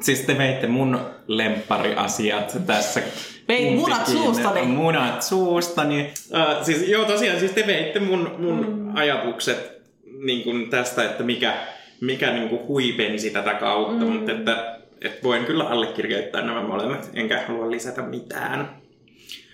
Siis 0.00 0.20
te 0.20 0.38
veitte 0.38 0.66
mun 0.66 1.00
lemppariasiat 1.26 2.56
tässä. 2.66 3.00
Veit 3.48 3.74
munat 3.74 4.06
suustani. 4.06 4.62
Munat 4.62 5.22
suustani. 5.22 6.12
Uh, 6.30 6.64
siis, 6.64 6.88
joo, 6.88 7.04
tosiaan 7.04 7.40
siis 7.40 7.52
te 7.52 7.66
veitte 7.66 8.00
mun, 8.00 8.34
mun 8.38 8.66
mm. 8.68 8.96
ajatukset 8.96 9.82
niin 10.24 10.44
kuin 10.44 10.70
tästä, 10.70 11.04
että 11.04 11.22
mikä, 11.22 11.54
mikä 12.00 12.30
niin 12.32 12.48
kuin 12.48 12.66
huipensi 12.66 13.30
tätä 13.30 13.54
kautta, 13.54 14.04
mm. 14.04 14.12
mutta 14.12 14.32
että, 14.32 14.78
että 15.02 15.22
voin 15.22 15.44
kyllä 15.44 15.64
allekirjoittaa 15.64 16.40
nämä 16.42 16.62
molemmat, 16.62 17.10
enkä 17.14 17.44
halua 17.48 17.70
lisätä 17.70 18.02
mitään. 18.02 18.70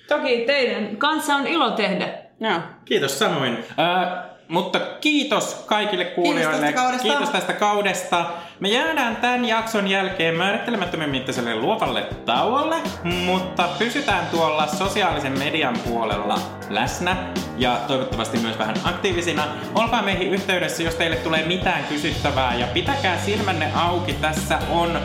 Toki 0.09 0.44
teidän 0.47 0.97
kanssa 0.97 1.34
on 1.34 1.47
ilo 1.47 1.70
tehdä. 1.70 2.18
Joo. 2.40 2.61
Kiitos 2.84 3.18
samoin. 3.18 3.53
Uh, 3.53 4.36
mutta 4.49 4.80
kiitos 5.01 5.64
kaikille 5.66 6.05
kuulijoille. 6.05 6.61
tästä 6.61 6.72
kaudesta. 6.72 7.09
Kiitos 7.09 7.30
tästä 7.30 7.53
kaudesta. 7.53 8.26
Me 8.61 8.68
jäädään 8.68 9.16
tämän 9.16 9.44
jakson 9.44 9.88
jälkeen 9.88 10.34
määrittelemättömän 10.34 11.11
mittaiselle 11.11 11.57
luovalle 11.57 12.07
tauolle, 12.24 12.76
mutta 13.24 13.68
pysytään 13.78 14.26
tuolla 14.26 14.66
sosiaalisen 14.66 15.38
median 15.38 15.78
puolella 15.88 16.38
läsnä 16.70 17.16
ja 17.59 17.80
toivottavasti 17.88 18.38
myös 18.38 18.59
vähän 18.59 18.76
aktiivisina. 18.84 19.44
Olkaa 19.74 20.03
meihin 20.03 20.28
yhteydessä, 20.28 20.82
jos 20.82 20.94
teille 20.94 21.16
tulee 21.16 21.47
mitään 21.47 21.84
kysyttävää 21.84 22.55
ja 22.55 22.66
pitäkää 22.66 23.18
silmänne 23.18 23.72
auki. 23.74 24.12
Tässä 24.12 24.59
on 24.70 25.01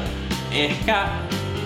ehkä 0.51 1.05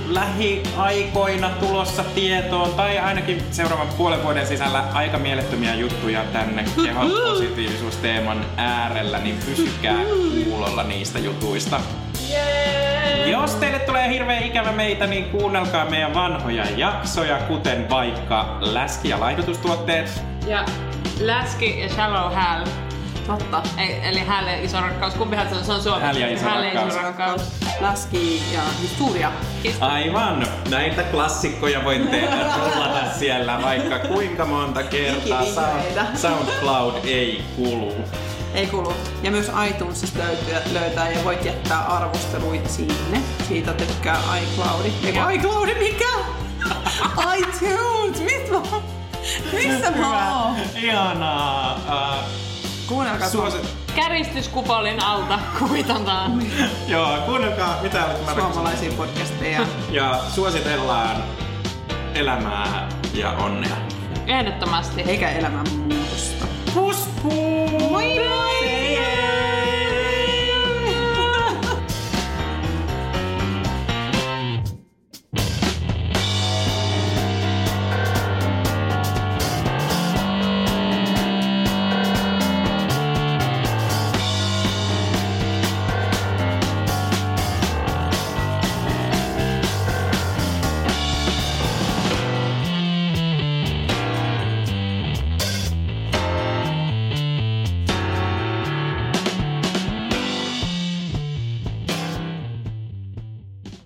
lähiaikoina 0.08 1.50
tulossa 1.50 2.04
tietoon 2.04 2.74
tai 2.74 3.00
ainakin 3.00 3.44
seuraavan 3.52 3.88
puolen 3.98 4.24
vuoden 4.24 4.48
sisällä 4.48 4.84
aika 4.94 5.18
mielettömiä 5.18 5.76
juttuja 5.76 6.24
tänne 6.34 6.66
kehospositiivisuusteeman 6.86 8.46
äärellä, 8.58 9.20
niin 9.20 9.38
pysykää 9.46 10.00
kuulolla 10.46 10.84
niistä 10.84 11.20
jutuista. 11.20 11.80
Jos 13.28 13.56
teille 13.56 13.80
tulee 13.80 14.10
hirveän 14.10 14.44
ikävä 14.44 14.72
meitä, 14.72 15.08
niin 15.08 15.26
kuunnelkaa 15.26 15.86
meidän 15.86 16.14
vanhoja 16.14 16.64
jaksoja, 16.78 17.38
kuten 17.38 17.90
vaikka 17.90 18.58
läski- 18.62 19.10
ja 19.10 19.20
laihdutustuotteet. 19.20 20.24
Ja 20.48 20.66
Läski 21.20 21.80
ja 21.80 21.90
Shallow 21.90 22.34
Hal. 22.34 22.66
Totta. 23.28 23.62
Ei, 23.78 24.00
eli 24.04 24.20
Hal 24.20 24.46
ja 24.48 24.62
iso 24.64 24.82
rakkaus. 24.82 25.14
Kumpihan 25.14 25.50
se 25.50 25.56
on? 25.56 25.64
Se 25.66 25.72
on 25.74 25.82
suomi. 25.82 26.02
Häl 26.02 26.16
ja 26.18 26.28
iso 26.34 26.46
Häl 26.50 26.64
rakkaus. 26.64 26.96
rakkaus. 26.96 27.42
Läski 27.82 28.44
ja 28.54 28.62
historia. 28.82 29.32
Aivan, 29.80 30.48
näitä 30.70 31.04
klassikkoja 31.04 31.84
voitte 31.84 32.22
rullata 32.56 33.06
siellä 33.20 33.62
vaikka 33.62 34.00
kuinka 34.00 34.46
monta 34.46 34.84
kertaa. 34.84 35.42
Sound- 35.42 36.18
SoundCloud 36.18 36.94
ei 37.06 37.44
kulu. 37.56 37.94
Ei 38.54 38.68
kulu. 38.68 38.94
Ja 39.24 39.32
myös 39.32 39.52
iTunesista 39.70 40.20
löytyy, 40.20 40.74
löytää 40.74 41.10
ja 41.10 41.24
voit 41.24 41.46
jättää 41.46 41.80
arvosteluita 41.80 42.70
sinne. 42.70 43.22
Siitä 43.48 43.74
tykkää 43.74 44.20
iCloudi. 44.44 44.94
Eikä 45.04 45.30
iCloudi 45.30 45.74
mikä? 45.76 46.10
iTunes! 47.38 48.20
Mit 48.22 48.52
mä? 48.52 48.62
Missä 49.54 49.92
mä 49.92 50.40
oon? 50.44 50.56
Ihanaa. 50.76 51.76
Uh, 51.76 52.24
Kuunnelkaa 52.88 53.30
suosi... 53.30 53.58
Käristyskupolin 53.96 55.04
alta 55.04 55.40
kuvitellaan. 55.60 56.44
Joo, 56.88 57.18
kuunnelkaa 57.26 57.80
mitä 57.82 58.04
suomalaisia 58.36 58.92
podcasteja. 58.98 59.62
Ja 59.92 60.20
suositellaan 60.30 61.24
elämää 62.14 62.90
ja 63.14 63.32
onnea. 63.32 63.78
Ehdottomasti. 64.28 65.02
Eikä 65.02 65.30
elämän 65.30 65.66
muutosta. 65.70 66.46
Pus 66.74 67.10
pus! 67.24 68.55